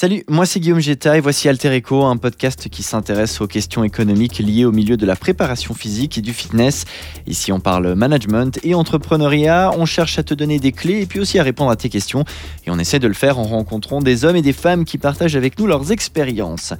Salut, 0.00 0.22
moi 0.28 0.46
c'est 0.46 0.60
Guillaume 0.60 0.78
Geta 0.78 1.16
et 1.16 1.20
voici 1.20 1.48
Alter 1.48 1.74
Echo, 1.74 2.04
un 2.04 2.18
podcast 2.18 2.68
qui 2.68 2.84
s'intéresse 2.84 3.40
aux 3.40 3.48
questions 3.48 3.82
économiques 3.82 4.38
liées 4.38 4.64
au 4.64 4.70
milieu 4.70 4.96
de 4.96 5.04
la 5.04 5.16
préparation 5.16 5.74
physique 5.74 6.16
et 6.18 6.20
du 6.20 6.32
fitness. 6.32 6.84
Ici 7.26 7.50
on 7.50 7.58
parle 7.58 7.96
management 7.96 8.60
et 8.62 8.76
entrepreneuriat, 8.76 9.72
on 9.76 9.86
cherche 9.86 10.16
à 10.20 10.22
te 10.22 10.34
donner 10.34 10.60
des 10.60 10.70
clés 10.70 11.02
et 11.02 11.06
puis 11.06 11.18
aussi 11.18 11.40
à 11.40 11.42
répondre 11.42 11.72
à 11.72 11.74
tes 11.74 11.88
questions 11.88 12.22
et 12.64 12.70
on 12.70 12.78
essaie 12.78 13.00
de 13.00 13.08
le 13.08 13.14
faire 13.14 13.40
en 13.40 13.42
rencontrant 13.42 14.00
des 14.00 14.24
hommes 14.24 14.36
et 14.36 14.42
des 14.42 14.52
femmes 14.52 14.84
qui 14.84 14.98
partagent 14.98 15.34
avec 15.34 15.58
nous 15.58 15.66
leurs 15.66 15.90
expériences. 15.90 16.74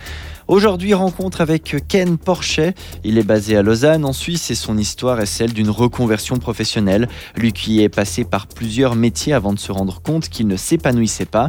Aujourd'hui, 0.46 0.94
rencontre 0.94 1.40
avec 1.40 1.74
Ken 1.88 2.18
Porchet. 2.18 2.74
Il 3.02 3.18
est 3.18 3.24
basé 3.24 3.56
à 3.56 3.62
Lausanne, 3.62 4.04
en 4.04 4.12
Suisse, 4.12 4.50
et 4.52 4.54
son 4.54 4.78
histoire 4.78 5.20
est 5.20 5.26
celle 5.26 5.52
d'une 5.52 5.70
reconversion 5.70 6.38
professionnelle. 6.38 7.08
Lui 7.36 7.52
qui 7.52 7.82
est 7.82 7.88
passé 7.90 8.24
par 8.24 8.46
plusieurs 8.46 8.94
métiers 8.94 9.32
avant 9.32 9.52
de 9.52 9.58
se 9.58 9.72
rendre 9.72 10.00
compte 10.00 10.28
qu'il 10.28 10.46
ne 10.46 10.56
s'épanouissait 10.56 11.26
pas. 11.26 11.48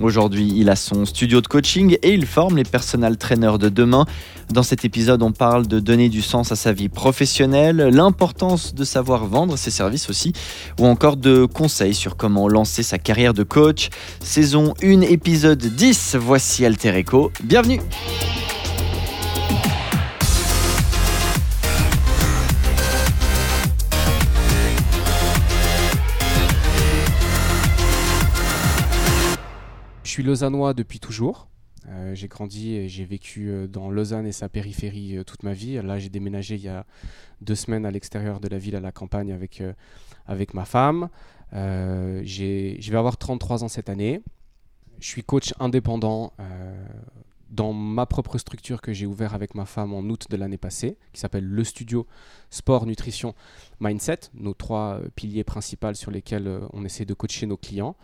Aujourd'hui, 0.00 0.52
il 0.56 0.70
a 0.70 0.76
son 0.76 1.04
studio 1.04 1.40
de 1.40 1.46
coaching 1.46 1.96
et 2.02 2.12
il 2.12 2.26
forme 2.26 2.56
les 2.56 2.64
personal 2.64 3.16
trainers 3.16 3.58
de 3.58 3.68
demain. 3.68 4.06
Dans 4.50 4.62
cet 4.62 4.84
épisode, 4.84 5.22
on 5.22 5.32
parle 5.32 5.66
de 5.66 5.80
donner 5.80 6.08
du 6.08 6.20
sens 6.20 6.52
à 6.52 6.56
sa 6.56 6.72
vie 6.72 6.88
professionnelle, 6.88 7.76
l'importance 7.76 8.74
de 8.74 8.84
savoir 8.84 9.24
vendre 9.26 9.56
ses 9.56 9.70
services 9.70 10.10
aussi, 10.10 10.32
ou 10.80 10.86
encore 10.86 11.16
de 11.16 11.46
conseils 11.46 11.94
sur 11.94 12.16
comment 12.16 12.48
lancer 12.48 12.82
sa 12.82 12.98
carrière 12.98 13.34
de 13.34 13.42
coach. 13.42 13.88
Saison 14.20 14.74
1, 14.82 15.02
épisode 15.02 15.64
10, 15.64 16.16
voici 16.16 16.64
Alter 16.66 16.96
Echo. 16.96 17.30
Bienvenue! 17.42 17.80
Suis 30.14 30.22
lausannois 30.22 30.74
depuis 30.74 31.00
toujours. 31.00 31.48
Euh, 31.88 32.14
j'ai 32.14 32.28
grandi 32.28 32.74
et 32.74 32.88
j'ai 32.88 33.04
vécu 33.04 33.50
euh, 33.50 33.66
dans 33.66 33.90
Lausanne 33.90 34.26
et 34.26 34.32
sa 34.32 34.48
périphérie 34.48 35.18
euh, 35.18 35.24
toute 35.24 35.42
ma 35.42 35.52
vie. 35.52 35.74
Là, 35.82 35.98
j'ai 35.98 36.08
déménagé 36.08 36.54
il 36.54 36.62
y 36.62 36.68
a 36.68 36.86
deux 37.40 37.56
semaines 37.56 37.84
à 37.84 37.90
l'extérieur 37.90 38.38
de 38.38 38.46
la 38.46 38.56
ville, 38.56 38.76
à 38.76 38.80
la 38.80 38.92
campagne, 38.92 39.32
avec, 39.32 39.60
avec 40.26 40.54
ma 40.54 40.64
femme. 40.64 41.08
je 41.52 42.90
vais 42.90 42.96
avoir 42.96 43.16
33 43.16 43.64
ans 43.64 43.68
cette 43.68 43.88
année. 43.88 44.22
Je 45.00 45.08
suis 45.08 45.24
coach 45.24 45.52
indépendant 45.58 46.32
dans 47.50 47.72
ma 47.72 48.06
propre 48.06 48.38
structure 48.38 48.80
que 48.80 48.92
j'ai 48.92 49.06
ouvert 49.06 49.34
avec 49.34 49.56
ma 49.56 49.64
femme 49.64 49.94
en 49.94 50.02
août 50.02 50.26
de 50.30 50.36
l'année 50.36 50.58
passée, 50.58 50.96
qui 51.12 51.20
s'appelle 51.20 51.44
le 51.44 51.64
studio 51.64 52.06
Sport, 52.50 52.86
Nutrition, 52.86 53.34
Mindset, 53.80 54.30
nos 54.34 54.54
trois 54.54 55.00
piliers 55.16 55.44
principaux 55.44 55.94
sur 55.94 56.12
lesquels 56.12 56.60
on 56.72 56.84
essaie 56.84 57.04
de 57.04 57.14
coacher 57.14 57.46
nos 57.46 57.56
clients. 57.56 57.96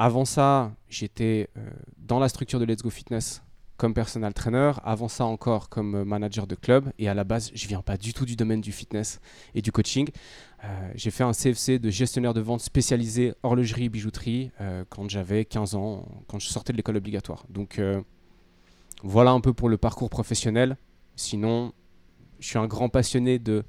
Avant 0.00 0.24
ça, 0.24 0.70
j'étais 0.88 1.50
euh, 1.58 1.70
dans 1.96 2.20
la 2.20 2.28
structure 2.28 2.60
de 2.60 2.64
Let's 2.64 2.82
Go 2.82 2.88
Fitness 2.88 3.42
comme 3.78 3.94
personal 3.94 4.32
trainer, 4.32 4.70
avant 4.84 5.08
ça 5.08 5.24
encore 5.24 5.68
comme 5.68 5.96
euh, 5.96 6.04
manager 6.04 6.46
de 6.46 6.54
club. 6.54 6.92
Et 7.00 7.08
à 7.08 7.14
la 7.14 7.24
base, 7.24 7.50
je 7.52 7.66
viens 7.66 7.82
pas 7.82 7.96
du 7.96 8.12
tout 8.14 8.24
du 8.24 8.36
domaine 8.36 8.60
du 8.60 8.70
fitness 8.70 9.20
et 9.56 9.60
du 9.60 9.72
coaching. 9.72 10.08
Euh, 10.62 10.92
j'ai 10.94 11.10
fait 11.10 11.24
un 11.24 11.32
CFC 11.32 11.80
de 11.80 11.90
gestionnaire 11.90 12.32
de 12.32 12.40
vente 12.40 12.60
spécialisé 12.60 13.34
horlogerie, 13.42 13.88
bijouterie 13.88 14.52
quand 14.88 15.10
j'avais 15.10 15.44
15 15.44 15.74
ans, 15.74 16.06
quand 16.28 16.38
je 16.38 16.46
sortais 16.46 16.72
de 16.72 16.76
l'école 16.76 16.96
obligatoire. 16.96 17.44
Donc 17.48 17.80
voilà 19.02 19.32
un 19.32 19.40
peu 19.40 19.52
pour 19.52 19.68
le 19.68 19.78
parcours 19.78 20.10
professionnel. 20.10 20.76
Sinon, 21.16 21.72
je 22.38 22.46
suis 22.46 22.58
un 22.58 22.68
grand 22.68 22.88
passionné 22.88 23.40
de, 23.40 23.64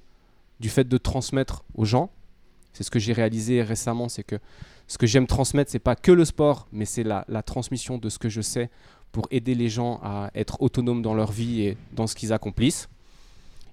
du 0.59 0.69
fait 0.69 0.87
de 0.87 0.97
transmettre 0.99 1.65
aux 1.73 1.85
gens. 1.85 2.11
C'est 2.73 2.83
ce 2.83 2.91
que 2.91 2.99
j'ai 2.99 3.13
réalisé 3.13 3.63
récemment, 3.63 4.09
c'est 4.09 4.23
que 4.23 4.39
ce 4.89 4.97
que 4.97 5.05
j'aime 5.05 5.27
transmettre, 5.27 5.71
c'est 5.71 5.77
pas 5.77 5.95
que 5.95 6.11
le 6.11 6.25
sport, 6.25 6.67
mais 6.71 6.83
c'est 6.83 7.03
la, 7.03 7.23
transmission 7.43 7.99
de 7.99 8.09
ce 8.09 8.17
que 8.17 8.27
je 8.27 8.41
sais 8.41 8.69
pour 9.11 9.27
aider 9.29 9.53
les 9.53 9.69
gens 9.69 9.99
à 10.03 10.31
être 10.33 10.61
autonomes 10.61 11.03
dans 11.03 11.13
leur 11.13 11.31
vie 11.31 11.61
et 11.61 11.77
dans 11.93 12.07
ce 12.07 12.15
qu'ils 12.15 12.33
accomplissent. 12.33 12.89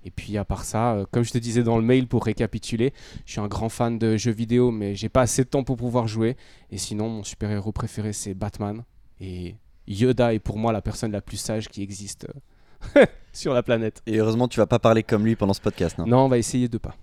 Et 0.05 0.11
puis 0.11 0.37
à 0.37 0.45
part 0.45 0.65
ça, 0.65 0.93
euh, 0.93 1.07
comme 1.11 1.25
je 1.25 1.33
te 1.33 1.39
disais 1.39 1.63
dans 1.63 1.79
le 1.79 1.83
mail 1.83 2.07
pour 2.07 2.25
récapituler, 2.25 2.93
je 3.25 3.33
suis 3.33 3.41
un 3.41 3.49
grand 3.49 3.71
fan 3.71 3.99
de 3.99 4.17
jeux 4.17 4.31
vidéo, 4.31 4.71
mais 4.71 4.95
j'ai 4.95 5.09
pas 5.09 5.23
assez 5.23 5.43
de 5.43 5.49
temps 5.49 5.65
pour 5.65 5.77
pouvoir 5.77 6.07
jouer. 6.07 6.37
Et 6.71 6.79
sinon, 6.79 7.09
mon 7.09 7.25
super-héros 7.25 7.73
préféré, 7.73 8.13
c'est 8.13 8.35
Batman. 8.35 8.85
Et 9.19 9.57
Yoda 9.89 10.35
est 10.35 10.39
pour 10.39 10.59
moi 10.59 10.71
la 10.71 10.83
personne 10.83 11.13
la 11.13 11.23
plus 11.23 11.39
sage 11.39 11.69
qui 11.69 11.83
existe 11.83 12.29
euh, 12.97 13.07
sur 13.33 13.55
la 13.55 13.63
planète. 13.63 14.03
Et 14.07 14.19
heureusement, 14.19 14.49
tu 14.49 14.61
vas 14.61 14.67
pas 14.67 14.79
parler 14.79 15.03
comme 15.03 15.25
lui 15.25 15.35
pendant 15.35 15.55
ce 15.55 15.63
podcast, 15.63 15.99
non? 15.99 16.07
Non, 16.07 16.19
on 16.27 16.29
va 16.29 16.39
essayer 16.39 16.69
de 16.69 16.79
pas. 16.79 16.95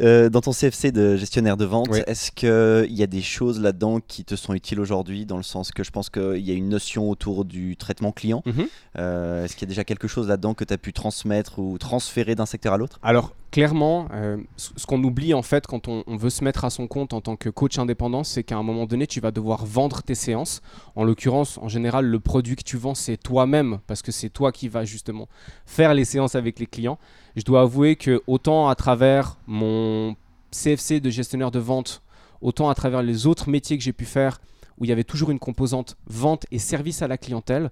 Euh, 0.00 0.28
dans 0.28 0.40
ton 0.40 0.52
CFC 0.52 0.92
de 0.92 1.16
gestionnaire 1.16 1.56
de 1.56 1.64
vente, 1.64 1.88
est-ce 2.06 2.30
qu'il 2.30 2.94
y 2.94 3.02
a 3.02 3.06
des 3.06 3.22
choses 3.22 3.60
là-dedans 3.60 4.00
qui 4.06 4.24
te 4.24 4.36
sont 4.36 4.54
utiles 4.54 4.80
aujourd'hui, 4.80 5.26
dans 5.26 5.36
le 5.36 5.42
sens 5.42 5.70
que 5.70 5.82
je 5.84 5.90
pense 5.90 6.10
qu'il 6.10 6.38
y 6.38 6.50
a 6.50 6.54
une 6.54 6.68
notion 6.68 7.08
autour 7.08 7.44
du 7.44 7.76
traitement 7.76 8.12
client? 8.12 8.42
Mhm. 8.46 8.66
euh, 8.98 9.44
Est-ce 9.44 9.54
qu'il 9.54 9.62
y 9.62 9.68
a 9.68 9.72
déjà 9.72 9.84
quelque 9.84 10.08
chose 10.08 10.28
là-dedans 10.28 10.54
que 10.54 10.64
tu 10.64 10.74
as 10.74 10.78
pu 10.78 10.92
transmettre 10.92 11.58
ou 11.58 11.78
transférer 11.78 12.34
d'un 12.34 12.46
secteur 12.46 12.72
à 12.72 12.76
l'autre? 12.76 12.98
Alors, 13.02 13.32
clairement, 13.50 14.08
euh, 14.12 14.36
ce 14.56 14.86
qu'on 14.86 15.02
oublie 15.02 15.34
en 15.34 15.42
fait 15.42 15.66
quand 15.66 15.88
on, 15.88 16.04
veut 16.16 16.30
se 16.30 16.44
mettre 16.44 16.64
à 16.64 16.70
son 16.70 16.86
compte 16.86 17.12
en 17.12 17.20
tant 17.20 17.36
que 17.36 17.48
coach 17.48 17.78
indépendant, 17.78 18.24
c'est 18.24 18.42
qu'à 18.42 18.56
un 18.56 18.62
moment 18.62 18.86
donné, 18.86 19.06
tu 19.06 19.20
vas 19.20 19.30
devoir 19.30 19.64
vendre 19.64 20.02
tes 20.02 20.14
séances. 20.14 20.62
En 20.94 21.04
l'occurrence, 21.04 21.58
en 21.58 21.68
général, 21.68 22.06
le 22.06 22.20
produit 22.20 22.56
que 22.56 22.62
tu 22.62 22.76
vends, 22.76 22.94
c'est 22.94 23.16
toi-même, 23.16 23.78
parce 23.86 24.02
que 24.02 24.12
c'est 24.12 24.30
toi 24.30 24.52
qui 24.52 24.68
vas 24.68 24.84
justement 24.84 25.28
faire 25.64 25.94
les 25.94 26.04
séances 26.04 26.34
avec 26.34 26.58
les 26.58 26.66
clients. 26.66 26.98
Je 27.36 27.42
dois 27.42 27.62
avouer 27.62 27.96
que 27.96 28.22
autant 28.26 28.68
à 28.68 28.74
travers 28.74 29.38
mon 29.46 30.16
CFC 30.50 31.00
de 31.00 31.10
gestionnaire 31.10 31.50
de 31.50 31.58
vente, 31.58 32.02
autant 32.40 32.68
à 32.68 32.74
travers 32.74 33.02
les 33.02 33.26
autres 33.26 33.48
métiers 33.48 33.76
que 33.76 33.84
j'ai 33.84 33.92
pu 33.92 34.04
faire, 34.04 34.40
où 34.78 34.84
il 34.84 34.88
y 34.88 34.92
avait 34.92 35.04
toujours 35.04 35.30
une 35.30 35.38
composante 35.38 35.96
vente 36.06 36.46
et 36.50 36.58
service 36.58 37.02
à 37.02 37.08
la 37.08 37.18
clientèle, 37.18 37.70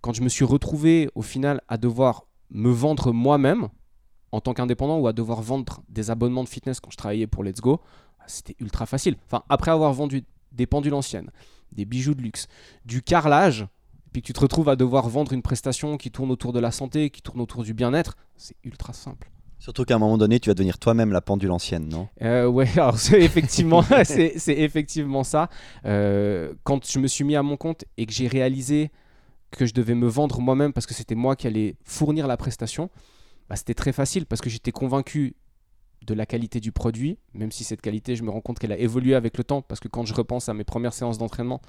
quand 0.00 0.12
je 0.12 0.22
me 0.22 0.28
suis 0.28 0.44
retrouvé 0.44 1.08
au 1.14 1.22
final 1.22 1.62
à 1.68 1.76
devoir 1.76 2.26
me 2.50 2.70
vendre 2.70 3.12
moi-même, 3.12 3.68
en 4.34 4.40
tant 4.40 4.52
qu'indépendant 4.52 4.98
ou 4.98 5.06
à 5.06 5.12
devoir 5.12 5.42
vendre 5.42 5.82
des 5.88 6.10
abonnements 6.10 6.42
de 6.42 6.48
fitness 6.48 6.80
quand 6.80 6.90
je 6.90 6.96
travaillais 6.96 7.28
pour 7.28 7.44
Let's 7.44 7.60
Go, 7.60 7.80
bah, 8.18 8.24
c'était 8.26 8.56
ultra 8.58 8.84
facile. 8.84 9.16
Enfin, 9.26 9.44
après 9.48 9.70
avoir 9.70 9.92
vendu 9.92 10.24
des 10.50 10.66
pendules 10.66 10.94
anciennes, 10.94 11.30
des 11.70 11.84
bijoux 11.84 12.14
de 12.14 12.22
luxe, 12.22 12.48
du 12.84 13.00
carrelage, 13.00 13.66
puis 14.12 14.22
que 14.22 14.26
tu 14.26 14.32
te 14.32 14.40
retrouves 14.40 14.68
à 14.68 14.74
devoir 14.74 15.08
vendre 15.08 15.32
une 15.32 15.42
prestation 15.42 15.96
qui 15.96 16.10
tourne 16.10 16.32
autour 16.32 16.52
de 16.52 16.58
la 16.58 16.72
santé, 16.72 17.10
qui 17.10 17.22
tourne 17.22 17.40
autour 17.40 17.62
du 17.62 17.74
bien-être, 17.74 18.16
c'est 18.36 18.56
ultra 18.64 18.92
simple. 18.92 19.30
Surtout 19.60 19.84
qu'à 19.84 19.94
un 19.94 19.98
moment 19.98 20.18
donné, 20.18 20.40
tu 20.40 20.50
vas 20.50 20.54
devenir 20.54 20.78
toi-même 20.78 21.12
la 21.12 21.20
pendule 21.20 21.52
ancienne, 21.52 21.88
non? 21.88 22.08
Euh, 22.22 22.46
Ouais, 22.48 22.68
alors 22.76 22.98
c'est 22.98 23.20
effectivement, 23.20 23.82
c'est, 24.04 24.34
effectivement 24.48 25.22
ça. 25.22 25.48
Euh, 25.84 26.54
quand 26.64 26.84
je 26.90 26.98
me 26.98 27.06
suis 27.06 27.22
mis 27.22 27.36
à 27.36 27.44
mon 27.44 27.56
compte 27.56 27.84
et 27.96 28.04
que 28.04 28.12
j'ai 28.12 28.26
réalisé 28.26 28.90
que 29.52 29.64
je 29.64 29.74
devais 29.74 29.94
me 29.94 30.08
vendre 30.08 30.40
moi-même 30.40 30.72
parce 30.72 30.86
que 30.86 30.94
c'était 30.94 31.14
moi 31.14 31.36
qui 31.36 31.46
allais 31.46 31.76
fournir 31.84 32.26
la 32.26 32.36
prestation, 32.36 32.90
bah, 33.48 33.56
c'était 33.56 33.74
très 33.74 33.92
facile 33.92 34.26
parce 34.26 34.40
que 34.40 34.50
j'étais 34.50 34.72
convaincu 34.72 35.36
de 36.04 36.14
la 36.14 36.26
qualité 36.26 36.60
du 36.60 36.72
produit, 36.72 37.18
même 37.32 37.50
si 37.50 37.64
cette 37.64 37.80
qualité, 37.80 38.14
je 38.16 38.22
me 38.22 38.30
rends 38.30 38.40
compte 38.40 38.58
qu'elle 38.58 38.72
a 38.72 38.78
évolué 38.78 39.14
avec 39.14 39.38
le 39.38 39.44
temps, 39.44 39.62
parce 39.62 39.80
que 39.80 39.88
quand 39.88 40.04
je 40.04 40.14
repense 40.14 40.48
à 40.48 40.54
mes 40.54 40.64
premières 40.64 40.92
séances 40.92 41.18
d'entraînement, 41.18 41.60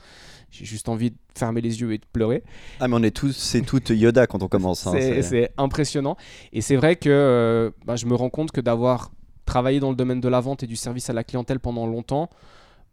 j'ai 0.52 0.66
juste 0.66 0.90
envie 0.90 1.12
de 1.12 1.18
fermer 1.36 1.62
les 1.62 1.81
yeux 1.81 1.94
et 1.94 1.97
de 1.97 2.06
pleurer. 2.12 2.44
Ah 2.80 2.88
mais 2.88 2.96
on 2.96 3.03
est 3.03 3.16
tous, 3.16 3.31
c'est 3.31 3.62
tout 3.62 3.81
Yoda 3.91 4.28
quand 4.28 4.44
on 4.44 4.47
commence. 4.47 4.86
Hein, 4.88 4.94
c'est 5.22 5.52
impressionnant. 5.58 6.18
Et 6.52 6.62
c'est 6.62 6.75
vrai 6.75 6.96
que 6.96 7.09
euh, 7.09 7.72
bah, 7.86 7.96
je 7.96 8.06
me 8.06 8.16
rends 8.16 8.30
compte 8.30 8.52
que 8.52 8.62
d'avoir 8.62 9.12
travaillé 9.46 9.80
dans 9.80 9.90
le 9.90 9.96
domaine 9.96 10.22
de 10.22 10.28
la 10.28 10.42
vente 10.42 10.63
et 10.63 10.68
du 10.68 10.75
service 10.75 11.09
à 11.09 11.13
la 11.13 11.24
clientèle 11.24 11.59
pendant 11.59 11.88
longtemps 11.88 12.30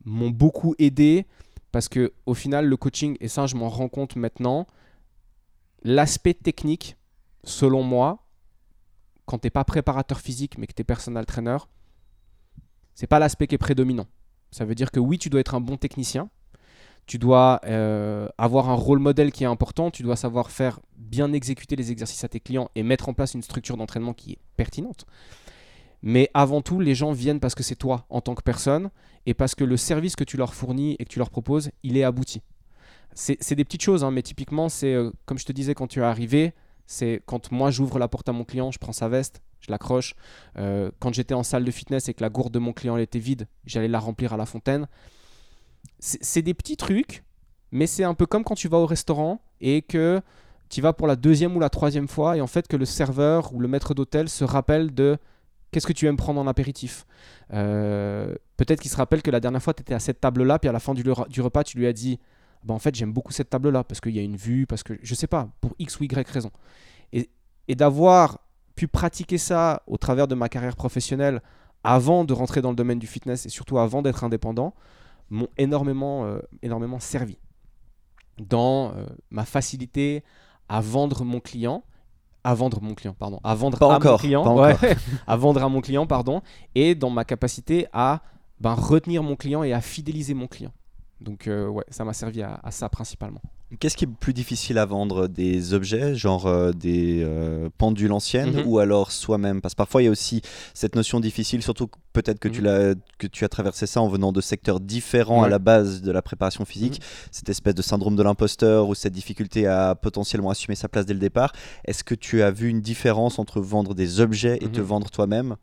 m'ont 0.04 0.30
beaucoup 0.30 0.74
aidé, 0.78 1.26
parce 1.70 1.88
que 1.88 2.12
au 2.26 2.34
final, 2.34 2.66
le 2.66 2.76
coaching, 2.76 3.16
et 3.20 3.28
ça 3.28 3.46
je 3.46 3.56
m'en 3.56 3.68
rends 3.68 3.88
compte 3.88 4.16
maintenant, 4.16 4.66
l'aspect 5.82 6.34
technique, 6.34 6.96
selon 7.44 7.82
moi, 7.82 8.21
quand 9.26 9.38
tu 9.38 9.46
n'es 9.46 9.50
pas 9.50 9.64
préparateur 9.64 10.20
physique 10.20 10.58
mais 10.58 10.66
que 10.66 10.74
tu 10.74 10.82
es 10.82 10.84
personal 10.84 11.26
trainer, 11.26 11.58
c'est 12.94 13.06
pas 13.06 13.18
l'aspect 13.18 13.46
qui 13.46 13.54
est 13.54 13.58
prédominant. 13.58 14.06
Ça 14.50 14.64
veut 14.64 14.74
dire 14.74 14.90
que 14.90 15.00
oui, 15.00 15.18
tu 15.18 15.30
dois 15.30 15.40
être 15.40 15.54
un 15.54 15.60
bon 15.60 15.76
technicien, 15.76 16.28
tu 17.06 17.18
dois 17.18 17.60
euh, 17.64 18.28
avoir 18.38 18.68
un 18.68 18.74
rôle 18.74 18.98
modèle 18.98 19.32
qui 19.32 19.44
est 19.44 19.46
important, 19.46 19.90
tu 19.90 20.02
dois 20.02 20.16
savoir 20.16 20.50
faire 20.50 20.80
bien 20.96 21.32
exécuter 21.32 21.74
les 21.74 21.90
exercices 21.90 22.24
à 22.24 22.28
tes 22.28 22.40
clients 22.40 22.70
et 22.74 22.82
mettre 22.82 23.08
en 23.08 23.14
place 23.14 23.34
une 23.34 23.42
structure 23.42 23.76
d'entraînement 23.76 24.14
qui 24.14 24.32
est 24.32 24.38
pertinente. 24.56 25.06
Mais 26.02 26.30
avant 26.34 26.62
tout, 26.62 26.80
les 26.80 26.94
gens 26.94 27.12
viennent 27.12 27.40
parce 27.40 27.54
que 27.54 27.62
c'est 27.62 27.76
toi 27.76 28.06
en 28.10 28.20
tant 28.20 28.34
que 28.34 28.42
personne 28.42 28.90
et 29.26 29.34
parce 29.34 29.54
que 29.54 29.64
le 29.64 29.76
service 29.76 30.16
que 30.16 30.24
tu 30.24 30.36
leur 30.36 30.54
fournis 30.54 30.96
et 30.98 31.04
que 31.04 31.10
tu 31.10 31.18
leur 31.18 31.30
proposes, 31.30 31.70
il 31.82 31.96
est 31.96 32.04
abouti. 32.04 32.42
C'est 33.14 33.54
des 33.54 33.64
petites 33.64 33.82
choses, 33.82 34.04
hein, 34.04 34.10
mais 34.10 34.22
typiquement, 34.22 34.70
c'est 34.70 34.94
euh, 34.94 35.10
comme 35.26 35.38
je 35.38 35.44
te 35.44 35.52
disais 35.52 35.74
quand 35.74 35.86
tu 35.86 36.00
es 36.00 36.02
arrivé, 36.02 36.54
c'est 36.92 37.22
quand 37.24 37.50
moi 37.50 37.70
j'ouvre 37.70 37.98
la 37.98 38.06
porte 38.06 38.28
à 38.28 38.32
mon 38.32 38.44
client, 38.44 38.70
je 38.70 38.78
prends 38.78 38.92
sa 38.92 39.08
veste, 39.08 39.40
je 39.60 39.70
l'accroche. 39.70 40.14
Euh, 40.58 40.90
quand 40.98 41.14
j'étais 41.14 41.32
en 41.32 41.42
salle 41.42 41.64
de 41.64 41.70
fitness 41.70 42.08
et 42.08 42.14
que 42.14 42.22
la 42.22 42.28
gourde 42.28 42.52
de 42.52 42.58
mon 42.58 42.74
client 42.74 42.98
était 42.98 43.18
vide, 43.18 43.48
j'allais 43.64 43.88
la 43.88 43.98
remplir 43.98 44.34
à 44.34 44.36
la 44.36 44.44
fontaine. 44.44 44.86
C'est 45.98 46.42
des 46.42 46.52
petits 46.52 46.76
trucs, 46.76 47.24
mais 47.70 47.86
c'est 47.86 48.04
un 48.04 48.12
peu 48.12 48.26
comme 48.26 48.44
quand 48.44 48.54
tu 48.54 48.68
vas 48.68 48.76
au 48.76 48.84
restaurant 48.84 49.40
et 49.60 49.80
que 49.80 50.20
tu 50.68 50.82
vas 50.82 50.92
pour 50.92 51.06
la 51.06 51.16
deuxième 51.16 51.56
ou 51.56 51.60
la 51.60 51.70
troisième 51.70 52.08
fois 52.08 52.36
et 52.36 52.42
en 52.42 52.46
fait 52.46 52.68
que 52.68 52.76
le 52.76 52.84
serveur 52.84 53.54
ou 53.54 53.60
le 53.60 53.68
maître 53.68 53.94
d'hôtel 53.94 54.28
se 54.28 54.44
rappelle 54.44 54.92
de 54.92 55.16
qu'est-ce 55.70 55.86
que 55.86 55.94
tu 55.94 56.06
aimes 56.06 56.18
prendre 56.18 56.40
en 56.40 56.46
apéritif? 56.46 57.06
Euh, 57.54 58.34
peut-être 58.58 58.80
qu'il 58.80 58.90
se 58.90 58.96
rappelle 58.96 59.22
que 59.22 59.30
la 59.30 59.40
dernière 59.40 59.62
fois 59.62 59.72
tu 59.72 59.80
étais 59.80 59.94
à 59.94 60.00
cette 60.00 60.20
table-là, 60.20 60.58
puis 60.58 60.68
à 60.68 60.72
la 60.72 60.80
fin 60.80 60.92
du, 60.92 61.02
du 61.02 61.40
repas 61.40 61.64
tu 61.64 61.78
lui 61.78 61.86
as 61.86 61.94
dit 61.94 62.20
bah, 62.64 62.74
en 62.74 62.78
fait, 62.78 62.94
j'aime 62.94 63.12
beaucoup 63.12 63.32
cette 63.32 63.50
table-là 63.50 63.84
parce 63.84 64.00
qu'il 64.00 64.14
y 64.14 64.18
a 64.18 64.22
une 64.22 64.36
vue, 64.36 64.66
parce 64.66 64.82
que 64.82 64.94
je 65.02 65.14
sais 65.14 65.26
pas, 65.26 65.48
pour 65.60 65.74
X 65.78 65.98
ou 66.00 66.04
Y 66.04 66.28
raison. 66.28 66.50
Et, 67.12 67.30
et 67.68 67.74
d'avoir 67.74 68.40
pu 68.74 68.88
pratiquer 68.88 69.38
ça 69.38 69.82
au 69.86 69.96
travers 69.96 70.28
de 70.28 70.34
ma 70.34 70.48
carrière 70.48 70.76
professionnelle 70.76 71.42
avant 71.84 72.24
de 72.24 72.32
rentrer 72.32 72.62
dans 72.62 72.70
le 72.70 72.76
domaine 72.76 72.98
du 72.98 73.06
fitness 73.06 73.46
et 73.46 73.48
surtout 73.48 73.78
avant 73.78 74.02
d'être 74.02 74.24
indépendant, 74.24 74.74
m'ont 75.30 75.48
énormément, 75.58 76.24
euh, 76.24 76.38
énormément 76.62 77.00
servi 77.00 77.38
dans 78.38 78.92
euh, 78.94 79.06
ma 79.30 79.44
facilité 79.44 80.22
à 80.68 80.80
vendre 80.80 81.24
mon 81.24 81.40
client 81.40 81.84
à 82.44 82.54
vendre 82.54 82.80
mon 82.82 82.94
client, 82.94 83.14
pardon, 83.16 83.40
à 83.44 83.54
vendre 83.54 83.78
Pas 83.78 83.92
à 83.92 83.96
encore, 83.96 84.12
mon 84.12 84.18
client, 84.18 84.42
pas 84.42 84.50
encore. 84.50 84.82
ouais, 84.82 84.96
à 85.26 85.36
vendre 85.36 85.62
à 85.62 85.68
mon 85.68 85.80
client, 85.80 86.06
pardon, 86.06 86.42
et 86.74 86.94
dans 86.94 87.10
ma 87.10 87.24
capacité 87.24 87.86
à 87.92 88.22
ben, 88.60 88.74
retenir 88.74 89.22
mon 89.22 89.36
client 89.36 89.62
et 89.62 89.72
à 89.72 89.80
fidéliser 89.80 90.34
mon 90.34 90.46
client. 90.48 90.72
Donc 91.22 91.46
euh, 91.46 91.68
ouais, 91.68 91.84
ça 91.88 92.04
m'a 92.04 92.12
servi 92.12 92.42
à, 92.42 92.60
à 92.62 92.70
ça 92.70 92.88
principalement. 92.88 93.40
Qu'est-ce 93.80 93.96
qui 93.96 94.04
est 94.04 94.08
plus 94.20 94.34
difficile 94.34 94.76
à 94.76 94.84
vendre 94.84 95.28
Des 95.28 95.72
objets, 95.72 96.14
genre 96.14 96.46
euh, 96.46 96.72
des 96.72 97.22
euh, 97.24 97.70
pendules 97.78 98.12
anciennes, 98.12 98.56
Mhm. 98.60 98.66
ou 98.66 98.78
alors 98.78 99.10
soi-même? 99.12 99.62
Parce 99.62 99.72
que 99.72 99.78
parfois 99.78 100.02
il 100.02 100.04
y 100.04 100.08
a 100.08 100.10
aussi 100.10 100.42
cette 100.74 100.94
notion 100.94 101.20
difficile, 101.20 101.62
surtout 101.62 101.88
peut-être 102.12 102.38
que, 102.38 102.48
tu 102.48 102.60
Mhm. 102.60 102.96
que 103.18 103.26
tu 103.26 103.44
as 103.46 103.48
traversé 103.48 103.86
ça 103.86 104.02
en 104.02 104.08
venant 104.08 104.30
de 104.30 104.42
secteurs 104.42 104.78
différents 104.78 105.42
à 105.42 105.48
la 105.48 105.58
base 105.58 106.02
de 106.02 106.12
la 106.12 106.20
préparation 106.20 106.66
physique, 106.66 107.00
cette 107.30 107.48
espèce 107.48 107.74
de 107.74 107.80
syndrome 107.82 108.14
de 108.14 108.22
l'imposteur 108.22 108.88
ou 108.88 108.94
cette 108.94 109.14
difficulté 109.14 109.66
à 109.66 109.94
potentiellement 109.94 110.50
assumer 110.50 110.74
sa 110.74 110.90
place 110.90 111.06
dès 111.06 111.14
le 111.14 111.20
départ. 111.20 111.52
Est-ce 111.86 112.04
que 112.04 112.14
tu 112.14 112.42
as 112.42 112.50
vu 112.50 112.68
une 112.68 112.82
différence 112.82 113.38
entre 113.38 113.60
vendre 113.62 113.94
des 113.94 114.20
objets 114.20 114.58
et 114.60 114.68
te 114.68 114.80
Mhm. 114.80 114.86
vendre 114.86 115.10
toi-même? 115.10 115.56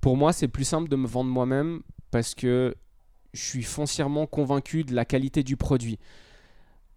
Pour 0.00 0.16
moi, 0.16 0.32
c'est 0.32 0.48
plus 0.48 0.64
simple 0.64 0.88
de 0.88 0.96
me 0.96 1.06
vendre 1.06 1.30
moi-même 1.30 1.82
parce 2.10 2.34
que 2.34 2.74
je 3.32 3.42
suis 3.42 3.62
foncièrement 3.62 4.26
convaincu 4.26 4.84
de 4.84 4.94
la 4.94 5.04
qualité 5.04 5.42
du 5.42 5.56
produit. 5.56 5.98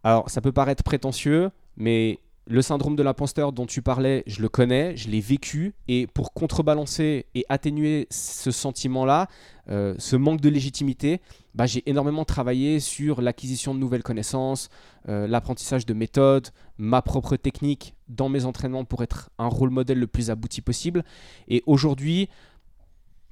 Alors, 0.04 0.30
ça 0.30 0.42
peut 0.42 0.52
paraître 0.52 0.84
prétentieux, 0.84 1.50
mais 1.78 2.20
le 2.48 2.62
syndrome 2.62 2.96
de 2.96 3.02
l'imposteur 3.02 3.52
dont 3.52 3.66
tu 3.66 3.82
parlais, 3.82 4.24
je 4.28 4.42
le 4.42 4.50
connais, 4.50 4.96
je 4.96 5.10
l'ai 5.10 5.20
vécu, 5.20 5.74
et 5.88 6.06
pour 6.06 6.32
contrebalancer 6.34 7.26
et 7.34 7.44
atténuer 7.50 8.08
ce 8.12 8.52
sentiment-là, 8.52 9.28
euh, 9.70 9.96
ce 9.98 10.16
manque 10.16 10.42
de 10.42 10.50
légitimité, 10.50 11.22
bah, 11.56 11.66
j'ai 11.66 11.82
énormément 11.90 12.24
travaillé 12.24 12.80
sur 12.80 13.22
l'acquisition 13.22 13.74
de 13.74 13.80
nouvelles 13.80 14.04
connaissances, 14.04 14.70
euh, 15.10 15.26
l'apprentissage 15.28 15.88
de 15.88 15.96
méthodes, 15.96 16.50
ma 16.78 17.02
propre 17.02 17.36
technique 17.36 17.96
dans 18.10 18.30
mes 18.30 18.46
entraînements 18.46 18.86
pour 18.86 19.02
être 19.02 19.32
un 19.40 19.48
rôle 19.48 19.72
modèle 19.72 19.98
le 19.98 20.08
plus 20.08 20.30
abouti 20.30 20.62
possible. 20.62 21.04
Et 21.48 21.64
aujourd'hui, 21.66 22.30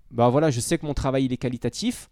bah 0.09 0.29
voilà, 0.29 0.50
je 0.50 0.59
sais 0.59 0.77
que 0.77 0.85
mon 0.85 0.94
travail 0.94 1.25
il 1.25 1.33
est 1.33 1.38
qualitatif, 1.38 2.09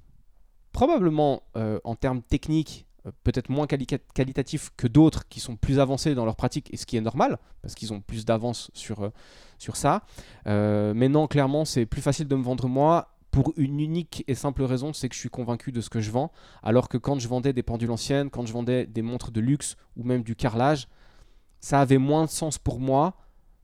probablement 0.72 1.44
euh, 1.56 1.80
en 1.84 1.96
termes 1.96 2.22
techniques, 2.22 2.86
euh, 3.06 3.12
peut-être 3.24 3.50
moins 3.50 3.66
quali- 3.66 3.88
qualitatif 4.14 4.72
que 4.78 4.88
d'autres 4.88 5.28
qui 5.28 5.40
sont 5.40 5.56
plus 5.56 5.80
avancés 5.80 6.16
dans 6.16 6.26
leur 6.26 6.36
pratique, 6.36 6.74
et 6.74 6.78
ce 6.78 6.86
qui 6.86 6.98
est 6.98 7.02
normal, 7.02 7.40
parce 7.62 7.76
qu'ils 7.76 7.94
ont 7.94 8.02
plus 8.02 8.26
d'avance 8.26 8.72
sur, 8.74 9.02
euh, 9.02 9.10
sur 9.58 9.76
ça. 9.76 10.04
Mais 10.46 11.10
non, 11.10 11.28
clairement, 11.28 11.66
c'est 11.66 11.86
plus 11.86 12.02
facile 12.02 12.28
de 12.28 12.36
me 12.36 12.44
vendre 12.44 12.68
moi. 12.68 13.08
Pour 13.32 13.54
une 13.56 13.80
unique 13.80 14.26
et 14.28 14.36
simple 14.36 14.64
raison, 14.64 14.92
c'est 14.92 15.08
que 15.08 15.16
je 15.16 15.20
suis 15.22 15.30
convaincu 15.30 15.72
de 15.72 15.80
ce 15.80 15.90
que 15.90 16.02
je 16.02 16.12
vends. 16.12 16.34
Alors 16.64 16.90
que 16.90 16.98
quand 16.98 17.18
je 17.18 17.30
vendais 17.30 17.54
des 17.54 17.64
pendules 17.64 17.92
anciennes, 17.92 18.30
quand 18.30 18.46
je 18.46 18.52
vendais 18.52 18.86
des 18.86 19.02
montres 19.02 19.32
de 19.32 19.40
luxe 19.40 19.78
ou 19.96 20.04
même 20.04 20.22
du 20.22 20.36
carrelage, 20.36 20.90
ça 21.62 21.80
avait 21.80 21.98
moins 21.98 22.26
de 22.26 22.30
sens 22.30 22.58
pour 22.58 22.82
moi 22.82 23.14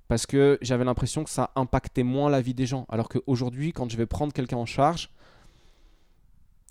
parce 0.07 0.25
que 0.25 0.57
j'avais 0.61 0.85
l'impression 0.85 1.25
que 1.25 1.29
ça 1.29 1.51
impactait 1.57 2.03
moins 2.03 2.29
la 2.29 2.39
vie 2.39 2.53
des 2.53 2.65
gens. 2.65 2.85
Alors 2.87 3.09
qu'aujourd'hui, 3.09 3.73
quand 3.73 3.91
je 3.91 3.97
vais 3.97 4.05
prendre 4.05 4.31
quelqu'un 4.31 4.55
en 4.55 4.65
charge, 4.65 5.09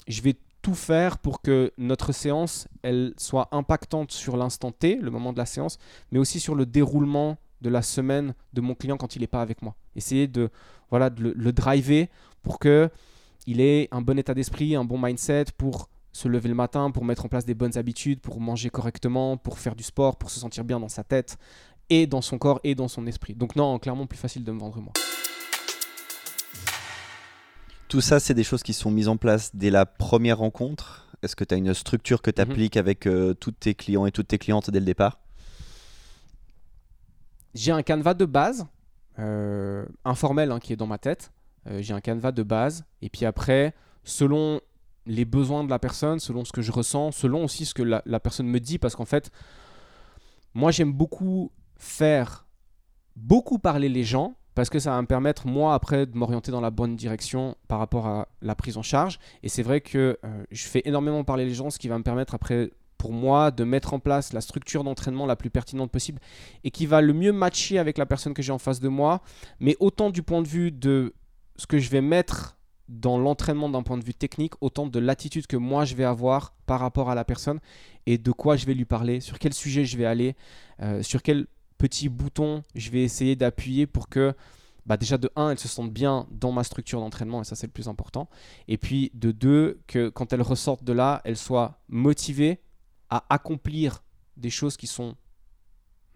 je 0.06 0.22
vais 0.22 0.36
tout 0.62 0.74
faire 0.74 1.18
pour 1.18 1.42
que 1.42 1.72
notre 1.78 2.12
séance, 2.12 2.66
elle 2.82 3.14
soit 3.18 3.48
impactante 3.52 4.10
sur 4.10 4.36
l'instant 4.36 4.72
T, 4.72 4.96
le 4.96 5.10
moment 5.10 5.32
de 5.32 5.38
la 5.38 5.46
séance, 5.46 5.78
mais 6.10 6.18
aussi 6.18 6.40
sur 6.40 6.54
le 6.54 6.66
déroulement 6.66 7.38
de 7.60 7.70
la 7.70 7.82
semaine 7.82 8.34
de 8.52 8.60
mon 8.60 8.74
client 8.74 8.96
quand 8.96 9.16
il 9.16 9.20
n'est 9.20 9.26
pas 9.26 9.42
avec 9.42 9.62
moi. 9.62 9.76
Essayer 9.94 10.26
de, 10.26 10.50
voilà, 10.90 11.10
de 11.10 11.22
le, 11.22 11.32
le 11.34 11.52
driver 11.52 12.08
pour 12.42 12.58
que 12.58 12.90
il 13.46 13.60
ait 13.60 13.88
un 13.92 14.02
bon 14.02 14.18
état 14.18 14.34
d'esprit, 14.34 14.74
un 14.74 14.84
bon 14.84 14.98
mindset 14.98 15.46
pour 15.56 15.88
se 16.12 16.28
lever 16.28 16.48
le 16.48 16.54
matin, 16.54 16.90
pour 16.90 17.04
mettre 17.04 17.26
en 17.26 17.28
place 17.28 17.44
des 17.44 17.54
bonnes 17.54 17.76
habitudes, 17.78 18.20
pour 18.20 18.40
manger 18.40 18.70
correctement, 18.70 19.36
pour 19.36 19.58
faire 19.58 19.76
du 19.76 19.84
sport, 19.84 20.16
pour 20.16 20.30
se 20.30 20.40
sentir 20.40 20.64
bien 20.64 20.80
dans 20.80 20.88
sa 20.88 21.04
tête 21.04 21.36
et 21.90 22.06
dans 22.06 22.22
son 22.22 22.38
corps 22.38 22.58
et 22.64 22.74
dans 22.74 22.88
son 22.88 23.06
esprit. 23.06 23.34
Donc 23.34 23.54
non, 23.54 23.78
clairement 23.78 24.06
plus 24.06 24.18
facile 24.18 24.42
de 24.42 24.50
me 24.50 24.58
vendre 24.58 24.80
moi. 24.80 24.92
Tout 27.88 28.00
ça, 28.00 28.18
c'est 28.20 28.34
des 28.34 28.42
choses 28.44 28.62
qui 28.62 28.72
sont 28.72 28.90
mises 28.90 29.08
en 29.08 29.16
place 29.16 29.54
dès 29.54 29.70
la 29.70 29.86
première 29.86 30.38
rencontre 30.38 31.02
Est-ce 31.22 31.34
que 31.34 31.44
tu 31.44 31.54
as 31.54 31.56
une 31.56 31.72
structure 31.72 32.20
que 32.20 32.30
tu 32.30 32.42
Mhm. 32.42 32.50
appliques 32.50 32.76
avec 32.76 33.06
euh, 33.06 33.32
tous 33.32 33.50
tes 33.52 33.74
clients 33.74 34.04
et 34.06 34.12
toutes 34.12 34.28
tes 34.28 34.38
clientes 34.38 34.70
dès 34.70 34.80
le 34.80 34.84
départ? 34.84 35.18
J'ai 37.54 37.72
un 37.72 37.82
canevas 37.82 38.12
de 38.14 38.26
base, 38.26 38.66
euh, 39.18 39.86
informel 40.04 40.52
hein, 40.52 40.60
qui 40.60 40.74
est 40.74 40.76
dans 40.76 40.86
ma 40.86 40.98
tête. 40.98 41.32
Euh, 41.68 41.80
j'ai 41.80 41.94
un 41.94 42.02
canevas 42.02 42.32
de 42.32 42.42
base. 42.42 42.84
Et 43.00 43.08
puis 43.08 43.24
après, 43.24 43.74
selon 44.04 44.60
les 45.06 45.24
besoins 45.24 45.64
de 45.64 45.70
la 45.70 45.78
personne, 45.78 46.20
selon 46.20 46.44
ce 46.44 46.52
que 46.52 46.60
je 46.60 46.70
ressens, 46.70 47.12
selon 47.12 47.44
aussi 47.44 47.64
ce 47.64 47.72
que 47.72 47.82
la, 47.82 48.02
la 48.04 48.20
personne 48.20 48.46
me 48.46 48.60
dit, 48.60 48.78
parce 48.78 48.94
qu'en 48.94 49.06
fait, 49.06 49.30
moi 50.52 50.70
j'aime 50.70 50.92
beaucoup 50.92 51.50
faire, 51.78 52.46
beaucoup 53.16 53.58
parler 53.58 53.88
les 53.88 54.04
gens, 54.04 54.36
parce 54.56 54.70
que 54.70 54.78
ça 54.78 54.90
va 54.90 55.02
me 55.02 55.06
permettre, 55.06 55.46
moi, 55.46 55.74
après, 55.74 56.06
de 56.06 56.16
m'orienter 56.16 56.50
dans 56.50 56.62
la 56.62 56.70
bonne 56.70 56.96
direction 56.96 57.56
par 57.68 57.78
rapport 57.78 58.06
à 58.06 58.28
la 58.40 58.54
prise 58.54 58.78
en 58.78 58.82
charge. 58.82 59.18
Et 59.42 59.50
c'est 59.50 59.62
vrai 59.62 59.82
que 59.82 60.18
euh, 60.24 60.44
je 60.50 60.66
fais 60.66 60.80
énormément 60.86 61.22
parler 61.24 61.44
les 61.44 61.52
gens, 61.52 61.68
ce 61.68 61.78
qui 61.78 61.88
va 61.88 61.98
me 61.98 62.02
permettre 62.02 62.34
après, 62.34 62.70
pour 62.96 63.12
moi, 63.12 63.50
de 63.50 63.64
mettre 63.64 63.92
en 63.92 63.98
place 63.98 64.32
la 64.32 64.40
structure 64.40 64.82
d'entraînement 64.82 65.26
la 65.26 65.36
plus 65.36 65.50
pertinente 65.50 65.90
possible 65.90 66.20
et 66.64 66.70
qui 66.70 66.86
va 66.86 67.02
le 67.02 67.12
mieux 67.12 67.32
matcher 67.32 67.78
avec 67.78 67.98
la 67.98 68.06
personne 68.06 68.32
que 68.32 68.40
j'ai 68.40 68.50
en 68.50 68.58
face 68.58 68.80
de 68.80 68.88
moi, 68.88 69.20
mais 69.60 69.76
autant 69.78 70.08
du 70.08 70.22
point 70.22 70.40
de 70.40 70.48
vue 70.48 70.72
de 70.72 71.12
ce 71.56 71.66
que 71.66 71.78
je 71.78 71.90
vais 71.90 72.00
mettre 72.00 72.56
dans 72.88 73.18
l'entraînement 73.18 73.68
d'un 73.68 73.82
point 73.82 73.98
de 73.98 74.04
vue 74.04 74.14
technique, 74.14 74.54
autant 74.62 74.86
de 74.86 74.98
l'attitude 74.98 75.46
que 75.46 75.56
moi 75.58 75.84
je 75.84 75.94
vais 75.96 76.04
avoir 76.04 76.54
par 76.64 76.80
rapport 76.80 77.10
à 77.10 77.14
la 77.14 77.24
personne 77.24 77.60
et 78.06 78.16
de 78.16 78.32
quoi 78.32 78.56
je 78.56 78.64
vais 78.64 78.74
lui 78.74 78.86
parler, 78.86 79.20
sur 79.20 79.38
quel 79.38 79.52
sujet 79.52 79.84
je 79.84 79.98
vais 79.98 80.06
aller, 80.06 80.34
euh, 80.80 81.02
sur 81.02 81.22
quel 81.22 81.46
petit 81.78 82.08
bouton 82.08 82.62
je 82.74 82.90
vais 82.90 83.02
essayer 83.02 83.36
d'appuyer 83.36 83.86
pour 83.86 84.08
que 84.08 84.34
bah 84.86 84.96
déjà 84.96 85.18
de 85.18 85.28
1, 85.34 85.50
elle 85.50 85.58
se 85.58 85.68
sente 85.68 85.92
bien 85.92 86.26
dans 86.30 86.52
ma 86.52 86.62
structure 86.62 87.00
d'entraînement, 87.00 87.42
et 87.42 87.44
ça 87.44 87.56
c'est 87.56 87.66
le 87.66 87.72
plus 87.72 87.88
important. 87.88 88.28
Et 88.68 88.78
puis 88.78 89.10
de 89.14 89.32
2, 89.32 89.80
que 89.88 90.08
quand 90.08 90.32
elle 90.32 90.42
ressorte 90.42 90.84
de 90.84 90.92
là, 90.92 91.20
elle 91.24 91.36
soit 91.36 91.80
motivée 91.88 92.60
à 93.10 93.24
accomplir 93.28 94.04
des 94.36 94.50
choses 94.50 94.76
qui 94.76 94.86
sont 94.86 95.16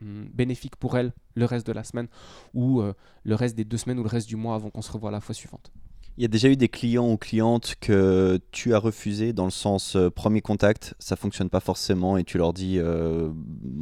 hum, 0.00 0.28
bénéfiques 0.32 0.76
pour 0.76 0.96
elle 0.96 1.12
le 1.34 1.44
reste 1.44 1.66
de 1.66 1.72
la 1.72 1.84
semaine 1.84 2.08
ou 2.54 2.80
euh, 2.80 2.94
le 3.24 3.34
reste 3.34 3.56
des 3.56 3.64
deux 3.64 3.76
semaines 3.76 3.98
ou 3.98 4.02
le 4.02 4.08
reste 4.08 4.28
du 4.28 4.36
mois 4.36 4.54
avant 4.54 4.70
qu'on 4.70 4.82
se 4.82 4.92
revoie 4.92 5.10
la 5.10 5.20
fois 5.20 5.34
suivante. 5.34 5.72
Il 6.16 6.22
y 6.22 6.24
a 6.24 6.28
déjà 6.28 6.48
eu 6.48 6.56
des 6.56 6.68
clients 6.68 7.10
ou 7.10 7.16
clientes 7.16 7.76
que 7.80 8.38
tu 8.50 8.74
as 8.74 8.78
refusé 8.78 9.32
dans 9.32 9.46
le 9.46 9.50
sens 9.50 9.96
euh, 9.96 10.10
premier 10.10 10.42
contact, 10.42 10.94
ça 10.98 11.16
fonctionne 11.16 11.48
pas 11.48 11.60
forcément 11.60 12.16
et 12.16 12.24
tu 12.24 12.38
leur 12.38 12.52
dis 12.52 12.78
euh, 12.78 13.30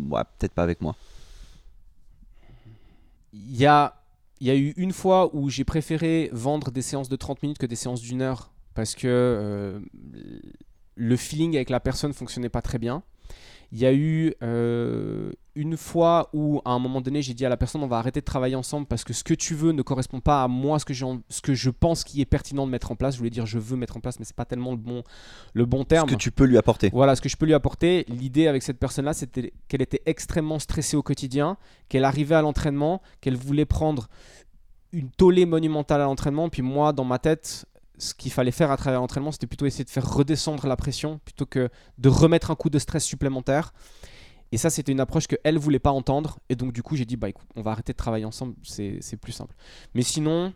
ouais, 0.08 0.22
peut-être 0.38 0.52
pas 0.52 0.62
avec 0.62 0.80
moi. 0.80 0.94
Il 3.46 3.56
y 3.56 3.66
a, 3.66 3.94
eu 4.40 4.72
une 4.76 4.92
fois 4.92 5.34
où 5.34 5.50
j'ai 5.50 5.64
préféré 5.64 6.30
vendre 6.32 6.70
des 6.70 6.82
séances 6.82 7.08
de 7.08 7.16
30 7.16 7.42
minutes 7.42 7.58
que 7.58 7.66
des 7.66 7.76
séances 7.76 8.00
d'une 8.00 8.22
heure 8.22 8.52
parce 8.74 8.94
que 8.94 9.06
euh, 9.06 9.80
le 10.94 11.16
feeling 11.16 11.56
avec 11.56 11.70
la 11.70 11.80
personne 11.80 12.12
fonctionnait 12.12 12.48
pas 12.48 12.62
très 12.62 12.78
bien. 12.78 13.02
Il 13.70 13.78
y 13.78 13.86
a 13.86 13.92
eu 13.92 14.34
euh, 14.42 15.30
une 15.54 15.76
fois 15.76 16.30
où, 16.32 16.62
à 16.64 16.70
un 16.70 16.78
moment 16.78 17.00
donné, 17.00 17.20
j'ai 17.20 17.34
dit 17.34 17.44
à 17.44 17.48
la 17.48 17.56
personne 17.56 17.82
on 17.82 17.86
va 17.86 17.98
arrêter 17.98 18.20
de 18.20 18.24
travailler 18.24 18.54
ensemble 18.54 18.86
parce 18.86 19.04
que 19.04 19.12
ce 19.12 19.22
que 19.22 19.34
tu 19.34 19.54
veux 19.54 19.72
ne 19.72 19.82
correspond 19.82 20.20
pas 20.20 20.42
à 20.42 20.48
moi, 20.48 20.78
ce 20.78 20.84
que, 20.84 20.94
ce 20.94 21.40
que 21.42 21.52
je 21.52 21.68
pense 21.68 22.04
qui 22.04 22.20
est 22.20 22.26
pertinent 22.26 22.64
de 22.66 22.70
mettre 22.70 22.92
en 22.92 22.96
place. 22.96 23.14
Je 23.14 23.18
voulais 23.18 23.30
dire 23.30 23.44
je 23.44 23.58
veux 23.58 23.76
mettre 23.76 23.96
en 23.96 24.00
place, 24.00 24.18
mais 24.18 24.24
c'est 24.24 24.36
pas 24.36 24.46
tellement 24.46 24.70
le 24.70 24.78
bon, 24.78 25.02
le 25.52 25.66
bon 25.66 25.80
Ce 25.82 25.88
terme. 25.88 26.08
que 26.08 26.14
tu 26.14 26.30
peux 26.30 26.44
lui 26.44 26.56
apporter. 26.56 26.90
Voilà, 26.92 27.14
ce 27.14 27.20
que 27.20 27.28
je 27.28 27.36
peux 27.36 27.44
lui 27.44 27.54
apporter. 27.54 28.06
L'idée 28.08 28.46
avec 28.46 28.62
cette 28.62 28.78
personne-là, 28.78 29.12
c'était 29.12 29.52
qu'elle 29.68 29.82
était 29.82 30.02
extrêmement 30.06 30.58
stressée 30.58 30.96
au 30.96 31.02
quotidien, 31.02 31.56
qu'elle 31.88 32.04
arrivait 32.04 32.36
à 32.36 32.42
l'entraînement, 32.42 33.02
qu'elle 33.20 33.36
voulait 33.36 33.66
prendre 33.66 34.08
une 34.92 35.10
tollée 35.10 35.44
monumentale 35.44 36.00
à 36.00 36.04
l'entraînement. 36.04 36.48
Puis 36.48 36.62
moi, 36.62 36.92
dans 36.94 37.04
ma 37.04 37.18
tête, 37.18 37.66
ce 37.98 38.14
qu'il 38.14 38.32
fallait 38.32 38.50
faire 38.52 38.70
à 38.70 38.76
travers 38.76 39.00
l'entraînement, 39.00 39.32
c'était 39.32 39.46
plutôt 39.46 39.66
essayer 39.66 39.84
de 39.84 39.90
faire 39.90 40.08
redescendre 40.08 40.66
la 40.66 40.76
pression 40.76 41.18
plutôt 41.24 41.46
que 41.46 41.68
de 41.98 42.08
remettre 42.08 42.50
un 42.50 42.54
coup 42.54 42.70
de 42.70 42.78
stress 42.78 43.04
supplémentaire. 43.04 43.72
Et 44.52 44.56
ça, 44.56 44.70
c'était 44.70 44.92
une 44.92 45.00
approche 45.00 45.26
qu'elle 45.26 45.54
ne 45.54 45.58
voulait 45.60 45.78
pas 45.78 45.90
entendre. 45.90 46.38
Et 46.48 46.56
donc, 46.56 46.72
du 46.72 46.82
coup, 46.82 46.96
j'ai 46.96 47.04
dit, 47.04 47.16
bah 47.16 47.28
écoute, 47.28 47.46
on 47.56 47.60
va 47.62 47.72
arrêter 47.72 47.92
de 47.92 47.98
travailler 47.98 48.24
ensemble, 48.24 48.54
c'est 48.62 49.00
plus 49.20 49.32
simple. 49.32 49.54
Mais 49.94 50.02
sinon, 50.02 50.54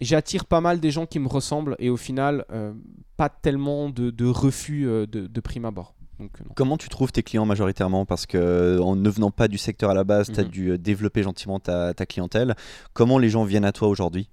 j'attire 0.00 0.44
pas 0.46 0.60
mal 0.60 0.80
des 0.80 0.90
gens 0.90 1.06
qui 1.06 1.18
me 1.18 1.28
ressemblent 1.28 1.76
et 1.78 1.90
au 1.90 1.96
final, 1.96 2.44
euh, 2.50 2.72
pas 3.16 3.28
tellement 3.28 3.88
de, 3.88 4.10
de 4.10 4.26
refus 4.26 4.86
euh, 4.86 5.06
de, 5.06 5.26
de 5.26 5.40
prime 5.40 5.64
abord. 5.64 5.94
Donc, 6.18 6.30
euh. 6.40 6.44
Comment 6.54 6.76
tu 6.76 6.88
trouves 6.88 7.12
tes 7.12 7.22
clients 7.22 7.46
majoritairement? 7.46 8.04
Parce 8.06 8.26
que 8.26 8.78
en 8.80 8.96
ne 8.96 9.08
venant 9.10 9.30
pas 9.30 9.48
du 9.48 9.58
secteur 9.58 9.90
à 9.90 9.94
la 9.94 10.04
base, 10.04 10.32
tu 10.32 10.40
as 10.40 10.44
Mhm. 10.44 10.48
dû 10.48 10.78
développer 10.78 11.22
gentiment 11.22 11.60
ta, 11.60 11.94
ta 11.94 12.06
clientèle. 12.06 12.56
Comment 12.94 13.18
les 13.18 13.28
gens 13.28 13.44
viennent 13.44 13.64
à 13.66 13.72
toi 13.72 13.88
aujourd'hui? 13.88 14.28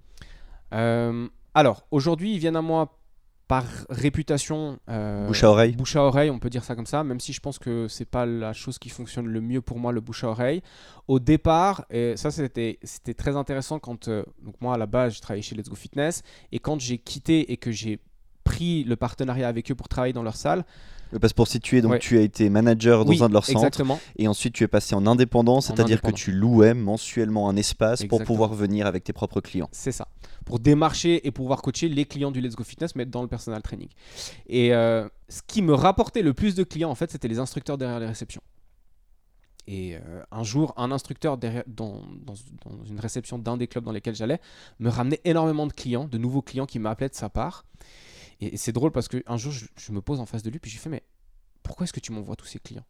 Euh, 0.73 1.27
alors, 1.53 1.86
aujourd'hui, 1.91 2.33
ils 2.33 2.39
viennent 2.39 2.55
à 2.55 2.62
moi 2.62 2.98
par 3.48 3.65
réputation, 3.89 4.79
euh, 4.89 5.27
Bouche 5.27 5.43
à 5.43 5.50
oreille. 5.50 5.75
bouche 5.75 5.95
à 5.95 6.03
oreille, 6.03 6.29
on 6.29 6.39
peut 6.39 6.50
dire 6.50 6.63
ça 6.63 6.75
comme 6.75 6.86
ça, 6.86 7.03
même 7.03 7.19
si 7.19 7.33
je 7.33 7.41
pense 7.41 7.60
que 7.60 7.88
c'est 7.88 8.05
pas 8.05 8.25
la 8.25 8.53
chose 8.53 8.79
qui 8.79 8.89
fonctionne 8.89 9.27
le 9.27 9.41
mieux 9.41 9.62
pour 9.62 9.79
moi, 9.79 9.91
le 9.91 10.01
bouche 10.01 10.24
à 10.24 10.29
oreille. 10.29 10.62
Au 11.07 11.19
départ, 11.19 11.86
et 11.89 12.15
ça 12.15 12.31
c'était 12.31 12.79
très 13.17 13.36
intéressant 13.36 13.79
quand 13.79 14.07
euh, 14.07 14.24
donc 14.41 14.55
moi 14.62 14.75
à 14.75 14.77
la 14.77 14.86
base 14.86 15.15
je 15.15 15.22
travaillais 15.22 15.43
chez 15.43 15.55
Let's 15.55 15.69
Go 15.69 15.75
Fitness 15.75 16.24
et 16.51 16.60
quand 16.60 16.79
j'ai 16.79 16.98
quitté 16.98 17.51
et 17.51 17.57
que 17.57 17.72
j'ai 17.72 18.00
pris 18.43 18.83
le 18.83 18.95
partenariat 18.95 19.47
avec 19.47 19.71
eux 19.71 19.75
pour 19.75 19.88
travailler 19.88 20.13
dans 20.13 20.23
leur 20.23 20.35
salle. 20.35 20.65
Parce 21.21 21.33
pour 21.33 21.47
situer, 21.47 21.81
donc 21.83 21.91
Ouais. 21.91 22.00
tu 22.00 22.17
as 22.17 22.21
été 22.21 22.50
manager 22.50 23.05
dans 23.05 23.12
Oui, 23.12 23.21
un 23.21 23.27
de 23.29 23.33
leurs 23.33 23.45
centres 23.45 23.59
exactement. 23.59 24.00
et 24.17 24.27
ensuite 24.27 24.55
tu 24.55 24.63
es 24.63 24.67
passé 24.67 24.95
en 24.95 25.05
indépendant, 25.05 25.62
c'est-à-dire 25.62 26.01
que 26.01 26.09
tu 26.09 26.31
louais 26.31 26.73
mensuellement 26.73 27.50
un 27.50 27.55
espace 27.55 28.03
pour 28.05 28.23
pouvoir 28.23 28.51
venir 28.55 28.88
avec 28.88 29.03
tes 29.03 29.13
propres 29.13 29.39
clients. 29.39 29.69
C'est 29.71 29.91
ça. 29.91 30.07
Pour 30.43 30.57
démarcher 30.59 31.27
et 31.27 31.29
pouvoir 31.31 31.62
coacher 31.62 31.88
les 31.88 32.05
clients 32.05 32.31
du 32.31 32.41
Let's 32.41 32.55
Go 32.55 32.63
Fitness, 32.63 32.95
mais 32.95 33.05
dans 33.05 33.21
le 33.21 33.27
personal 33.27 33.62
training. 33.62 33.89
Et 34.47 34.73
euh, 34.73 35.07
ce 35.29 35.41
qui 35.45 35.62
me 35.62 35.75
rapportait 35.75 36.23
le 36.23 36.33
plus 36.33 36.55
de 36.55 36.63
clients, 36.63 36.89
en 36.89 36.95
fait, 36.95 37.12
c'était 37.12 37.27
les 37.27 37.38
instructeurs 37.38 37.77
derrière 37.77 38.00
les 38.00 38.07
réceptions. 38.07 38.41
Et 39.67 39.95
euh, 39.95 40.23
un 40.31 40.43
jour, 40.43 40.73
un 40.77 40.91
instructeur 40.91 41.38
derrière- 41.38 41.63
dans, 41.67 42.01
dans- 42.25 42.33
dans 42.65 42.83
une 42.85 43.00
réception 43.00 43.38
d'un 43.38 43.55
des 43.55 43.67
clubs 43.67 43.83
dans 43.85 43.93
lesquels 43.93 44.15
j'allais 44.15 44.41
me 44.79 44.89
ramenait 44.89 45.21
énormément 45.23 45.67
de 45.67 45.73
clients, 45.73 46.05
de 46.05 46.17
nouveaux 46.17 46.41
clients 46.41 46.65
qui 46.65 46.79
m'appelaient 46.79 47.07
de 47.09 47.15
sa 47.15 47.29
part. 47.29 47.65
Et, 48.43 48.53
et 48.53 48.57
c'est 48.57 48.71
drôle 48.71 48.91
parce 48.91 49.07
qu'un 49.07 49.38
jour, 49.38 49.51
je, 49.51 49.65
je 49.77 49.91
me 49.91 50.01
pose 50.01 50.19
en 50.19 50.25
face 50.25 50.43
de 50.43 50.50
lui, 50.50 50.59
puis 50.59 50.69
je 50.71 50.75
lui 50.75 50.81
fais, 50.81 50.89
mais 50.89 51.03
pourquoi 51.63 51.85
est-ce 51.85 51.93
que 51.93 52.00
tu 52.00 52.12
m'envoies 52.12 52.35
tous 52.35 52.45
ces 52.45 52.59
clients? 52.59 52.85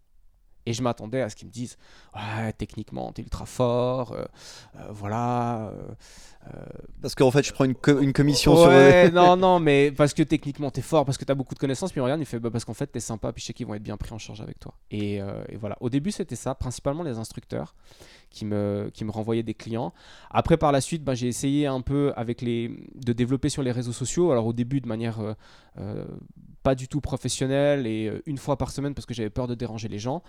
Et 0.65 0.71
je 0.71 0.81
m'attendais 0.81 1.21
à 1.21 1.29
ce 1.29 1.35
qu'ils 1.35 1.47
me 1.47 1.51
disent, 1.51 1.77
ouais, 2.15 2.53
techniquement, 2.53 3.11
t'es 3.11 3.21
ultra 3.21 3.45
fort, 3.45 4.13
euh, 4.13 4.23
euh, 4.77 4.87
voilà. 4.91 5.73
euh, 6.47 6.65
Parce 7.01 7.15
qu'en 7.15 7.31
fait, 7.31 7.43
je 7.43 7.51
prends 7.51 7.65
une, 7.65 7.75
co- 7.75 7.99
une 7.99 8.13
commission 8.13 8.55
sur. 8.55 8.69
Ouais, 8.69 9.11
non, 9.11 9.35
non, 9.35 9.59
mais 9.59 9.91
parce 9.91 10.13
que 10.13 10.23
techniquement 10.23 10.71
t'es 10.71 10.81
fort, 10.81 11.03
parce 11.05 11.17
que 11.17 11.25
t'as 11.25 11.35
beaucoup 11.35 11.53
de 11.53 11.59
connaissances, 11.59 11.91
puis 11.91 11.99
regarde, 11.99 12.21
il 12.21 12.25
fait 12.25 12.39
bah, 12.39 12.49
parce 12.49 12.63
qu'en 12.63 12.73
fait 12.73 12.87
t'es 12.87 13.01
sympa, 13.01 13.33
puis 13.33 13.41
je 13.41 13.47
sais 13.47 13.53
qu'ils 13.53 13.67
vont 13.67 13.73
être 13.75 13.83
bien 13.83 13.97
pris 13.97 14.13
en 14.13 14.17
charge 14.17 14.39
avec 14.41 14.57
toi. 14.59 14.73
Et, 14.89 15.21
euh, 15.21 15.43
et 15.49 15.57
voilà, 15.57 15.75
au 15.81 15.89
début 15.89 16.11
c'était 16.11 16.37
ça, 16.37 16.55
principalement 16.55 17.03
les 17.03 17.17
instructeurs 17.17 17.75
qui 18.33 18.43
me, 18.43 18.89
qui 18.93 19.05
me 19.05 19.11
renvoyaient 19.11 19.43
des 19.43 19.53
clients. 19.53 19.93
Après, 20.29 20.57
par 20.57 20.73
la 20.73 20.81
suite, 20.81 21.03
bah, 21.03 21.13
j'ai 21.13 21.27
essayé 21.27 21.67
un 21.67 21.79
peu 21.79 22.11
avec 22.17 22.41
les, 22.41 22.69
de 22.95 23.13
développer 23.13 23.47
sur 23.47 23.63
les 23.63 23.71
réseaux 23.71 23.93
sociaux. 23.93 24.31
Alors 24.31 24.47
au 24.47 24.53
début 24.53 24.81
de 24.81 24.87
manière 24.87 25.21
euh, 25.21 25.33
euh, 25.79 26.05
pas 26.63 26.75
du 26.75 26.87
tout 26.87 27.01
professionnelle 27.01 27.85
et 27.85 28.07
euh, 28.07 28.23
une 28.25 28.37
fois 28.37 28.57
par 28.57 28.71
semaine 28.71 28.93
parce 28.93 29.05
que 29.05 29.13
j'avais 29.13 29.29
peur 29.29 29.47
de 29.47 29.55
déranger 29.55 29.89
les 29.89 29.99
gens. 29.99 30.23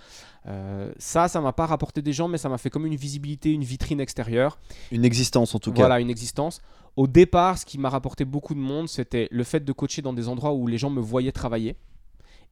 Euh, 0.46 0.92
ça, 0.98 1.28
ça 1.28 1.40
m'a 1.40 1.52
pas 1.52 1.66
rapporté 1.66 2.02
des 2.02 2.12
gens, 2.12 2.28
mais 2.28 2.38
ça 2.38 2.48
m'a 2.48 2.58
fait 2.58 2.70
comme 2.70 2.86
une 2.86 2.96
visibilité, 2.96 3.52
une 3.52 3.64
vitrine 3.64 4.00
extérieure 4.00 4.58
Une 4.90 5.04
existence 5.04 5.54
en 5.54 5.58
tout 5.58 5.72
cas. 5.72 5.82
voilà, 5.82 6.00
une 6.00 6.10
existence. 6.10 6.60
Au 6.96 7.06
départ, 7.06 7.58
ce 7.58 7.64
qui 7.64 7.78
m'a 7.78 7.88
rapporté 7.88 8.24
beaucoup 8.24 8.54
de 8.54 8.60
monde, 8.60 8.88
c'était 8.88 9.28
le 9.30 9.44
fait 9.44 9.64
de 9.64 9.72
coacher 9.72 10.02
dans 10.02 10.12
des 10.12 10.28
endroits 10.28 10.52
où 10.52 10.66
les 10.66 10.78
gens 10.78 10.90
me 10.90 11.00
voyaient 11.00 11.32
travailler. 11.32 11.76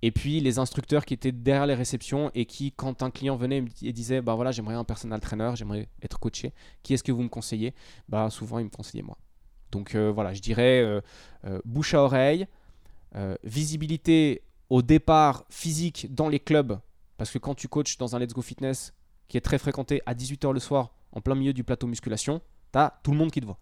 Et 0.03 0.11
puis 0.11 0.41
les 0.41 0.59
instructeurs 0.59 1.05
qui 1.05 1.15
étaient 1.15 1.33
derrière 1.33 1.67
les 1.67 1.75
réceptions 1.75 2.31
et 2.35 2.45
qui, 2.45 2.73
quand 2.73 3.03
un 3.03 3.11
client 3.11 3.37
venait 3.37 3.65
et 3.83 3.93
disait 3.93 4.21
bah 4.21 4.35
voilà, 4.35 4.51
j'aimerais 4.51 4.75
un 4.75 4.85
personal 4.85 5.21
trainer, 5.21 5.53
j'aimerais 5.55 5.89
être 6.03 6.19
coaché, 6.19 6.53
qui 6.83 6.93
est-ce 6.93 7.05
que 7.05 7.13
vous 7.13 7.23
me 7.23 7.29
conseillez? 7.29 7.73
Bah 8.09 8.29
souvent, 8.29 8.59
ils 8.59 8.65
me 8.65 8.71
conseillaient 8.71 9.05
moi. 9.05 9.17
Donc 9.71 9.95
euh, 9.95 10.11
voilà, 10.13 10.35
je 10.35 10.41
dirais 10.41 10.83
euh, 10.83 11.01
euh, 11.45 11.61
bouche 11.65 11.95
à 11.95 12.03
oreille, 12.03 12.47
visibilité 13.45 14.43
au 14.71 14.81
départ 14.81 15.45
physique 15.51 16.15
dans 16.15 16.31
les 16.31 16.41
clubs, 16.41 16.79
parce 17.19 17.31
que 17.31 17.37
quand 17.37 17.55
tu 17.55 17.69
coaches 17.69 17.99
dans 17.99 18.17
un 18.17 18.19
Let's 18.19 18.33
Go 18.33 18.41
Fitness 18.41 18.95
qui 19.29 19.37
est 19.37 19.43
très 19.43 19.59
fréquenté 19.59 20.01
à 20.07 20.15
18h 20.15 20.51
le 20.51 20.61
soir, 20.61 20.95
en 21.13 21.21
plein 21.21 21.35
milieu 21.35 21.53
du 21.53 21.63
plateau 21.63 21.87
musculation, 21.87 22.41
t'as 22.71 22.95
tout 23.03 23.11
le 23.11 23.19
monde 23.19 23.31
qui 23.31 23.41
te 23.43 23.45
voit. 23.45 23.59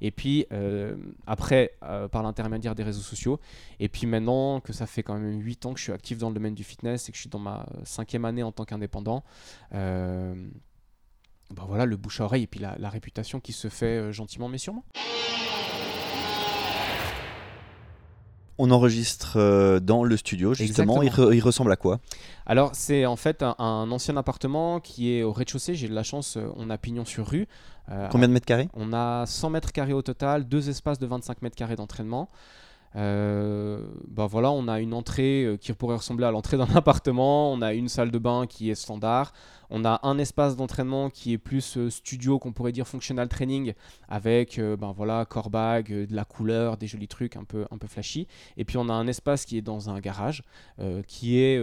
Et 0.00 0.10
puis 0.10 0.46
euh, 0.52 0.96
après, 1.26 1.72
euh, 1.82 2.08
par 2.08 2.22
l'intermédiaire 2.22 2.74
des 2.74 2.82
réseaux 2.82 3.02
sociaux, 3.02 3.40
et 3.80 3.88
puis 3.88 4.06
maintenant 4.06 4.60
que 4.60 4.72
ça 4.72 4.86
fait 4.86 5.02
quand 5.02 5.18
même 5.18 5.40
8 5.40 5.66
ans 5.66 5.72
que 5.72 5.78
je 5.78 5.84
suis 5.84 5.92
actif 5.92 6.18
dans 6.18 6.28
le 6.28 6.34
domaine 6.34 6.54
du 6.54 6.64
fitness 6.64 7.08
et 7.08 7.12
que 7.12 7.16
je 7.16 7.22
suis 7.22 7.30
dans 7.30 7.38
ma 7.38 7.66
cinquième 7.84 8.24
année 8.24 8.42
en 8.42 8.52
tant 8.52 8.64
qu'indépendant, 8.64 9.24
bah 9.72 11.64
voilà, 11.68 11.86
le 11.86 11.96
bouche 11.96 12.20
à 12.20 12.24
oreille 12.24 12.42
et 12.42 12.46
puis 12.48 12.60
la, 12.60 12.90
réputation 12.90 13.40
qui 13.40 13.52
se 13.52 13.68
fait 13.68 14.12
gentiment 14.12 14.48
mais 14.48 14.58
sûrement. 14.58 14.84
On 18.58 18.70
enregistre 18.70 19.34
euh, 19.36 19.80
dans 19.80 20.02
le 20.02 20.16
studio, 20.16 20.54
justement. 20.54 21.02
Il, 21.02 21.08
Exactement. 21.08 21.30
re- 21.30 21.34
il 21.36 21.40
ressemble 21.40 21.72
à 21.72 21.76
quoi? 21.76 22.00
Alors, 22.46 22.70
c'est 22.74 23.04
en 23.04 23.16
fait 23.16 23.42
un, 23.42 23.54
un 23.58 23.90
ancien 23.90 24.16
appartement 24.16 24.80
qui 24.80 25.12
est 25.12 25.22
au 25.22 25.32
rez-de-chaussée. 25.32 25.74
J'ai 25.74 25.88
de 25.88 25.94
la 25.94 26.02
chance, 26.02 26.36
euh, 26.36 26.48
on 26.56 26.70
a 26.70 26.78
pignon 26.78 27.04
sur 27.04 27.26
rue. 27.28 27.46
Euh, 27.90 28.08
Combien 28.10 28.28
de 28.28 28.32
mètres 28.32 28.46
carrés? 28.46 28.68
On 28.74 28.92
a 28.92 29.26
100 29.26 29.50
mètres 29.50 29.72
carrés 29.72 29.92
au 29.92 30.02
total, 30.02 30.48
deux 30.48 30.70
espaces 30.70 30.98
de 30.98 31.06
25 31.06 31.42
mètres 31.42 31.56
carrés 31.56 31.76
d'entraînement. 31.76 32.28
Euh, 32.96 33.80
bah 34.08 34.26
voilà, 34.26 34.50
on 34.50 34.68
a 34.68 34.80
une 34.80 34.94
entrée 34.94 35.44
euh, 35.44 35.56
qui 35.56 35.72
pourrait 35.74 35.96
ressembler 35.96 36.24
à 36.24 36.30
l'entrée 36.30 36.56
d'un 36.56 36.68
appartement. 36.74 37.52
On 37.52 37.60
a 37.60 37.74
une 37.74 37.88
salle 37.88 38.10
de 38.10 38.18
bain 38.18 38.46
qui 38.46 38.70
est 38.70 38.74
standard. 38.74 39.32
On 39.68 39.84
a 39.84 40.00
un 40.04 40.18
espace 40.18 40.56
d'entraînement 40.56 41.10
qui 41.10 41.32
est 41.32 41.38
plus 41.38 41.76
euh, 41.76 41.90
studio, 41.90 42.38
qu'on 42.38 42.52
pourrait 42.52 42.72
dire 42.72 42.86
functional 42.86 43.28
training, 43.28 43.74
avec 44.08 44.60
ben 44.60 44.92
voilà, 44.96 45.24
core 45.24 45.50
de 45.50 46.06
la 46.10 46.24
couleur, 46.24 46.76
des 46.76 46.86
jolis 46.86 47.08
trucs 47.08 47.36
un 47.36 47.44
peu, 47.44 47.66
un 47.70 47.78
peu 47.78 47.86
flashy. 47.86 48.26
Et 48.56 48.64
puis 48.64 48.76
on 48.76 48.88
a 48.88 48.92
un 48.92 49.06
espace 49.06 49.44
qui 49.44 49.58
est 49.58 49.62
dans 49.62 49.90
un 49.90 49.98
garage, 50.00 50.42
qui 51.06 51.38
est 51.38 51.60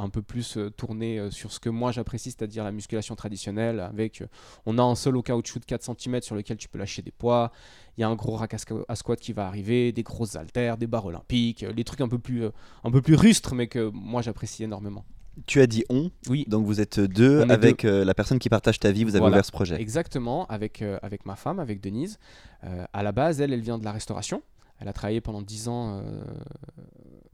un 0.00 0.08
peu 0.08 0.22
plus 0.22 0.56
euh, 0.56 0.70
tourné 0.70 1.18
euh, 1.18 1.30
sur 1.30 1.52
ce 1.52 1.60
que 1.60 1.68
moi 1.68 1.92
j'apprécie, 1.92 2.30
c'est-à-dire 2.30 2.64
la 2.64 2.72
musculation 2.72 3.14
traditionnelle. 3.14 3.80
Avec, 3.80 4.22
euh, 4.22 4.26
on 4.66 4.78
a 4.78 4.82
un 4.82 4.94
sol 4.94 5.16
au 5.16 5.22
caoutchouc 5.22 5.60
de 5.60 5.64
4 5.66 5.82
cm 5.98 6.22
sur 6.22 6.34
lequel 6.34 6.56
tu 6.56 6.68
peux 6.68 6.78
lâcher 6.78 7.02
des 7.02 7.10
poids. 7.10 7.52
Il 7.96 8.00
y 8.00 8.04
a 8.04 8.08
un 8.08 8.14
gros 8.14 8.36
rack 8.36 8.54
à 8.54 8.56
squ- 8.56 8.84
à 8.88 8.96
squat 8.96 9.18
qui 9.20 9.32
va 9.32 9.46
arriver, 9.46 9.92
des 9.92 10.02
grosses 10.02 10.36
haltères, 10.36 10.76
des 10.78 10.86
barres 10.86 11.06
olympiques, 11.06 11.64
les 11.74 11.84
trucs 11.84 12.00
un 12.00 12.08
peu 12.08 12.18
plus, 12.18 12.44
un 12.84 12.90
peu 12.90 13.02
plus 13.02 13.14
rustres, 13.14 13.54
mais 13.54 13.66
que 13.66 13.90
moi 13.92 14.22
j'apprécie 14.22 14.64
énormément. 14.64 15.04
Tu 15.46 15.60
as 15.60 15.66
dit 15.66 15.84
on, 15.88 16.10
Oui, 16.28 16.44
donc 16.48 16.66
vous 16.66 16.80
êtes 16.80 16.98
deux 17.00 17.40
On 17.42 17.50
avec 17.50 17.84
euh, 17.84 18.04
la 18.04 18.14
personne 18.14 18.38
qui 18.38 18.48
partage 18.48 18.78
ta 18.78 18.90
vie, 18.90 19.04
vous 19.04 19.10
avez 19.10 19.20
Voilà. 19.20 19.36
ouvert 19.36 19.44
ce 19.44 19.52
projet. 19.52 19.80
Exactement, 19.80 20.44
avec, 20.46 20.82
euh, 20.82 20.98
avec 21.02 21.24
ma 21.24 21.36
femme, 21.36 21.60
avec 21.60 21.80
Denise. 21.80 22.18
Euh, 22.64 22.84
à 22.92 23.02
la 23.02 23.12
base, 23.12 23.40
elle, 23.40 23.52
elle 23.52 23.60
vient 23.60 23.78
de 23.78 23.84
la 23.84 23.92
restauration. 23.92 24.42
Elle 24.80 24.88
a 24.88 24.92
travaillé 24.92 25.20
pendant 25.20 25.42
10 25.42 25.68
ans 25.68 26.00
euh, 26.00 26.22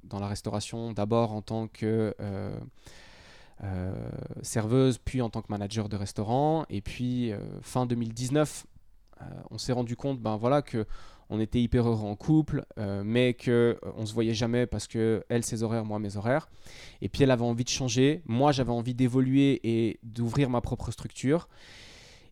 dans 0.08 0.20
la 0.20 0.28
restauration, 0.28 0.92
d'abord 0.92 1.32
en 1.32 1.42
tant 1.42 1.68
que 1.68 2.14
euh, 2.20 2.58
euh, 3.62 4.10
serveuse, 4.42 4.98
puis 4.98 5.22
en 5.22 5.30
tant 5.30 5.42
que 5.42 5.48
manager 5.50 5.88
de 5.88 5.96
restaurant. 5.96 6.64
Et 6.70 6.80
puis, 6.80 7.32
fin 7.62 7.86
2019, 7.86 8.66
euh, 9.20 9.24
on 9.50 9.58
s'est 9.58 9.72
rendu 9.72 9.96
compte 9.96 10.20
ben, 10.20 10.36
voilà, 10.36 10.62
que 10.62 10.86
on 11.28 11.40
était 11.40 11.60
hyper 11.60 11.88
heureux 11.88 12.06
en 12.06 12.14
couple, 12.14 12.64
mais 12.76 13.34
que 13.34 13.80
on 13.96 14.06
se 14.06 14.14
voyait 14.14 14.32
jamais 14.32 14.64
parce 14.64 14.86
que 14.86 15.24
elle 15.28 15.42
ses 15.42 15.64
horaires, 15.64 15.84
moi 15.84 15.98
mes 15.98 16.16
horaires. 16.16 16.48
Et 17.02 17.08
puis 17.08 17.24
elle 17.24 17.32
avait 17.32 17.42
envie 17.42 17.64
de 17.64 17.68
changer, 17.68 18.22
moi 18.26 18.52
j'avais 18.52 18.70
envie 18.70 18.94
d'évoluer 18.94 19.58
et 19.64 19.98
d'ouvrir 20.04 20.50
ma 20.50 20.60
propre 20.60 20.92
structure. 20.92 21.48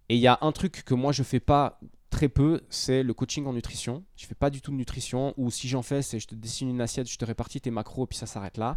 Et 0.09 0.15
il 0.15 0.21
y 0.21 0.29
a 0.29 0.39
un 0.43 0.53
truc 0.53 0.85
que 0.85 0.95
moi 0.95 1.11
je 1.11 1.25
fais 1.25 1.41
pas 1.41 1.81
très 2.15 2.29
peu, 2.29 2.61
c'est 2.71 3.03
le 3.03 3.13
coaching 3.13 3.45
en 3.47 3.53
nutrition. 3.53 4.05
Je 4.15 4.25
fais 4.27 4.37
pas 4.37 4.49
du 4.49 4.63
tout 4.63 4.71
de 4.71 4.77
nutrition, 4.77 5.35
ou 5.37 5.51
si 5.51 5.67
j'en 5.67 5.83
fais, 5.83 6.01
c'est 6.01 6.21
je 6.21 6.29
te 6.29 6.37
dessine 6.37 6.71
une 6.71 6.81
assiette, 6.81 7.11
je 7.11 7.19
te 7.19 7.25
répartis 7.25 7.61
tes 7.61 7.73
macros, 7.73 8.05
et 8.05 8.07
puis 8.07 8.17
ça 8.17 8.27
s'arrête 8.27 8.57
là. 8.57 8.77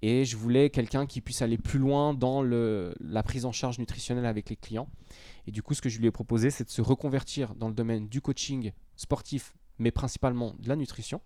Et 0.00 0.24
je 0.24 0.38
voulais 0.38 0.70
quelqu'un 0.70 1.04
qui 1.04 1.20
puisse 1.20 1.42
aller 1.42 1.58
plus 1.58 1.78
loin 1.78 2.14
dans 2.14 2.40
le, 2.40 2.94
la 2.98 3.22
prise 3.22 3.44
en 3.44 3.52
charge 3.52 3.78
nutritionnelle 3.78 4.24
avec 4.24 4.48
les 4.48 4.56
clients. 4.56 4.88
Et 5.46 5.50
du 5.50 5.62
coup, 5.62 5.74
ce 5.74 5.82
que 5.82 5.90
je 5.90 5.98
lui 5.98 6.06
ai 6.06 6.10
proposé, 6.10 6.48
c'est 6.48 6.64
de 6.64 6.70
se 6.70 6.80
reconvertir 6.80 7.54
dans 7.54 7.68
le 7.68 7.74
domaine 7.74 8.08
du 8.08 8.22
coaching 8.22 8.72
sportif, 8.96 9.52
mais 9.78 9.90
principalement 9.90 10.54
de 10.58 10.70
la 10.70 10.74
nutrition, 10.74 11.20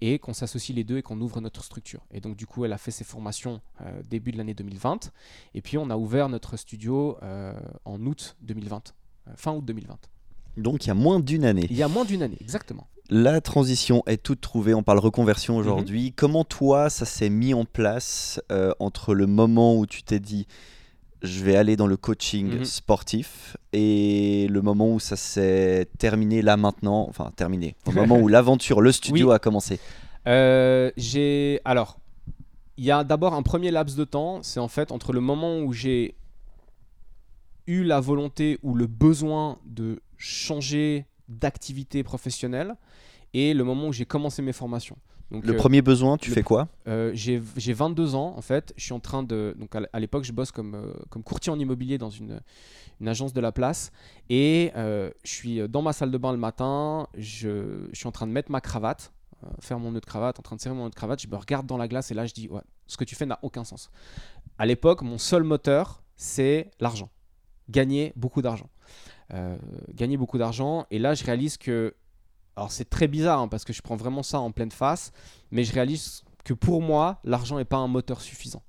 et 0.00 0.20
qu'on 0.20 0.34
s'associe 0.34 0.74
les 0.74 0.84
deux 0.84 0.98
et 0.98 1.02
qu'on 1.02 1.20
ouvre 1.20 1.40
notre 1.40 1.64
structure. 1.64 2.06
Et 2.12 2.20
donc, 2.20 2.36
du 2.36 2.46
coup, 2.46 2.64
elle 2.64 2.72
a 2.72 2.78
fait 2.78 2.92
ses 2.92 3.02
formations 3.02 3.60
euh, 3.80 4.04
début 4.04 4.30
de 4.30 4.38
l'année 4.38 4.54
2020, 4.54 5.10
et 5.54 5.62
puis 5.62 5.78
on 5.78 5.90
a 5.90 5.96
ouvert 5.96 6.28
notre 6.28 6.56
studio 6.56 7.18
euh, 7.24 7.58
en 7.84 8.06
août 8.06 8.36
2020, 8.42 8.94
euh, 9.26 9.32
fin 9.34 9.52
août 9.52 9.64
2020. 9.64 9.98
Donc 10.56 10.84
il 10.84 10.88
y 10.88 10.90
a 10.90 10.94
moins 10.94 11.20
d'une 11.20 11.44
année. 11.44 11.66
Il 11.70 11.76
y 11.76 11.82
a 11.82 11.88
moins 11.88 12.04
d'une 12.04 12.22
année, 12.22 12.36
exactement. 12.40 12.86
La 13.10 13.40
transition 13.40 14.02
est 14.06 14.22
toute 14.22 14.40
trouvée, 14.40 14.74
on 14.74 14.82
parle 14.82 14.98
reconversion 14.98 15.56
aujourd'hui. 15.56 16.06
Mhm. 16.06 16.12
Comment 16.16 16.44
toi, 16.44 16.88
ça 16.88 17.04
s'est 17.04 17.28
mis 17.30 17.52
en 17.52 17.64
place 17.64 18.40
euh, 18.50 18.72
entre 18.78 19.14
le 19.14 19.26
moment 19.26 19.76
où 19.76 19.86
tu 19.86 20.02
t'es 20.02 20.20
dit 20.20 20.46
je 21.22 21.44
vais 21.44 21.54
aller 21.54 21.76
dans 21.76 21.86
le 21.86 21.96
coaching 21.96 22.58
Mhm. 22.58 22.64
sportif 22.64 23.56
et 23.72 24.48
le 24.50 24.60
moment 24.60 24.90
où 24.92 24.98
ça 24.98 25.14
s'est 25.16 25.86
terminé 25.98 26.42
là 26.42 26.56
maintenant, 26.56 27.06
enfin 27.08 27.30
terminé, 27.36 27.76
au 27.86 27.92
moment 27.92 28.18
où 28.18 28.26
l'aventure, 28.28 28.80
le 28.80 28.90
studio 28.90 29.28
Oui. 29.28 29.34
a 29.34 29.38
commencé? 29.38 29.78
Euh, 30.26 30.90
j'ai 30.96 31.60
alors 31.64 31.98
il 32.76 32.84
y 32.84 32.90
a 32.90 33.04
d'abord 33.04 33.34
un 33.34 33.42
premier 33.42 33.70
laps 33.70 33.96
de 33.96 34.04
temps, 34.04 34.42
c'est 34.42 34.58
en 34.58 34.66
fait 34.68 34.90
entre 34.90 35.12
le 35.12 35.20
moment 35.20 35.60
où 35.60 35.72
j'ai 35.72 36.16
eu 37.68 37.84
la 37.84 38.00
volonté 38.00 38.58
ou 38.62 38.74
le 38.74 38.86
besoin 38.86 39.58
de 39.66 40.00
changer 40.22 41.06
d'activité 41.28 42.02
professionnelle 42.02 42.76
et 43.34 43.54
le 43.54 43.64
moment 43.64 43.88
où 43.88 43.92
j'ai 43.92 44.06
commencé 44.06 44.42
mes 44.42 44.52
formations. 44.52 44.96
Donc, 45.30 45.46
Le 45.46 45.54
euh, 45.54 45.56
premier 45.56 45.80
besoin, 45.80 46.18
tu 46.18 46.30
fais 46.30 46.42
quoi 46.42 46.68
euh, 46.86 47.10
j'ai 47.14 47.42
j'ai 47.56 47.72
22 47.72 48.14
ans 48.14 48.34
en 48.36 48.42
fait. 48.42 48.74
Je 48.76 48.84
suis 48.84 48.92
en 48.92 49.00
train 49.00 49.22
de. 49.22 49.56
Donc 49.58 49.74
à 49.74 49.98
l'époque, 50.00 50.24
je 50.24 50.32
bosse 50.32 50.52
comme, 50.52 50.74
euh, 50.74 50.92
comme 51.08 51.22
courtier 51.22 51.50
en 51.50 51.58
immobilier 51.58 51.96
dans 51.96 52.10
une, 52.10 52.40
une 53.00 53.08
agence 53.08 53.32
de 53.32 53.40
la 53.40 53.50
place. 53.50 53.92
Et 54.28 54.72
euh, 54.76 55.10
je 55.24 55.30
suis 55.30 55.68
dans 55.68 55.80
ma 55.80 55.94
salle 55.94 56.10
de 56.10 56.18
bain 56.18 56.32
le 56.32 56.38
matin. 56.38 57.08
Je, 57.16 57.86
je 57.92 57.98
suis 57.98 58.06
en 58.06 58.12
train 58.12 58.26
de 58.26 58.32
mettre 58.32 58.50
ma 58.50 58.60
cravate. 58.60 59.12
faire 59.60 59.78
mon 59.78 59.90
nœud 59.92 60.00
de 60.00 60.06
cravate, 60.06 60.38
en 60.38 60.42
train 60.42 60.56
de 60.56 60.60
serrer 60.60 60.74
mon 60.74 60.84
nœud 60.84 60.90
de 60.90 60.94
cravate, 60.94 61.22
je 61.22 61.28
me 61.28 61.36
regarde 61.36 61.66
dans 61.66 61.78
la 61.78 61.88
glace 61.88 62.10
et 62.10 62.14
là 62.14 62.26
je 62.26 62.34
dis 62.34 62.48
ouais, 62.48 62.60
ce 62.86 62.96
que 62.98 63.04
tu 63.04 63.14
fais 63.14 63.26
n'a 63.26 63.38
aucun 63.42 63.64
sens. 63.64 63.90
À 64.58 64.66
l'époque, 64.66 65.00
mon 65.00 65.18
seul 65.18 65.44
moteur, 65.44 66.02
c'est 66.14 66.70
l'argent. 66.78 67.08
Gagner 67.70 68.12
beaucoup 68.16 68.42
d'argent. 68.42 68.68
Euh, 69.32 69.56
gagner 69.94 70.16
beaucoup 70.16 70.38
d'argent. 70.38 70.86
Et 70.90 70.98
là, 70.98 71.14
je 71.14 71.24
réalise 71.24 71.56
que. 71.56 71.94
Alors, 72.54 72.70
c'est 72.70 72.88
très 72.88 73.08
bizarre 73.08 73.40
hein, 73.40 73.48
parce 73.48 73.64
que 73.64 73.72
je 73.72 73.80
prends 73.80 73.96
vraiment 73.96 74.22
ça 74.22 74.38
en 74.38 74.50
pleine 74.50 74.70
face, 74.70 75.10
mais 75.50 75.64
je 75.64 75.72
réalise 75.72 76.22
que 76.44 76.52
pour 76.52 76.82
moi, 76.82 77.18
l'argent 77.24 77.56
n'est 77.56 77.64
pas 77.64 77.78
un 77.78 77.88
moteur 77.88 78.20
suffisant. 78.20 78.62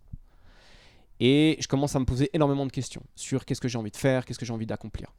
Et 1.19 1.57
je 1.59 1.67
commence 1.67 1.95
à 1.95 1.99
me 1.99 2.05
poser 2.05 2.29
énormément 2.33 2.65
de 2.65 2.71
questions 2.71 3.03
sur 3.15 3.43
qu'est-ce 3.43 3.59
que 3.59 3.67
j'ai 3.67 3.77
envie 3.77 3.91
de 3.91 3.97
faire, 3.97 4.25
qu'est-ce 4.25 4.39
que 4.39 4.45
j'ai 4.45 4.53
envie 4.53 4.65
d'accomplir. 4.65 5.13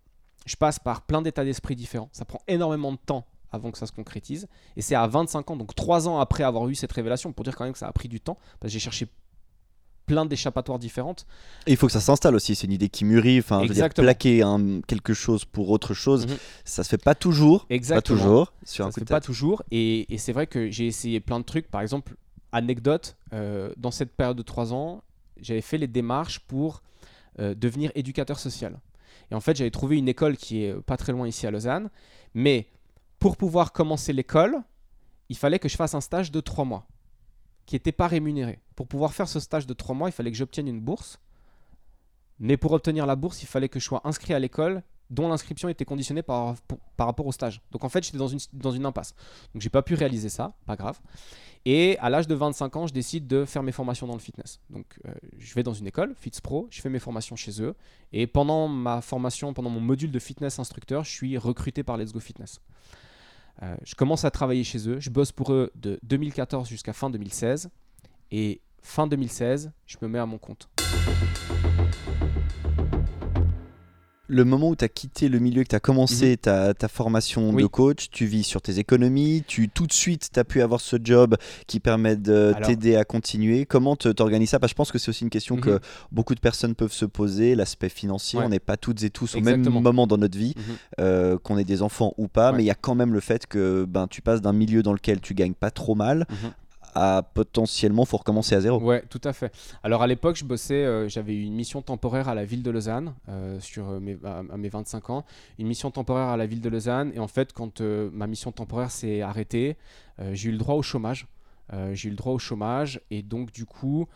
Je 0.46 0.56
passe 0.56 0.78
par 0.78 1.02
plein 1.02 1.20
d'états 1.20 1.44
d'esprit 1.44 1.76
différents. 1.76 2.08
Ça 2.12 2.24
prend 2.24 2.40
énormément 2.48 2.92
de 2.92 2.98
temps 2.98 3.26
avant 3.52 3.70
que 3.70 3.78
ça 3.78 3.86
se 3.86 3.92
concrétise. 3.92 4.48
Et 4.76 4.82
c'est 4.82 4.94
à 4.94 5.06
25 5.06 5.50
ans, 5.50 5.56
donc 5.56 5.74
3 5.74 6.08
ans 6.08 6.18
après 6.18 6.42
avoir 6.42 6.68
eu 6.68 6.74
cette 6.74 6.92
révélation, 6.92 7.32
pour 7.32 7.44
dire 7.44 7.54
quand 7.54 7.64
même 7.64 7.72
que 7.72 7.78
ça 7.78 7.86
a 7.86 7.92
pris 7.92 8.08
du 8.08 8.20
temps, 8.20 8.38
parce 8.60 8.70
que 8.70 8.72
j'ai 8.72 8.80
cherché 8.80 9.08
plein 10.06 10.26
d'échappatoires 10.26 10.78
différentes. 10.78 11.26
Et 11.66 11.72
il 11.72 11.76
faut 11.76 11.86
que 11.86 11.92
ça 11.92 12.00
s'installe 12.00 12.34
aussi, 12.34 12.54
c'est 12.54 12.66
une 12.66 12.72
idée 12.72 12.88
qui 12.88 13.04
mûrit, 13.04 13.38
enfin, 13.38 13.56
je 13.62 13.68
veux 13.68 13.74
dire, 13.74 13.84
Exactement. 13.84 14.04
plaquer 14.06 14.42
quelque 14.86 15.14
chose 15.14 15.44
pour 15.44 15.70
autre 15.70 15.94
chose, 15.94 16.26
Mhm. 16.26 16.36
ça 16.64 16.84
se 16.84 16.88
fait 16.88 16.98
pas 17.02 17.14
toujours, 17.14 17.66
Exactement. 17.70 18.16
pas 18.16 18.22
toujours, 18.22 18.52
sur 18.64 18.84
Ça 18.84 18.88
un 18.88 18.92
se 18.92 19.00
fait 19.00 19.06
pas 19.06 19.20
toujours. 19.20 19.62
Et, 19.70 20.12
et 20.12 20.18
c'est 20.18 20.32
vrai 20.32 20.46
que 20.46 20.70
j'ai 20.70 20.86
essayé 20.86 21.20
plein 21.20 21.38
de 21.40 21.44
trucs. 21.44 21.70
Par 21.70 21.80
exemple, 21.80 22.14
anecdote, 22.52 23.16
euh, 23.32 23.72
dans 23.76 23.90
cette 23.90 24.14
période 24.14 24.36
de 24.36 24.42
3 24.42 24.72
ans, 24.72 25.02
j'avais 25.40 25.60
fait 25.62 25.78
les 25.78 25.88
démarches 25.88 26.38
pour 26.40 26.82
euh, 27.40 27.54
devenir 27.54 27.90
éducateur 27.94 28.38
social. 28.38 28.78
Et 29.30 29.34
en 29.34 29.40
fait, 29.40 29.56
j'avais 29.56 29.70
trouvé 29.70 29.96
une 29.96 30.08
école 30.08 30.36
qui 30.36 30.64
est 30.64 30.70
euh, 30.72 30.80
pas 30.80 30.96
très 30.96 31.12
loin 31.12 31.26
ici 31.26 31.46
à 31.46 31.50
Lausanne. 31.50 31.90
Mais 32.34 32.68
pour 33.18 33.36
pouvoir 33.36 33.72
commencer 33.72 34.12
l'école, 34.12 34.58
il 35.30 35.36
fallait 35.36 35.58
que 35.58 35.68
je 35.68 35.76
fasse 35.76 35.94
un 35.94 36.00
stage 36.00 36.30
de 36.30 36.40
3 36.40 36.64
mois 36.64 36.86
qui 37.66 37.74
n'était 37.74 37.92
pas 37.92 38.06
rémunéré. 38.06 38.60
Pour 38.76 38.86
pouvoir 38.86 39.14
faire 39.14 39.28
ce 39.28 39.40
stage 39.40 39.66
de 39.66 39.74
3 39.74 39.94
mois, 39.94 40.08
il 40.08 40.12
fallait 40.12 40.30
que 40.30 40.36
j'obtienne 40.36 40.68
une 40.68 40.80
bourse. 40.80 41.18
Mais 42.38 42.56
pour 42.56 42.72
obtenir 42.72 43.06
la 43.06 43.16
bourse, 43.16 43.42
il 43.42 43.46
fallait 43.46 43.68
que 43.68 43.78
je 43.78 43.84
sois 43.84 44.00
inscrit 44.04 44.34
à 44.34 44.38
l'école 44.38 44.82
dont 45.10 45.28
l'inscription 45.28 45.68
était 45.68 45.84
conditionnée 45.84 46.22
par, 46.22 46.56
par 46.96 47.06
rapport 47.06 47.26
au 47.26 47.32
stage. 47.32 47.60
Donc 47.70 47.84
en 47.84 47.88
fait, 47.88 48.04
j'étais 48.04 48.18
dans 48.18 48.28
une, 48.28 48.40
dans 48.52 48.72
une 48.72 48.86
impasse. 48.86 49.14
Donc 49.52 49.62
j'ai 49.62 49.68
pas 49.68 49.82
pu 49.82 49.94
réaliser 49.94 50.28
ça, 50.28 50.54
pas 50.66 50.76
grave. 50.76 50.98
Et 51.66 51.96
à 51.98 52.10
l'âge 52.10 52.26
de 52.26 52.34
25 52.34 52.76
ans, 52.76 52.86
je 52.86 52.92
décide 52.92 53.26
de 53.26 53.44
faire 53.44 53.62
mes 53.62 53.72
formations 53.72 54.06
dans 54.06 54.14
le 54.14 54.20
fitness. 54.20 54.60
Donc 54.70 54.98
euh, 55.06 55.12
je 55.38 55.54
vais 55.54 55.62
dans 55.62 55.72
une 55.72 55.86
école, 55.86 56.14
FitsPro, 56.14 56.68
je 56.70 56.80
fais 56.80 56.90
mes 56.90 56.98
formations 56.98 57.36
chez 57.36 57.62
eux. 57.62 57.74
Et 58.12 58.26
pendant 58.26 58.68
ma 58.68 59.00
formation, 59.00 59.54
pendant 59.54 59.70
mon 59.70 59.80
module 59.80 60.10
de 60.10 60.18
fitness 60.18 60.58
instructeur, 60.58 61.04
je 61.04 61.10
suis 61.10 61.38
recruté 61.38 61.82
par 61.82 61.96
Let's 61.96 62.12
Go 62.12 62.20
Fitness. 62.20 62.60
Euh, 63.62 63.76
je 63.84 63.94
commence 63.94 64.24
à 64.24 64.30
travailler 64.30 64.64
chez 64.64 64.88
eux, 64.88 64.98
je 65.00 65.10
bosse 65.10 65.32
pour 65.32 65.52
eux 65.52 65.70
de 65.74 65.98
2014 66.02 66.68
jusqu'à 66.68 66.92
fin 66.92 67.10
2016. 67.10 67.70
Et 68.30 68.60
fin 68.82 69.06
2016, 69.06 69.72
je 69.86 69.96
me 70.02 70.08
mets 70.08 70.18
à 70.18 70.26
mon 70.26 70.38
compte. 70.38 70.68
Le 74.26 74.44
moment 74.46 74.70
où 74.70 74.76
tu 74.76 74.84
as 74.84 74.88
quitté 74.88 75.28
le 75.28 75.38
milieu, 75.38 75.62
que 75.64 75.68
tu 75.68 75.76
as 75.76 75.80
commencé 75.80 76.38
ta, 76.38 76.72
ta 76.72 76.88
formation 76.88 77.52
de 77.52 77.62
Mhm. 77.62 77.68
Coach, 77.68 78.08
tu 78.10 78.24
vis 78.24 78.42
sur 78.42 78.62
tes 78.62 78.78
économies, 78.78 79.44
tu 79.46 79.68
tout 79.68 79.86
de 79.86 79.92
suite 79.92 80.30
tu 80.32 80.40
as 80.40 80.44
pu 80.44 80.62
avoir 80.62 80.80
ce 80.80 80.96
job 81.02 81.36
qui 81.66 81.78
permet 81.78 82.16
de 82.16 82.52
Alors- 82.56 82.66
t'aider 82.68 82.96
à 82.96 83.04
continuer. 83.04 83.66
Comment 83.66 83.96
t'organises 83.96 84.48
ça? 84.50 84.58
Parce 84.58 84.70
que 84.72 84.74
je 84.74 84.76
pense 84.76 84.92
que 84.92 84.98
c'est 84.98 85.10
aussi 85.10 85.24
une 85.24 85.30
question 85.30 85.56
que 85.58 85.70
Mhm. 85.70 85.80
beaucoup 86.10 86.34
de 86.34 86.40
personnes 86.40 86.74
peuvent 86.74 86.92
se 86.92 87.04
poser, 87.04 87.54
l'aspect 87.54 87.90
financier. 87.90 88.38
Ouais. 88.38 88.46
On 88.46 88.48
n'est 88.48 88.60
pas 88.60 88.78
toutes 88.78 89.02
et 89.02 89.10
tous 89.10 89.34
au 89.34 89.40
même 89.40 89.68
moment 89.68 90.06
dans 90.06 90.16
notre 90.16 90.38
vie, 90.38 90.54
Mhm. 90.56 90.62
euh, 91.00 91.38
qu'on 91.38 91.58
ait 91.58 91.64
des 91.64 91.82
enfants 91.82 92.14
ou 92.16 92.26
pas, 92.26 92.50
Ouais. 92.50 92.56
mais 92.56 92.62
il 92.62 92.66
y 92.66 92.70
a 92.70 92.74
quand 92.74 92.94
même 92.94 93.12
le 93.12 93.20
fait 93.20 93.46
que 93.46 93.84
ben, 93.86 94.06
tu 94.06 94.22
passes 94.22 94.40
d'un 94.40 94.54
milieu 94.54 94.82
dans 94.82 94.94
lequel 94.94 95.20
tu 95.20 95.34
gagnes 95.34 95.52
pas 95.54 95.70
trop 95.70 95.94
mal 95.94 96.26
Mhm. 96.30 96.52
À 96.94 97.22
potentiellement 97.34 98.04
faut 98.04 98.16
recommencer 98.16 98.54
à 98.54 98.60
zéro. 98.60 98.80
Ouais, 98.80 99.02
tout 99.08 99.20
à 99.24 99.32
fait. 99.32 99.52
Alors 99.82 100.02
à 100.02 100.06
l'époque, 100.06 100.36
je 100.36 100.44
bossais, 100.44 100.84
euh, 100.84 101.08
j'avais 101.08 101.36
une 101.36 101.54
mission 101.54 101.82
temporaire 101.82 102.28
à 102.28 102.34
la 102.34 102.44
ville 102.44 102.62
de 102.62 102.70
Lausanne 102.70 103.14
euh, 103.28 103.58
sur 103.60 103.88
euh, 103.88 104.00
mes, 104.00 104.16
à, 104.24 104.42
mes 104.56 104.68
25 104.68 105.10
ans, 105.10 105.24
une 105.58 105.66
mission 105.66 105.90
temporaire 105.90 106.28
à 106.28 106.36
la 106.36 106.46
ville 106.46 106.60
de 106.60 106.68
Lausanne. 106.68 107.12
Et 107.14 107.18
en 107.18 107.28
fait, 107.28 107.52
quand 107.52 107.80
euh, 107.80 108.10
ma 108.12 108.26
mission 108.26 108.52
temporaire 108.52 108.90
s'est 108.90 109.20
arrêtée, 109.22 109.76
j'ai 110.32 110.48
eu 110.50 110.52
le 110.52 110.58
droit 110.58 110.76
au 110.76 110.82
chômage. 110.82 111.26
J'ai 111.92 112.08
eu 112.08 112.10
le 112.10 112.16
droit 112.16 112.32
au 112.34 112.38
chômage 112.38 113.00
et 113.10 113.22
donc 113.22 113.50
du 113.50 113.64
coup, 113.66 114.06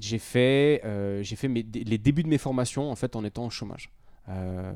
j'ai 0.00 0.18
fait, 0.18 0.82
j'ai 1.22 1.36
fait 1.36 1.48
mes- 1.48 1.62
les 1.62 1.98
débuts 1.98 2.22
de 2.22 2.28
mes 2.28 2.38
formations 2.38 2.90
en 2.90 2.94
fait 2.96 3.16
en 3.16 3.24
étant 3.24 3.46
au 3.46 3.50
chômage. 3.50 3.90
Euh, 4.30 4.72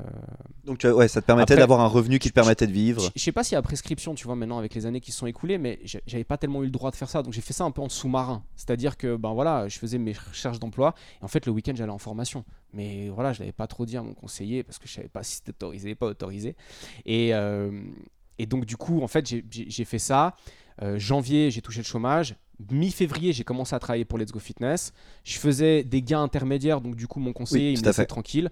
Donc 0.65 0.83
ouais, 0.83 1.07
ça 1.07 1.21
te 1.21 1.27
permettait 1.27 1.55
d'avoir 1.55 1.79
un 1.81 1.87
revenu 1.87 2.17
qui 2.17 2.29
te 2.29 2.33
permettait 2.33 2.65
de 2.65 2.71
vivre. 2.71 3.11
je 3.15 3.21
sais 3.21 3.31
pas 3.31 3.43
s'il 3.43 3.53
y 3.53 3.57
a 3.57 3.61
prescription, 3.61 4.15
tu 4.15 4.25
vois, 4.25 4.35
maintenant 4.35 4.57
avec 4.57 4.73
les 4.73 4.85
années 4.85 4.99
qui 5.01 5.11
se 5.11 5.19
sont 5.19 5.27
écoulées, 5.27 5.57
mais 5.59 5.79
j'a- 5.83 5.99
j'avais 6.07 6.23
pas 6.23 6.37
tellement 6.37 6.61
eu 6.63 6.65
le 6.65 6.71
droit 6.71 6.89
de 6.89 6.95
faire 6.95 7.09
ça, 7.09 7.21
donc 7.21 7.33
j'ai 7.33 7.41
fait 7.41 7.53
ça 7.53 7.63
un 7.63 7.71
peu 7.71 7.81
en 7.81 7.89
sous-marin. 7.89 8.43
C'est-à-dire 8.55 8.97
que, 8.97 9.15
ben 9.15 9.33
voilà, 9.33 9.67
je 9.67 9.77
faisais 9.77 9.97
mes 9.99 10.13
recherches 10.13 10.59
d'emploi, 10.59 10.95
et 11.21 11.23
en 11.23 11.27
fait, 11.27 11.45
le 11.45 11.51
week-end, 11.51 11.73
j'allais 11.75 11.91
en 11.91 11.97
formation. 11.99 12.45
Mais 12.73 13.09
voilà, 13.09 13.31
je 13.33 13.39
l'avais 13.41 13.51
pas 13.51 13.67
trop 13.67 13.85
dit 13.85 13.95
à 13.97 14.01
mon 14.01 14.13
conseiller, 14.15 14.63
parce 14.63 14.79
que 14.79 14.87
je 14.87 14.93
savais 14.93 15.07
pas 15.09 15.21
si 15.21 15.35
c'était 15.35 15.51
autorisé, 15.51 15.93
pas 15.93 16.07
autorisé. 16.07 16.55
Et, 17.05 17.35
euh, 17.35 17.79
et 18.39 18.47
donc, 18.47 18.65
du 18.65 18.77
coup, 18.77 19.01
en 19.03 19.07
fait, 19.07 19.27
j'ai- 19.27 19.85
fait 19.85 19.99
ça. 19.99 20.35
Euh, 20.81 20.97
janvier, 20.97 21.51
j'ai 21.51 21.61
touché 21.61 21.79
le 21.81 21.85
chômage. 21.85 22.35
Mi-février, 22.71 23.33
j'ai 23.33 23.43
commencé 23.43 23.75
à 23.75 23.79
travailler 23.79 24.05
pour 24.05 24.17
Let's 24.17 24.31
Go 24.31 24.39
Fitness. 24.39 24.93
Je 25.23 25.37
faisais 25.37 25.83
des 25.83 26.01
gains 26.01 26.23
intermédiaires, 26.23 26.81
donc 26.81 26.95
du 26.95 27.07
coup, 27.07 27.19
mon 27.19 27.33
conseiller, 27.33 27.69
Oui, 27.69 27.73
il 27.73 27.79
me 27.81 27.85
laissait 27.85 28.05
tranquille. 28.07 28.49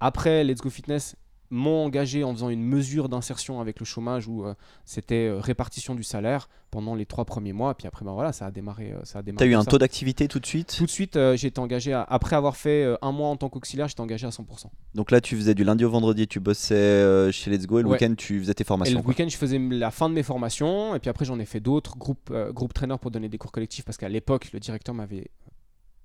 Après, 0.00 0.44
Let's 0.44 0.60
Go 0.60 0.70
Fitness 0.70 1.16
m'ont 1.52 1.84
engagé 1.84 2.22
en 2.22 2.32
faisant 2.32 2.48
une 2.48 2.62
mesure 2.62 3.08
d'insertion 3.08 3.60
avec 3.60 3.80
le 3.80 3.84
chômage 3.84 4.28
où 4.28 4.44
euh, 4.46 4.54
c'était 4.84 5.26
euh, 5.26 5.40
répartition 5.40 5.96
du 5.96 6.04
salaire 6.04 6.48
pendant 6.70 6.94
les 6.94 7.06
trois 7.06 7.24
premiers 7.24 7.52
mois. 7.52 7.74
Puis 7.76 7.88
après, 7.88 8.04
ben 8.04 8.12
voilà, 8.12 8.32
ça 8.32 8.46
a 8.46 8.50
démarré. 8.52 8.92
euh, 8.92 9.00
ça 9.02 9.18
a 9.18 9.22
Tu 9.22 9.26
démarré 9.26 9.44
as 9.46 9.48
eu 9.48 9.54
un 9.56 9.64
ça. 9.64 9.70
taux 9.72 9.78
d'activité 9.78 10.28
tout 10.28 10.38
de 10.38 10.46
suite? 10.46 10.72
Tout 10.78 10.84
de 10.86 10.90
suite, 10.90 11.16
euh, 11.16 11.36
j'ai 11.36 11.48
été 11.48 11.58
engagé, 11.58 11.92
à- 11.92 12.02
après 12.04 12.36
avoir 12.36 12.56
fait 12.56 12.94
un 13.02 13.10
mois 13.10 13.28
en 13.30 13.36
tant 13.36 13.48
qu'auxiliaire, 13.48 13.88
j'étais 13.88 14.00
engagé 14.00 14.28
à 14.28 14.30
100%. 14.30 14.70
Donc 14.94 15.10
là, 15.10 15.20
tu 15.20 15.34
faisais 15.34 15.56
du 15.56 15.64
lundi 15.64 15.84
au 15.84 15.90
vendredi, 15.90 16.28
tu 16.28 16.38
bossais 16.38 17.32
chez 17.32 17.50
Let's 17.50 17.66
Go 17.66 17.80
et 17.80 17.82
le 17.82 17.88
Ouais. 17.88 17.94
week-end, 17.94 18.14
tu 18.16 18.38
faisais 18.38 18.54
tes 18.54 18.62
Et 18.62 18.64
formations. 18.64 19.00
le 19.00 19.04
week-end, 19.08 19.26
je 19.28 19.36
faisais 19.36 19.58
la 19.58 19.90
fin 19.90 20.08
de 20.08 20.14
mes 20.14 20.22
formations, 20.22 20.94
et 20.94 21.00
puis 21.00 21.10
après, 21.10 21.24
j'en 21.24 21.40
ai 21.40 21.46
fait 21.46 21.58
d'autres, 21.60 21.98
groupe, 21.98 22.32
groupe 22.52 22.72
trainer 22.74 22.94
pour 23.00 23.10
donner 23.10 23.28
des 23.28 23.38
cours 23.38 23.50
collectifs, 23.50 23.84
parce 23.84 23.98
qu'à 23.98 24.08
l'époque, 24.08 24.52
le 24.52 24.60
directeur 24.60 24.94
m'avait 24.94 25.32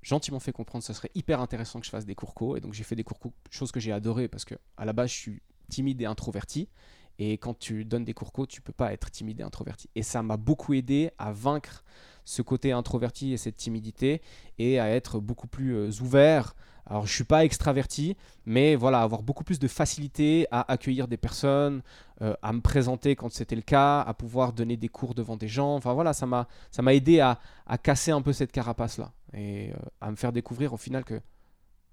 gentiment 0.05 0.39
fait 0.39 0.51
comprendre 0.51 0.83
que 0.83 0.87
ce 0.87 0.93
serait 0.93 1.11
hyper 1.15 1.41
intéressant 1.41 1.79
que 1.79 1.85
je 1.85 1.89
fasse 1.89 2.05
des 2.05 2.15
cours 2.15 2.35
co, 2.35 2.55
et 2.55 2.61
donc 2.61 2.73
j'ai 2.73 2.83
fait 2.83 2.95
des 2.95 3.03
cours 3.03 3.19
co, 3.19 3.33
chose 3.49 3.71
que 3.71 3.79
j'ai 3.79 3.91
adoré, 3.91 4.27
parce 4.27 4.45
que 4.45 4.55
à 4.77 4.85
la 4.85 4.93
base, 4.93 5.09
je 5.09 5.15
suis 5.15 5.41
timide 5.67 5.99
et 6.01 6.05
introverti, 6.05 6.69
et 7.17 7.33
quand 7.39 7.57
tu 7.57 7.85
donnes 7.85 8.05
des 8.05 8.13
cours 8.13 8.31
co, 8.31 8.45
tu 8.45 8.61
peux 8.61 8.73
pas 8.73 8.93
être 8.93 9.09
timide 9.09 9.39
et 9.39 9.43
introverti. 9.43 9.89
Et 9.95 10.03
ça 10.03 10.21
m'a 10.21 10.37
beaucoup 10.37 10.75
aidé 10.75 11.09
à 11.17 11.31
vaincre 11.31 11.83
ce 12.23 12.43
côté 12.43 12.71
introverti 12.71 13.33
et 13.33 13.37
cette 13.37 13.55
timidité, 13.55 14.21
et 14.59 14.79
à 14.79 14.89
être 14.89 15.19
beaucoup 15.19 15.47
plus 15.47 15.75
euh, 15.75 15.89
ouvert. 16.01 16.55
Alors, 16.85 17.07
je 17.07 17.13
suis 17.13 17.23
pas 17.23 17.43
extraverti, 17.43 18.15
mais 18.45 18.75
voilà, 18.75 19.01
avoir 19.01 19.23
beaucoup 19.23 19.43
plus 19.43 19.57
de 19.57 19.67
facilité 19.67 20.45
à 20.51 20.71
accueillir 20.71 21.07
des 21.07 21.17
personnes, 21.17 21.81
euh, 22.21 22.33
à 22.41 22.53
me 22.53 22.61
présenter 22.61 23.15
quand 23.17 23.29
c'était 23.31 23.57
le 23.57 23.61
cas, 23.61 23.99
à 24.01 24.13
pouvoir 24.13 24.53
donner 24.53 24.77
des 24.77 24.87
cours 24.87 25.15
devant 25.15 25.35
des 25.35 25.49
gens. 25.49 25.75
Enfin 25.75 25.93
voilà, 25.93 26.13
ça 26.13 26.25
m'a 26.25 26.47
ça 26.71 26.81
m'a 26.81 26.93
aidé 26.93 27.19
à, 27.19 27.39
à 27.65 27.77
casser 27.77 28.11
un 28.11 28.21
peu 28.21 28.31
cette 28.31 28.53
carapace 28.53 28.97
là 28.97 29.11
et 29.33 29.71
euh, 29.71 29.75
à 29.99 30.11
me 30.11 30.15
faire 30.15 30.31
découvrir 30.31 30.71
au 30.71 30.77
final 30.77 31.03
que 31.03 31.19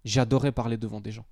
j'adorais 0.04 0.52
parler 0.52 0.76
devant 0.76 1.00
des 1.00 1.10
gens. 1.10 1.26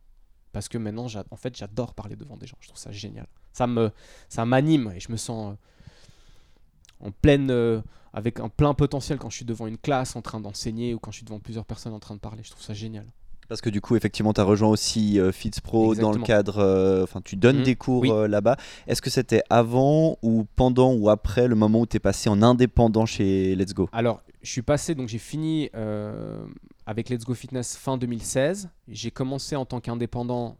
Parce 0.53 0.68
que 0.68 0.76
maintenant, 0.76 1.07
en 1.31 1.37
fait, 1.37 1.57
j'adore 1.57 1.94
parler 1.94 2.16
devant 2.16 2.37
des 2.37 2.48
gens. 2.48 2.57
Je 2.59 2.66
trouve 2.66 2.81
ça 2.81 2.90
génial. 2.90 3.29
Ça 3.53 3.68
me 3.68 3.92
ça 4.29 4.44
m'anime 4.44 4.92
et 4.96 4.98
je 4.98 5.12
me 5.12 5.16
sens 5.16 5.55
euh, 5.55 7.07
en 7.07 7.12
pleine 7.12 7.83
avec 8.12 8.40
un 8.40 8.48
plein 8.48 8.74
potentiel 8.74 9.18
quand 9.18 9.31
je 9.31 9.37
suis 9.37 9.44
devant 9.44 9.68
une 9.68 9.79
classe 9.79 10.16
en 10.16 10.22
train 10.22 10.40
d'enseigner 10.40 10.94
ou 10.94 10.98
quand 10.98 11.12
je 11.12 11.18
suis 11.18 11.24
devant 11.24 11.38
plusieurs 11.38 11.64
personnes 11.64 11.92
en 11.92 12.00
train 12.00 12.16
de 12.16 12.20
parler. 12.20 12.42
Je 12.42 12.50
trouve 12.50 12.62
ça 12.62 12.74
génial. 12.74 13.07
Parce 13.50 13.60
que 13.60 13.68
du 13.68 13.80
coup, 13.80 13.96
effectivement, 13.96 14.32
tu 14.32 14.40
as 14.40 14.44
rejoint 14.44 14.68
aussi 14.68 15.18
euh, 15.18 15.32
FitzPro 15.32 15.96
dans 15.96 16.12
le 16.12 16.22
cadre. 16.22 16.58
euh, 16.58 17.02
Enfin, 17.02 17.20
tu 17.20 17.34
donnes 17.34 17.58
Mhm. 17.58 17.62
des 17.64 17.74
cours 17.74 18.00
Oui. 18.02 18.10
euh, 18.12 18.28
là-bas. 18.28 18.56
Est-ce 18.86 19.02
que 19.02 19.10
c'était 19.10 19.42
avant 19.50 20.16
ou 20.22 20.46
pendant 20.54 20.94
ou 20.94 21.10
après 21.10 21.48
le 21.48 21.56
moment 21.56 21.80
où 21.80 21.86
tu 21.86 21.96
es 21.96 22.00
passé 22.00 22.28
en 22.30 22.42
indépendant 22.42 23.06
chez 23.06 23.56
Let's 23.56 23.74
Go? 23.74 23.88
Alors, 23.92 24.22
je 24.40 24.50
suis 24.52 24.62
passé, 24.62 24.94
donc 24.94 25.08
j'ai 25.08 25.18
fini 25.18 25.68
euh, 25.74 26.46
avec 26.86 27.08
Let's 27.10 27.24
Go 27.24 27.34
Fitness 27.34 27.76
fin 27.76 27.98
2016. 27.98 28.70
J'ai 28.86 29.10
commencé 29.10 29.56
en 29.56 29.64
tant 29.66 29.80
qu'indépendant 29.80 30.56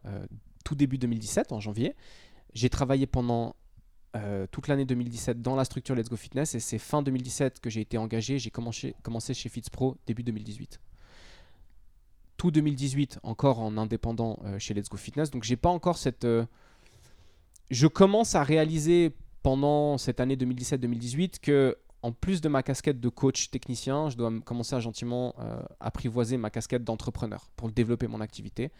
tout 0.65 0.75
début 0.75 0.97
2017, 0.97 1.53
en 1.53 1.61
janvier. 1.61 1.95
J'ai 2.53 2.69
travaillé 2.69 3.07
pendant 3.07 3.55
euh, 4.17 4.45
toute 4.51 4.67
l'année 4.67 4.83
2017 4.83 5.41
dans 5.41 5.55
la 5.55 5.63
structure 5.63 5.95
Let's 5.95 6.09
Go 6.09 6.17
Fitness 6.17 6.55
et 6.55 6.59
c'est 6.59 6.77
fin 6.77 7.01
2017 7.01 7.61
que 7.61 7.69
j'ai 7.69 7.79
été 7.79 7.97
engagé. 7.97 8.37
J'ai 8.37 8.51
commencé, 8.51 8.95
commencé 9.01 9.33
chez 9.33 9.47
FitzPro 9.47 9.95
début 10.05 10.23
2018. 10.23 10.81
Tout 12.41 12.49
2018 12.49 13.19
encore 13.21 13.59
en 13.59 13.77
indépendant 13.77 14.39
euh, 14.45 14.57
chez 14.57 14.73
Let's 14.73 14.89
Go 14.89 14.97
Fitness. 14.97 15.29
Donc 15.29 15.43
j'ai 15.43 15.57
pas 15.57 15.69
encore 15.69 15.99
cette... 15.99 16.25
euh, 16.25 16.43
Je 17.69 17.85
commence 17.85 18.33
à 18.33 18.41
réaliser 18.41 19.15
pendant 19.43 19.99
cette 19.99 20.19
année 20.19 20.35
2017-2018 20.35 21.39
que 21.39 21.77
en 22.01 22.11
plus 22.11 22.41
de 22.41 22.49
ma 22.49 22.63
casquette 22.63 22.99
de 22.99 23.09
coach 23.09 23.51
technicien, 23.51 24.09
je 24.09 24.17
dois 24.17 24.31
commencer 24.43 24.73
à 24.75 24.79
gentiment 24.79 25.35
euh, 25.37 25.61
apprivoiser 25.79 26.37
ma 26.37 26.49
casquette 26.49 26.83
d'entrepreneur 26.83 27.51
pour 27.55 27.69
développer 27.69 28.07
mon 28.07 28.21
activité. 28.21 28.71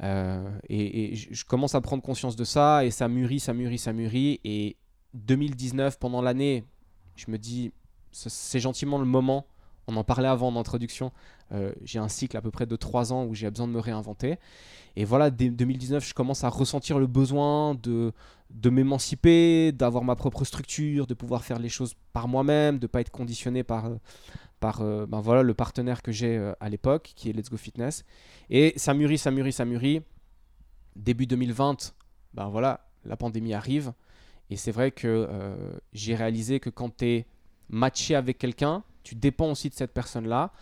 Et 0.00 1.12
et 1.12 1.16
je 1.16 1.44
commence 1.44 1.74
à 1.74 1.80
prendre 1.80 2.04
conscience 2.04 2.36
de 2.36 2.44
ça 2.44 2.84
et 2.84 2.92
ça 2.92 3.08
mûrit, 3.08 3.40
ça 3.40 3.52
mûrit, 3.52 3.78
ça 3.78 3.92
mûrit. 3.92 4.38
Et 4.44 4.76
2019, 5.14 5.98
pendant 5.98 6.22
l'année, 6.22 6.62
je 7.16 7.32
me 7.32 7.36
dis, 7.36 7.72
c'est 8.12 8.60
gentiment 8.60 8.98
le 8.98 9.06
moment. 9.06 9.44
On 9.88 9.96
en 9.96 10.04
parlait 10.04 10.28
avant 10.28 10.48
en 10.48 10.56
introduction. 10.56 11.10
Euh, 11.52 11.72
j'ai 11.82 11.98
un 11.98 12.08
cycle 12.08 12.36
à 12.36 12.42
peu 12.42 12.50
près 12.50 12.66
de 12.66 12.76
3 12.76 13.12
ans 13.12 13.24
où 13.24 13.34
j'ai 13.34 13.50
besoin 13.50 13.66
de 13.66 13.72
me 13.72 13.80
réinventer. 13.80 14.38
Et 14.96 15.04
voilà, 15.04 15.30
dès 15.30 15.48
2019, 15.48 16.06
je 16.06 16.14
commence 16.14 16.44
à 16.44 16.48
ressentir 16.48 16.98
le 16.98 17.06
besoin 17.06 17.74
de, 17.74 18.12
de 18.50 18.70
m'émanciper, 18.70 19.72
d'avoir 19.72 20.04
ma 20.04 20.16
propre 20.16 20.44
structure, 20.44 21.06
de 21.06 21.14
pouvoir 21.14 21.44
faire 21.44 21.58
les 21.58 21.68
choses 21.68 21.94
par 22.12 22.28
moi-même, 22.28 22.78
de 22.78 22.84
ne 22.84 22.88
pas 22.88 23.00
être 23.00 23.10
conditionné 23.10 23.62
par, 23.62 23.90
par 24.60 24.82
euh, 24.82 25.06
ben 25.06 25.20
voilà, 25.20 25.42
le 25.42 25.54
partenaire 25.54 26.02
que 26.02 26.12
j'ai 26.12 26.36
euh, 26.36 26.52
à 26.60 26.68
l'époque, 26.68 27.12
qui 27.16 27.30
est 27.30 27.32
Let's 27.32 27.50
Go 27.50 27.56
Fitness. 27.56 28.04
Et 28.50 28.74
ça 28.76 28.94
mûrit, 28.94 29.18
ça 29.18 29.30
mûrit, 29.30 29.52
ça 29.52 29.64
mûrit. 29.64 30.02
Début 30.94 31.26
2020, 31.26 31.94
ben 32.34 32.48
voilà, 32.48 32.86
la 33.04 33.16
pandémie 33.16 33.54
arrive. 33.54 33.92
Et 34.50 34.56
c'est 34.56 34.72
vrai 34.72 34.90
que 34.90 35.06
euh, 35.06 35.54
j'ai 35.92 36.14
réalisé 36.14 36.60
que 36.60 36.70
quand 36.70 36.96
tu 36.98 37.06
es 37.06 37.26
matché 37.68 38.14
avec 38.14 38.38
quelqu'un, 38.38 38.84
tu 39.02 39.14
dépends 39.14 39.52
aussi 39.52 39.70
de 39.70 39.74
cette 39.74 39.94
personne-là. 39.94 40.52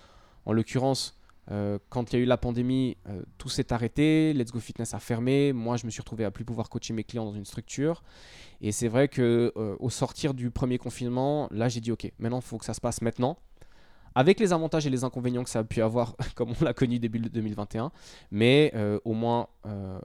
En 0.49 0.53
l'occurrence, 0.53 1.17
quand 1.89 2.13
il 2.13 2.17
y 2.17 2.19
a 2.19 2.23
eu 2.23 2.27
la 2.27 2.37
pandémie, 2.37 2.97
tout 3.39 3.49
s'est 3.49 3.73
arrêté, 3.73 4.33
Let's 4.35 4.51
Go 4.51 4.59
Fitness 4.59 4.93
a 4.93 4.99
fermé. 4.99 5.53
Moi, 5.53 5.77
je 5.77 5.87
me 5.87 5.91
suis 5.91 6.01
retrouvé 6.01 6.25
à 6.25 6.31
plus 6.31 6.45
pouvoir 6.45 6.69
coacher 6.69 6.93
mes 6.93 7.05
clients 7.05 7.25
dans 7.25 7.33
une 7.33 7.45
structure. 7.47 8.03
Et 8.61 8.73
c'est 8.73 8.89
vrai 8.89 9.09
que 9.09 9.53
au 9.79 9.89
sortir 9.89 10.35
du 10.35 10.51
premier 10.51 10.79
confinement, 10.79 11.49
là, 11.51 11.69
j'ai 11.69 11.81
dit 11.81 11.93
OK, 11.93 12.11
maintenant, 12.19 12.41
il 12.41 12.45
faut 12.45 12.59
que 12.59 12.65
ça 12.67 12.75
se 12.75 12.81
passe 12.81 13.01
maintenant 13.01 13.39
avec 14.19 14.41
les 14.41 14.53
avantages 14.53 14.85
et 14.85 14.91
les 14.91 15.05
inconvénients 15.05 15.45
que 15.45 15.51
ça 15.51 15.61
a 15.61 15.65
pu 15.65 15.81
avoir, 15.81 16.17
comme 16.35 16.53
on 16.61 16.65
l'a 16.65 16.75
connu 16.75 16.99
début 16.99 17.21
2021. 17.21 17.93
Mais 18.33 18.73
euh, 18.75 18.99
au 19.05 19.13
moins, 19.13 19.47
euh, 19.65 20.01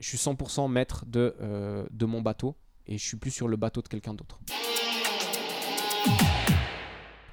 je 0.00 0.08
suis 0.08 0.16
100% 0.16 0.70
maître 0.70 1.04
de, 1.06 1.36
euh, 1.42 1.84
de 1.90 2.06
mon 2.06 2.22
bateau 2.22 2.56
et 2.86 2.96
je 2.96 3.04
suis 3.04 3.18
plus 3.18 3.30
sur 3.30 3.48
le 3.48 3.56
bateau 3.56 3.82
de 3.82 3.88
quelqu'un 3.88 4.14
d'autre. 4.14 4.40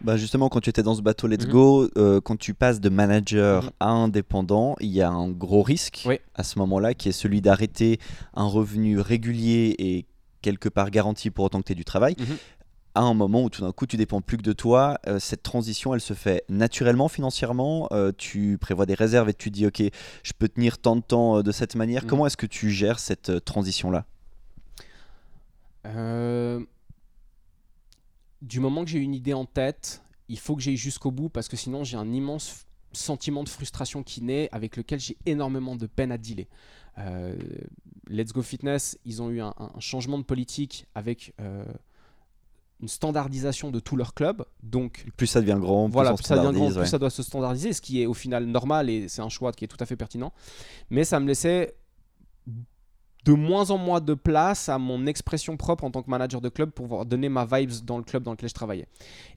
Bah 0.01 0.17
justement, 0.17 0.49
quand 0.49 0.61
tu 0.61 0.69
étais 0.69 0.83
dans 0.83 0.95
ce 0.95 1.01
bateau 1.01 1.27
Let's 1.27 1.45
mhm. 1.45 1.51
Go, 1.51 1.89
quand 2.23 2.37
tu 2.37 2.53
passes 2.53 2.79
de 2.79 2.89
manager 2.89 3.63
mhm. 3.63 3.69
à 3.79 3.89
indépendant, 3.89 4.75
il 4.79 4.89
y 4.89 5.01
a 5.01 5.09
un 5.09 5.29
gros 5.29 5.61
risque 5.61 6.07
à 6.35 6.43
ce 6.43 6.59
moment-là 6.59 6.93
qui 6.93 7.09
est 7.09 7.13
celui 7.13 7.41
d'arrêter 7.41 7.99
un 8.33 8.45
revenu 8.45 8.99
régulier 8.99 9.75
et 9.77 10.05
quelque 10.41 10.69
part 10.69 10.89
garanti 10.89 11.31
pour 11.31 11.45
autant 11.45 11.59
que 11.59 11.65
tu 11.65 11.73
aies 11.73 11.75
du 11.75 11.85
travail. 11.85 12.15
Mhm 12.17 12.37
à 12.95 13.01
un 13.01 13.13
moment 13.13 13.43
où 13.43 13.49
tout 13.49 13.61
d'un 13.61 13.71
coup 13.71 13.85
tu 13.85 13.97
dépends 13.97 14.21
plus 14.21 14.37
que 14.37 14.41
de 14.41 14.53
toi, 14.53 14.99
euh, 15.07 15.19
cette 15.19 15.43
transition 15.43 15.93
elle 15.93 16.01
se 16.01 16.13
fait 16.13 16.43
naturellement 16.49 17.07
financièrement, 17.07 17.87
euh, 17.91 18.11
tu 18.17 18.57
prévois 18.57 18.85
des 18.85 18.93
réserves 18.93 19.29
et 19.29 19.33
tu 19.33 19.49
dis 19.51 19.65
ok 19.65 19.81
je 20.23 20.33
peux 20.37 20.49
tenir 20.49 20.77
tant 20.77 20.95
de 20.95 21.01
temps 21.01 21.37
euh, 21.37 21.43
de 21.43 21.51
cette 21.51 21.75
manière, 21.75 22.03
mm. 22.03 22.07
comment 22.07 22.25
est-ce 22.25 22.37
que 22.37 22.45
tu 22.45 22.69
gères 22.71 22.99
cette 22.99 23.45
transition 23.45 23.91
là 23.91 24.05
Du 28.41 28.59
moment 28.59 28.83
que 28.83 28.89
j'ai 28.89 28.99
une 28.99 29.13
idée 29.13 29.33
en 29.33 29.45
tête, 29.45 30.01
il 30.27 30.39
faut 30.39 30.55
que 30.55 30.61
j'aille 30.61 30.77
jusqu'au 30.77 31.11
bout 31.11 31.29
parce 31.29 31.47
que 31.47 31.57
sinon 31.57 31.83
j'ai 31.83 31.97
un 31.97 32.11
immense 32.11 32.65
sentiment 32.91 33.43
de 33.43 33.49
frustration 33.49 34.01
qui 34.01 34.21
naît 34.23 34.49
avec 34.51 34.77
lequel 34.77 34.99
j'ai 34.99 35.17
énormément 35.25 35.75
de 35.75 35.85
peine 35.87 36.11
à 36.11 36.17
dealer. 36.17 36.47
Let's 38.07 38.33
Go 38.33 38.41
Fitness, 38.41 38.97
ils 39.05 39.21
ont 39.21 39.29
eu 39.29 39.41
un, 39.41 39.53
un 39.57 39.79
changement 39.79 40.17
de 40.17 40.23
politique 40.23 40.85
avec 40.95 41.33
une 42.81 42.87
standardisation 42.87 43.71
de 43.71 43.79
tous 43.79 43.95
leurs 43.95 44.13
clubs. 44.13 44.45
Donc, 44.63 45.05
plus 45.17 45.27
ça 45.27 45.41
devient 45.41 45.57
grand, 45.59 45.89
voilà, 45.89 46.13
plus, 46.13 46.23
ça 46.23 46.37
devient 46.37 46.57
grand, 46.57 46.71
plus 46.71 46.87
ça 46.87 46.97
doit 46.97 47.09
se 47.09 47.23
standardiser, 47.23 47.73
ce 47.73 47.81
qui 47.81 48.01
est 48.01 48.05
au 48.05 48.13
final 48.13 48.45
normal 48.45 48.89
et 48.89 49.07
c'est 49.09 49.21
un 49.21 49.29
choix 49.29 49.51
qui 49.51 49.65
est 49.65 49.67
tout 49.67 49.77
à 49.79 49.85
fait 49.85 49.97
pertinent. 49.97 50.31
Mais 50.89 51.03
ça 51.03 51.19
me 51.19 51.27
laissait 51.27 51.75
de 53.25 53.33
moins 53.33 53.69
en 53.69 53.77
moins 53.77 53.99
de 53.99 54.13
place 54.13 54.69
à 54.69 54.77
mon 54.77 55.05
expression 55.05 55.57
propre 55.57 55.83
en 55.83 55.91
tant 55.91 56.01
que 56.01 56.09
manager 56.09 56.39
de 56.41 56.49
club 56.49 56.71
pour 56.71 56.85
pouvoir 56.85 57.05
donner 57.05 57.27
ma 57.29 57.45
vibes 57.45 57.83
dans 57.83 57.97
le 57.97 58.03
club 58.03 58.23
dans 58.23 58.31
lequel 58.31 58.49
je 58.49 58.53
travaillais. 58.53 58.87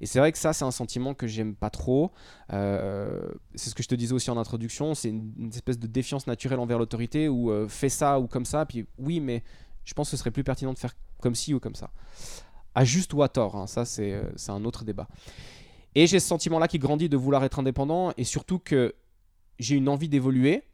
Et 0.01 0.07
c'est 0.07 0.19
vrai 0.19 0.31
que 0.31 0.39
ça, 0.39 0.53
c'est 0.53 0.65
un 0.65 0.71
sentiment 0.71 1.15
que 1.15 1.27
j'aime 1.27 1.55
pas 1.55 1.71
trop. 1.71 2.13
Euh, 2.53 3.21
c'est 3.55 3.71
ce 3.71 3.75
que 3.75 3.83
je 3.83 3.89
te 3.89 3.95
disais 3.95 4.13
aussi 4.13 4.31
en 4.31 4.39
introduction, 4.39 4.95
c'est 4.95 5.09
une, 5.09 5.51
espèce 5.53 5.79
de 5.79 5.87
défiance 5.87 6.27
naturelle 6.27 6.61
envers 6.61 6.79
l'autorité 6.79 7.29
où 7.29 7.51
euh, 7.51 7.67
fais 7.69 7.89
ça 7.89 8.21
ou 8.21 8.29
comme 8.29 8.45
ça, 8.45 8.67
puis 8.67 8.87
oui, 8.99 9.21
mais 9.21 9.43
je 9.85 9.95
pense 9.95 10.09
que 10.09 10.13
ce 10.13 10.17
serait 10.17 10.31
plus 10.31 10.45
pertinent 10.45 10.73
de 10.73 10.79
faire 10.79 10.95
comme 11.21 11.35
ci 11.35 11.53
ou 11.55 11.61
comme 11.61 11.75
ça 11.75 11.91
à 12.75 12.85
juste 12.85 13.13
ou 13.13 13.23
à 13.23 13.29
tort, 13.29 13.57
hein. 13.57 13.67
ça 13.67 13.85
euh, 13.99 14.31
c'est 14.37 14.51
un 14.51 14.65
autre 14.65 14.85
débat. 14.85 15.09
Et 15.95 16.07
j'ai 16.07 16.21
ce 16.21 16.27
sentiment-là 16.29 16.69
qui 16.69 16.79
grandit 16.79 17.09
de 17.09 17.17
vouloir 17.17 17.45
être 17.45 17.59
indépendant 17.59 18.13
et 18.17 18.25
surtout 18.25 18.59
que 18.59 18.95
j'ai 19.59 19.77
une 19.77 19.89
envie 19.89 20.09
d'évoluer, 20.09 20.65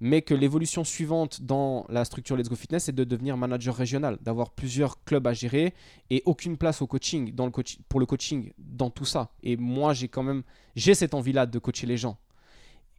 mais 0.00 0.22
que 0.22 0.34
l'évolution 0.34 0.84
suivante 0.84 1.42
dans 1.42 1.86
la 1.88 2.04
structure 2.04 2.36
Let's 2.36 2.48
Go 2.48 2.56
Fitness 2.56 2.88
est 2.88 2.92
de 2.92 3.04
devenir 3.04 3.36
manager 3.36 3.74
régional, 3.74 4.18
d'avoir 4.20 4.50
plusieurs 4.50 5.02
clubs 5.04 5.26
à 5.26 5.32
gérer 5.32 5.74
et 6.10 6.22
aucune 6.26 6.56
place 6.56 6.82
au 6.82 6.86
coaching, 6.86 7.34
dans 7.34 7.46
le 7.46 7.50
coach, 7.50 7.78
pour 7.88 8.00
le 8.00 8.06
coaching 8.06 8.52
dans 8.58 8.90
tout 8.90 9.04
ça. 9.04 9.30
Et 9.42 9.56
moi 9.56 9.94
j'ai 9.94 10.08
quand 10.08 10.22
même 10.22 10.42
j'ai 10.76 10.94
cette 10.94 11.14
envie-là 11.14 11.46
de 11.46 11.58
coacher 11.58 11.86
les 11.86 11.96
gens 11.96 12.18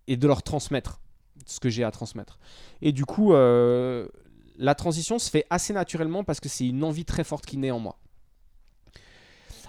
et 0.08 0.18
de 0.18 0.28
leur 0.28 0.44
transmettre 0.44 1.02
ce 1.46 1.60
que 1.60 1.70
j'ai 1.70 1.84
à 1.84 1.92
transmettre. 1.92 2.40
Et 2.82 2.92
du 2.92 3.06
coup, 3.06 3.34
euh, 3.34 4.08
la 4.58 4.76
transition 4.76 5.20
se 5.20 5.30
fait 5.30 5.46
assez 5.50 5.74
naturellement 5.74 6.24
parce 6.24 6.40
que 6.40 6.50
c'est 6.50 6.66
une 6.66 6.84
envie 6.84 7.06
très 7.06 7.24
forte 7.24 7.46
qui 7.46 7.58
naît 7.58 7.72
en 7.72 7.80
moi. 7.80 8.00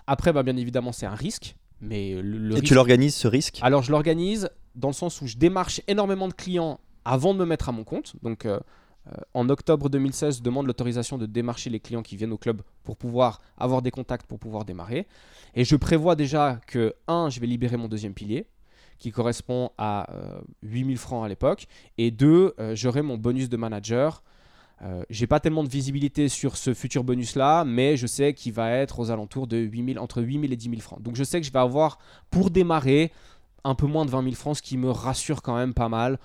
Après, 0.06 0.32
bah, 0.32 0.42
bien 0.42 0.56
évidemment, 0.56 0.92
c'est 0.92 1.06
un 1.06 1.14
risque. 1.14 1.56
Mais 1.80 2.14
le, 2.22 2.56
Et 2.56 2.62
tu 2.62 2.74
l'organises 2.74 3.14
ce 3.14 3.28
risque? 3.28 3.58
Alors, 3.60 3.82
je 3.82 3.90
l'organise 3.90 4.48
dans 4.74 4.88
le 4.88 4.94
sens 4.94 5.20
où 5.20 5.26
je 5.26 5.36
démarche 5.36 5.80
énormément 5.88 6.28
de 6.28 6.32
clients 6.32 6.80
avant 7.06 7.34
de 7.34 7.38
me 7.38 7.44
mettre 7.44 7.68
à 7.68 7.72
mon 7.72 7.84
compte. 7.84 8.14
Donc, 8.22 8.46
euh, 8.46 8.60
euh, 9.08 9.12
en 9.34 9.48
octobre 9.48 9.88
2016, 9.88 10.38
je 10.38 10.42
demande 10.42 10.66
l'autorisation 10.66 11.18
de 11.18 11.26
démarcher 11.26 11.70
les 11.70 11.80
clients 11.80 12.02
qui 12.02 12.16
viennent 12.16 12.32
au 12.32 12.38
club 12.38 12.62
pour 12.84 12.96
pouvoir 12.96 13.40
avoir 13.56 13.82
des 13.82 13.90
contacts 13.90 14.26
pour 14.26 14.38
pouvoir 14.38 14.64
démarrer. 14.64 15.06
Et 15.54 15.64
je 15.64 15.76
prévois 15.76 16.16
déjà 16.16 16.60
que, 16.66 16.94
un, 17.08 17.30
je 17.30 17.40
vais 17.40 17.46
libérer 17.46 17.76
mon 17.76 17.88
deuxième 17.88 18.14
pilier 18.14 18.46
qui 18.98 19.10
correspond 19.12 19.70
à 19.76 20.06
8000 20.62 20.96
euh, 20.96 20.98
francs 20.98 21.24
à 21.24 21.28
l'époque. 21.28 21.66
Et 21.98 22.10
deux, 22.10 22.54
j'aurai 22.74 23.02
mon 23.02 23.18
bonus 23.18 23.48
de 23.48 23.56
manager 23.56 24.22
euh, 24.82 25.02
j'ai 25.08 25.26
pas 25.26 25.40
tellement 25.40 25.64
de 25.64 25.68
visibilité 25.68 26.28
sur 26.28 26.56
ce 26.56 26.74
futur 26.74 27.02
bonus 27.02 27.34
là, 27.34 27.64
mais 27.64 27.96
je 27.96 28.06
sais 28.06 28.34
qu'il 28.34 28.52
va 28.52 28.70
être 28.72 28.98
aux 28.98 29.10
alentours 29.10 29.46
de 29.46 29.56
8000, 29.56 29.98
entre 29.98 30.20
8000 30.20 30.52
et 30.52 30.56
10 30.56 30.70
000 30.70 30.80
francs. 30.82 31.00
Donc 31.00 31.16
je 31.16 31.24
sais 31.24 31.40
que 31.40 31.46
je 31.46 31.52
vais 31.52 31.58
avoir 31.58 31.98
pour 32.30 32.50
démarrer 32.50 33.10
un 33.64 33.74
peu 33.74 33.86
moins 33.86 34.04
de 34.04 34.10
20 34.10 34.22
000 34.22 34.34
francs, 34.34 34.56
ce 34.56 34.62
qui 34.62 34.76
me 34.76 34.90
rassure 34.90 35.40
quand 35.42 35.56
même 35.56 35.72
pas 35.72 35.88
mal. 35.88 36.18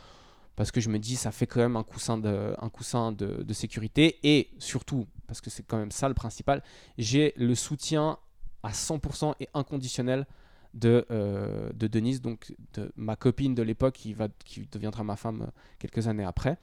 Parce 0.55 0.71
que 0.71 0.81
je 0.81 0.89
me 0.89 0.99
dis, 0.99 1.15
ça 1.15 1.31
fait 1.31 1.47
quand 1.47 1.61
même 1.61 1.75
un 1.75 1.83
coussin 1.83 2.17
de, 2.17 3.53
sécurité. 3.53 4.19
Et 4.23 4.49
surtout, 4.59 5.07
parce 5.27 5.41
que 5.41 5.49
c'est 5.49 5.63
quand 5.63 5.77
même 5.77 5.91
ça 5.91 6.07
le 6.07 6.13
principal, 6.13 6.61
j'ai 6.97 7.33
le 7.37 7.55
soutien 7.55 8.17
à 8.63 8.71
100% 8.71 9.35
et 9.39 9.49
inconditionnel 9.53 10.25
de, 10.73 11.05
euh, 11.11 11.69
de 11.73 11.87
Denise, 11.87 12.21
donc 12.21 12.53
de 12.73 12.91
ma 12.95 13.15
copine 13.15 13.55
de 13.55 13.61
l'époque 13.61 13.95
qui 13.95 14.67
deviendra 14.71 15.03
ma 15.03 15.15
femme 15.15 15.43
euh, 15.43 15.51
quelques 15.79 16.07
années 16.07 16.23
après. 16.23 16.57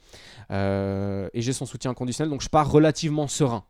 Euh, 0.51 1.29
et 1.35 1.43
j'ai 1.43 1.53
son 1.53 1.67
soutien 1.67 1.91
inconditionnel, 1.91 2.31
donc 2.31 2.43
je 2.43 2.49
pars 2.49 2.71
relativement 2.71 3.27
serein. 3.27 3.65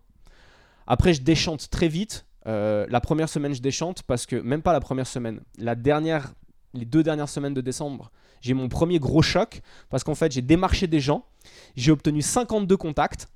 Après, 0.87 1.13
je 1.13 1.23
déchante 1.23 1.71
très 1.71 1.89
vite. 1.89 2.25
la 2.47 3.01
première 3.01 3.29
semaine, 3.29 3.55
je 3.55 3.61
déchante 3.61 4.03
parce 4.03 4.27
que, 4.27 4.37
même 4.37 4.63
pas 4.63 4.73
la 4.73 4.81
première 4.81 5.07
semaine, 5.07 5.41
la 5.59 5.75
dernière, 5.75 6.33
les 6.75 6.85
deux 6.85 7.03
dernières 7.03 7.29
semaines 7.29 7.55
de 7.55 7.61
décembre, 7.61 8.11
j'ai 8.41 8.55
mon 8.55 8.69
premier 8.69 8.99
gros 8.99 9.23
choc 9.23 9.63
parce 9.91 10.05
qu'en 10.05 10.15
fait, 10.15 10.33
j'ai 10.33 10.43
démarché 10.43 10.87
des 10.87 11.01
gens, 11.01 11.25
j'ai 11.77 11.91
obtenu 11.91 12.23
52 12.23 12.77
contacts. 12.77 13.29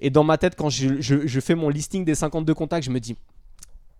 Et 0.00 0.10
dans 0.10 0.24
ma 0.24 0.38
tête, 0.38 0.54
quand 0.56 0.70
je, 0.70 1.00
je 1.00 1.40
fais 1.40 1.56
mon 1.56 1.68
listing 1.68 2.04
des 2.04 2.14
52 2.14 2.54
contacts, 2.54 2.86
je 2.86 2.90
me 2.90 3.00
dis 3.00 3.16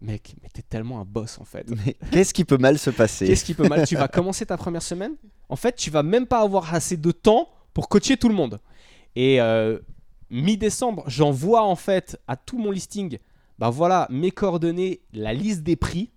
Mec, 0.01 0.37
mais 0.43 0.49
t'es 0.53 0.63
tellement 0.63 1.01
un 1.01 1.05
boss 1.05 1.39
en 1.41 1.45
fait. 1.45 1.67
Mais 1.69 1.97
qu'est-ce 2.13 2.33
qui 2.33 2.45
peut 2.45 2.59
mal 2.59 2.79
se 2.79 2.91
passer? 2.91 3.27
Qu'est-ce 3.27 3.45
qui 3.45 3.55
peut 3.55 3.69
mal? 3.69 3.87
Tu 3.87 3.97
vas 3.97 4.09
commencer 4.09 4.47
ta 4.47 4.57
première 4.57 4.83
semaine. 4.83 5.17
En 5.49 5.57
fait, 5.57 5.75
tu 5.75 5.91
vas 5.91 6.03
même 6.03 6.27
pas 6.27 6.41
avoir 6.41 6.73
assez 6.75 6.97
de 6.97 7.11
temps 7.11 7.49
pour 7.75 7.89
coacher 7.89 8.17
tout 8.17 8.29
le 8.29 8.35
monde. 8.35 8.61
Et 9.17 9.41
euh, 9.41 9.79
mi-décembre, 10.31 11.03
j'envoie 11.09 11.63
en 11.63 11.75
fait 11.75 12.21
à 12.29 12.37
tout 12.37 12.59
mon 12.59 12.71
listing, 12.71 13.19
bah 13.59 13.71
voilà, 13.71 14.07
mes 14.11 14.31
coordonnées, 14.31 15.01
la 15.13 15.33
liste 15.33 15.63
des 15.63 15.77
prix. 15.77 16.11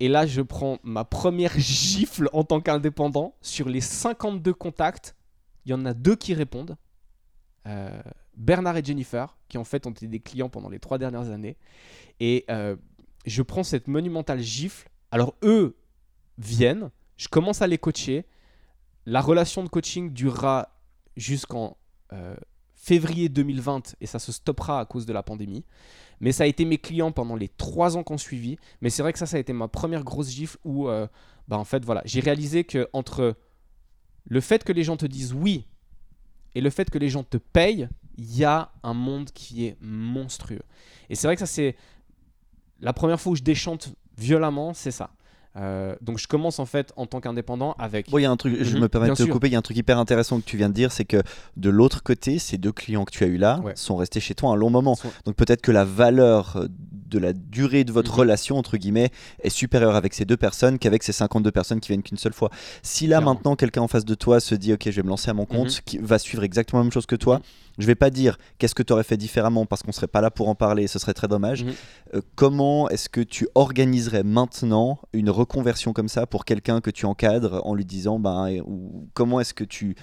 Et 0.00 0.08
là, 0.08 0.26
je 0.26 0.42
prends 0.42 0.78
ma 0.82 1.04
première 1.04 1.58
gifle 1.58 2.28
en 2.32 2.44
tant 2.44 2.60
qu'indépendant. 2.60 3.34
Sur 3.40 3.68
les 3.68 3.80
52 3.80 4.52
contacts, 4.52 5.16
il 5.64 5.70
y 5.70 5.74
en 5.74 5.84
a 5.86 5.94
deux 5.94 6.16
qui 6.16 6.34
répondent. 6.34 6.76
Euh, 7.66 8.00
Bernard 8.36 8.76
et 8.76 8.84
Jennifer, 8.84 9.36
qui 9.48 9.58
en 9.58 9.64
fait 9.64 9.86
ont 9.86 9.90
été 9.90 10.06
des 10.06 10.20
clients 10.20 10.48
pendant 10.48 10.68
les 10.68 10.78
trois 10.78 10.98
dernières 10.98 11.30
années. 11.30 11.56
Et 12.20 12.44
euh, 12.50 12.76
je 13.24 13.42
prends 13.42 13.64
cette 13.64 13.88
monumentale 13.88 14.40
gifle. 14.40 14.88
Alors 15.10 15.34
eux 15.42 15.76
viennent, 16.38 16.90
je 17.16 17.28
commence 17.28 17.62
à 17.62 17.66
les 17.66 17.78
coacher. 17.78 18.26
La 19.06 19.20
relation 19.20 19.64
de 19.64 19.68
coaching 19.68 20.12
durera 20.12 20.68
jusqu'en 21.16 21.76
euh, 22.12 22.36
février 22.74 23.28
2020 23.28 23.96
et 24.00 24.06
ça 24.06 24.18
se 24.18 24.32
stoppera 24.32 24.80
à 24.80 24.84
cause 24.84 25.06
de 25.06 25.12
la 25.12 25.22
pandémie. 25.22 25.64
Mais 26.20 26.32
ça 26.32 26.44
a 26.44 26.46
été 26.46 26.64
mes 26.64 26.78
clients 26.78 27.12
pendant 27.12 27.36
les 27.36 27.48
trois 27.48 27.96
ans 27.96 28.02
qu'on 28.02 28.18
suivi. 28.18 28.58
Mais 28.80 28.90
c'est 28.90 29.02
vrai 29.02 29.12
que 29.12 29.18
ça, 29.18 29.26
ça 29.26 29.36
a 29.36 29.40
été 29.40 29.52
ma 29.52 29.68
première 29.68 30.04
grosse 30.04 30.30
gifle 30.30 30.58
où, 30.64 30.88
euh, 30.88 31.06
bah 31.48 31.58
en 31.58 31.64
fait, 31.64 31.84
voilà, 31.84 32.02
j'ai 32.04 32.20
réalisé 32.20 32.64
que 32.64 32.88
entre 32.92 33.36
le 34.24 34.40
fait 34.40 34.64
que 34.64 34.72
les 34.72 34.82
gens 34.82 34.96
te 34.96 35.06
disent 35.06 35.32
oui 35.32 35.66
et 36.54 36.60
le 36.60 36.70
fait 36.70 36.90
que 36.90 36.98
les 36.98 37.08
gens 37.08 37.22
te 37.22 37.36
payent, 37.36 37.88
il 38.16 38.36
y 38.36 38.44
a 38.44 38.72
un 38.82 38.94
monde 38.94 39.30
qui 39.30 39.66
est 39.66 39.76
monstrueux. 39.80 40.62
Et 41.10 41.14
c'est 41.14 41.26
vrai 41.26 41.36
que 41.36 41.40
ça, 41.40 41.46
c'est 41.46 41.76
la 42.80 42.92
première 42.92 43.20
fois 43.20 43.32
où 43.32 43.36
je 43.36 43.42
déchante 43.42 43.94
violemment, 44.16 44.72
c'est 44.74 44.90
ça. 44.90 45.10
Euh, 45.56 45.96
donc 46.02 46.18
je 46.18 46.28
commence 46.28 46.58
en 46.58 46.66
fait 46.66 46.92
en 46.96 47.06
tant 47.06 47.20
qu'indépendant 47.20 47.74
avec. 47.78 48.08
il 48.12 48.20
y 48.20 48.24
a 48.24 48.30
un 48.30 48.36
truc, 48.36 48.56
je 48.60 48.74
mhm, 48.76 48.82
me 48.82 48.88
permets 48.88 49.08
de 49.08 49.14
te 49.14 49.22
couper, 49.22 49.48
il 49.48 49.52
y 49.52 49.56
a 49.56 49.58
un 49.58 49.62
truc 49.62 49.76
hyper 49.76 49.98
intéressant 49.98 50.38
que 50.38 50.44
tu 50.44 50.56
viens 50.56 50.68
de 50.68 50.74
dire, 50.74 50.92
c'est 50.92 51.04
que 51.04 51.22
de 51.56 51.70
l'autre 51.70 52.02
côté, 52.02 52.38
ces 52.38 52.58
deux 52.58 52.72
clients 52.72 53.04
que 53.04 53.10
tu 53.10 53.24
as 53.24 53.28
eu 53.28 53.38
là 53.38 53.60
sont 53.74 53.96
restés 53.96 54.20
chez 54.20 54.34
toi 54.34 54.50
un 54.50 54.56
long 54.56 54.70
moment. 54.70 54.96
Donc 55.24 55.34
peut-être 55.36 55.62
que 55.62 55.72
la 55.72 55.84
valeur 55.84 56.56
euh, 56.56 56.66
de 56.68 57.18
la 57.18 57.32
durée 57.32 57.84
de 57.84 57.92
votre 57.92 58.12
mhm. 58.12 58.20
relation, 58.20 58.58
entre 58.58 58.76
guillemets, 58.76 59.10
est 59.42 59.50
supérieure 59.50 59.94
avec 59.94 60.12
ces 60.12 60.24
deux 60.24 60.36
personnes 60.36 60.78
qu'avec 60.78 61.02
ces 61.02 61.12
52 61.12 61.50
personnes 61.50 61.80
qui 61.80 61.88
viennent 61.88 62.02
qu'une 62.02 62.18
seule 62.18 62.34
fois. 62.34 62.50
Si 62.82 63.06
là 63.06 63.20
maintenant 63.20 63.56
quelqu'un 63.56 63.82
en 63.82 63.88
face 63.88 64.04
de 64.04 64.14
toi 64.14 64.40
se 64.40 64.54
dit 64.54 64.72
ok 64.72 64.82
je 64.86 64.90
vais 64.90 65.02
me 65.02 65.08
lancer 65.08 65.30
à 65.30 65.34
mon 65.34 65.46
compte, 65.46 65.76
mhm. 65.76 65.80
qui 65.84 65.98
va 65.98 66.18
suivre 66.18 66.44
exactement 66.44 66.80
la 66.80 66.84
même 66.84 66.92
chose 66.92 67.06
que 67.06 67.16
toi, 67.16 67.40
je 67.78 67.86
vais 67.86 67.94
pas 67.94 68.10
dire 68.10 68.38
qu'est-ce 68.58 68.74
que 68.74 68.82
tu 68.82 68.92
aurais 68.92 69.04
fait 69.04 69.16
différemment 69.16 69.66
parce 69.66 69.82
qu'on 69.82 69.92
serait 69.92 70.06
pas 70.06 70.20
là 70.20 70.30
pour 70.30 70.48
en 70.48 70.54
parler, 70.54 70.86
ce 70.86 70.98
serait 70.98 71.14
très 71.14 71.28
dommage. 71.28 71.64
Mhm. 71.64 71.72
Euh, 72.14 72.20
comment 72.34 72.88
est-ce 72.88 73.08
que 73.08 73.20
tu 73.20 73.48
organiserais 73.54 74.22
maintenant 74.22 74.98
une 75.12 75.30
reconversion 75.30 75.92
comme 75.92 76.08
ça 76.08 76.26
pour 76.26 76.44
quelqu'un 76.44 76.80
que 76.80 76.90
tu 76.90 77.06
encadres 77.06 77.60
en 77.64 77.74
lui 77.74 77.84
disant 77.84 78.18
ben, 78.18 78.60
ou 78.66 79.08
comment 79.14 79.40
est-ce 79.40 79.54
que 79.54 79.64
tu 79.64 79.96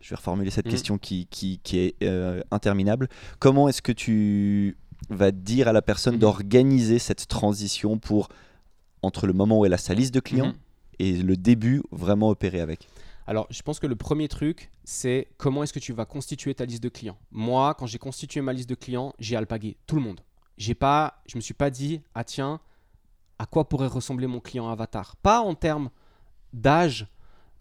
je 0.00 0.10
vais 0.10 0.16
reformuler 0.16 0.50
cette 0.50 0.66
mhm. 0.66 0.70
question 0.70 0.98
qui, 0.98 1.26
qui, 1.30 1.60
qui 1.62 1.78
est 1.78 1.94
euh, 2.02 2.42
interminable. 2.50 3.08
Comment 3.38 3.70
est-ce 3.70 3.80
que 3.80 3.92
tu 3.92 4.76
vas 5.08 5.30
dire 5.30 5.66
à 5.66 5.72
la 5.72 5.80
personne 5.80 6.14
mhm. 6.14 6.20
d'organiser 6.20 6.98
cette 6.98 7.26
transition 7.26 7.98
pour, 7.98 8.28
entre 9.00 9.26
le 9.26 9.32
moment 9.32 9.60
où 9.60 9.64
elle 9.64 9.72
a 9.72 9.78
sa 9.78 9.94
liste 9.94 10.12
de 10.12 10.20
clients 10.20 10.52
et 10.98 11.14
le 11.14 11.38
début, 11.38 11.82
vraiment 11.90 12.28
opérer 12.28 12.60
avec? 12.60 12.86
Alors, 13.26 13.46
je 13.50 13.62
pense 13.62 13.80
que 13.80 13.86
le 13.86 13.96
premier 13.96 14.28
truc, 14.28 14.70
c'est 14.84 15.28
comment 15.38 15.62
est-ce 15.62 15.72
que 15.72 15.78
tu 15.78 15.92
vas 15.92 16.04
constituer 16.04 16.54
ta 16.54 16.66
liste 16.66 16.82
de 16.82 16.90
clients. 16.90 17.18
Moi, 17.30 17.74
quand 17.74 17.86
j'ai 17.86 17.98
constitué 17.98 18.42
ma 18.42 18.52
liste 18.52 18.68
de 18.68 18.74
clients, 18.74 19.14
j'ai 19.18 19.34
alpagué 19.34 19.78
tout 19.86 19.96
le 19.96 20.02
monde. 20.02 20.20
J'ai 20.58 20.74
pas, 20.74 21.22
je 21.26 21.36
me 21.36 21.40
suis 21.40 21.54
pas 21.54 21.70
dit, 21.70 22.02
ah 22.14 22.22
tiens, 22.22 22.60
à 23.38 23.46
quoi 23.46 23.68
pourrait 23.68 23.86
ressembler 23.86 24.26
mon 24.26 24.40
client 24.40 24.68
avatar? 24.68 25.16
Pas 25.16 25.40
en 25.40 25.54
termes 25.54 25.90
d'âge, 26.52 27.06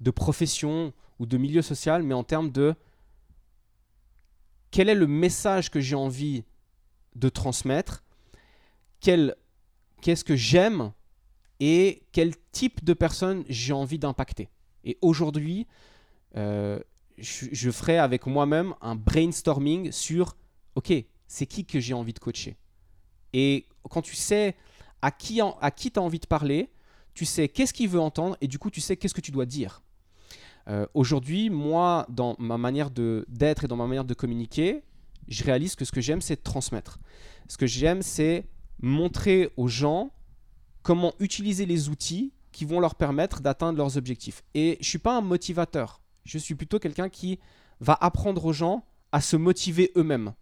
de 0.02 0.12
profession 0.12 0.94
ou 1.20 1.26
de 1.26 1.38
milieu 1.38 1.62
social, 1.62 2.04
mais 2.04 2.14
en 2.14 2.24
termes 2.24 2.52
de 2.52 2.76
quel 4.70 4.90
est 4.90 4.96
le 4.96 5.08
message 5.08 5.72
que 5.72 5.80
j'ai 5.80 5.96
envie 5.96 6.44
de 7.16 7.30
transmettre, 7.30 8.04
qu'est-ce 9.00 10.24
que 10.24 10.36
j'aime 10.36 10.92
et 11.60 12.04
quel 12.12 12.34
type 12.52 12.84
de 12.84 12.94
personne 12.94 13.46
j'ai 13.48 13.72
envie 13.72 14.00
d'impacter. 14.00 14.50
Et 14.84 14.98
aujourd'hui, 15.02 15.68
euh, 16.36 16.80
je, 17.18 17.72
ferai 17.72 17.98
avec 17.98 18.26
moi-même 18.26 18.74
un 18.82 18.96
brainstorming 18.96 19.92
sur, 19.92 20.36
OK, 20.76 20.94
c'est 21.28 21.46
qui 21.46 21.66
que 21.66 21.80
j'ai 21.80 21.94
envie 21.94 22.14
de 22.14 22.20
coacher? 22.20 22.58
Et 23.34 23.66
quand 23.90 24.02
tu 24.02 24.16
sais 24.16 24.56
à 25.02 25.12
qui, 25.12 25.42
à 25.42 25.72
qui 25.72 25.92
tu 25.92 26.00
as 26.00 26.04
envie 26.04 26.20
de 26.20 26.28
parler, 26.28 26.70
tu 27.14 27.26
sais 27.26 27.48
qu'est-ce 27.48 27.74
qu'il 27.74 27.90
veut 27.90 28.00
entendre 28.00 28.38
et 28.42 28.48
du 28.48 28.60
coup, 28.60 28.70
tu 28.70 28.82
sais 28.82 28.98
qu'est-ce 28.98 29.14
que 29.14 29.22
tu 29.22 29.32
dois 29.32 29.46
dire. 29.46 29.84
Euh, 30.68 30.86
aujourd'hui, 30.94 31.50
moi, 31.50 32.06
dans 32.10 32.36
ma 32.40 32.58
manière 32.58 32.90
d'être 32.90 33.66
et 33.66 33.68
dans 33.68 33.76
ma 33.76 33.88
manière 33.88 34.06
de 34.06 34.14
communiquer, 34.14 34.82
je 35.28 35.44
réalise 35.44 35.76
que 35.76 35.86
ce 35.86 35.92
que 35.92 36.02
j'aime, 36.02 36.22
c'est 36.22 36.42
transmettre. 36.42 37.00
Ce 37.48 37.58
que 37.58 37.68
j'aime, 37.68 38.02
c'est 38.02 38.46
montrer 38.82 39.52
aux 39.58 39.68
gens 39.68 40.12
comment 40.82 41.14
utiliser 41.20 41.66
les 41.66 41.90
outils 41.90 42.34
qui 42.54 42.64
vont 42.64 42.80
leur 42.80 42.96
permettre 42.96 43.42
d'atteindre 43.42 43.78
leurs 43.78 43.98
objectifs. 43.98 44.44
Et 44.54 44.76
je 44.76 44.80
ne 44.80 44.84
suis 44.86 45.00
pas 45.00 45.18
un 45.18 45.22
motivateur. 45.22 46.00
Je 46.24 46.38
suis 46.38 46.56
plutôt 46.56 46.80
quelqu'un 46.80 47.10
qui 47.10 47.40
va 47.82 47.98
apprendre 48.00 48.46
aux 48.46 48.54
gens 48.54 48.86
à 49.12 49.20
se 49.20 49.36
motiver 49.36 49.92
eux-mêmes. 49.98 50.34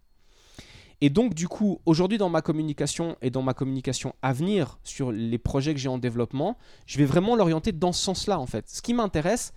Et 1.03 1.09
donc, 1.09 1.33
du 1.33 1.47
coup, 1.47 1.79
aujourd'hui, 1.87 2.19
dans 2.19 2.29
ma 2.29 2.43
communication 2.43 3.17
et 3.23 3.31
dans 3.31 3.41
ma 3.41 3.55
communication 3.55 4.13
à 4.21 4.33
venir 4.33 4.77
sur 4.83 5.11
les 5.11 5.39
projets 5.39 5.73
que 5.73 5.79
j'ai 5.79 5.89
en 5.89 5.97
développement, 5.97 6.57
je 6.85 6.99
vais 6.99 7.05
vraiment 7.05 7.35
l'orienter 7.35 7.71
dans 7.71 7.91
ce 7.91 8.03
sens-là, 8.03 8.39
en 8.39 8.45
fait. 8.45 8.69
Ce 8.69 8.83
qui 8.83 8.93
m'intéresse, 8.93 9.51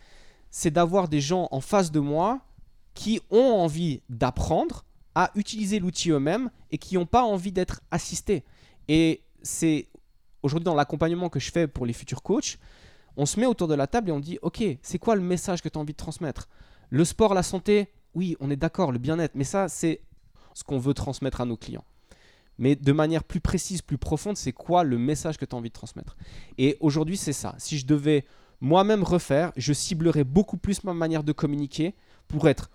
c'est 0.51 0.71
d'avoir 0.71 1.09
des 1.09 1.21
gens 1.21 1.49
en 1.51 1.61
face 1.61 1.93
de 1.93 2.01
moi 2.01 2.41
qui 2.95 3.21
ont 3.31 3.53
envie 3.53 4.01
d'apprendre 4.09 4.87
à 5.15 5.31
utiliser 5.35 5.81
l'outil 5.81 6.11
eux-mêmes 6.11 6.51
et 6.71 6.79
qui 6.79 6.95
n'ont 6.95 7.07
pas 7.07 7.25
envie 7.25 7.53
d'être 7.53 7.83
assistés. 7.91 8.45
Et 8.89 9.23
c'est 9.43 9.89
aujourd'hui 10.45 10.65
dans 10.65 10.75
l'accompagnement 10.75 11.31
que 11.31 11.41
je 11.41 11.51
fais 11.51 11.67
pour 11.67 11.87
les 11.87 11.95
futurs 11.95 12.23
coachs, 12.23 12.59
on 13.17 13.27
se 13.27 13.41
met 13.41 13.47
autour 13.47 13.67
de 13.67 13.75
la 13.75 13.87
table 13.87 14.11
et 14.11 14.13
on 14.13 14.21
dit, 14.21 14.39
OK, 14.43 14.63
c'est 14.83 14.99
quoi 14.99 15.15
le 15.17 15.23
message 15.23 15.63
que 15.63 15.69
tu 15.69 15.79
as 15.79 15.81
envie 15.81 15.95
de 15.95 15.99
transmettre? 15.99 16.49
Le 16.91 17.05
sport, 17.05 17.33
la 17.33 17.43
santé, 17.43 17.89
oui, 18.15 18.37
on 18.41 18.51
est 18.51 18.57
d'accord, 18.57 18.93
le 18.93 18.99
bien-être, 18.99 19.35
mais 19.35 19.45
ça, 19.45 19.69
c'est 19.69 20.03
ce 20.53 20.63
qu'on 20.63 20.79
veut 20.79 20.95
transmettre 20.95 21.41
à 21.41 21.47
nos 21.47 21.57
clients. 21.57 21.85
Mais 22.59 22.77
de 22.77 22.93
manière 22.93 23.25
plus 23.25 23.41
précise, 23.41 23.83
plus 23.83 23.99
profonde, 23.99 24.37
c'est 24.37 24.53
quoi 24.53 24.85
le 24.85 24.99
message 24.99 25.39
que 25.39 25.45
tu 25.45 25.57
as 25.57 25.59
envie 25.59 25.71
de 25.71 25.75
transmettre? 25.75 26.17
Et 26.59 26.77
aujourd'hui, 26.81 27.17
c'est 27.17 27.33
ça. 27.33 27.55
Si 27.59 27.79
je 27.79 27.87
devais 27.87 28.25
moi-même 28.61 29.03
refaire, 29.03 29.51
je 29.57 29.73
ciblerais 29.73 30.25
beaucoup 30.25 30.57
plus 30.57 30.85
ma 30.85 30.95
manière 30.95 31.25
de 31.25 31.33
communiquer 31.33 31.95
pour 32.29 32.49
être 32.49 32.71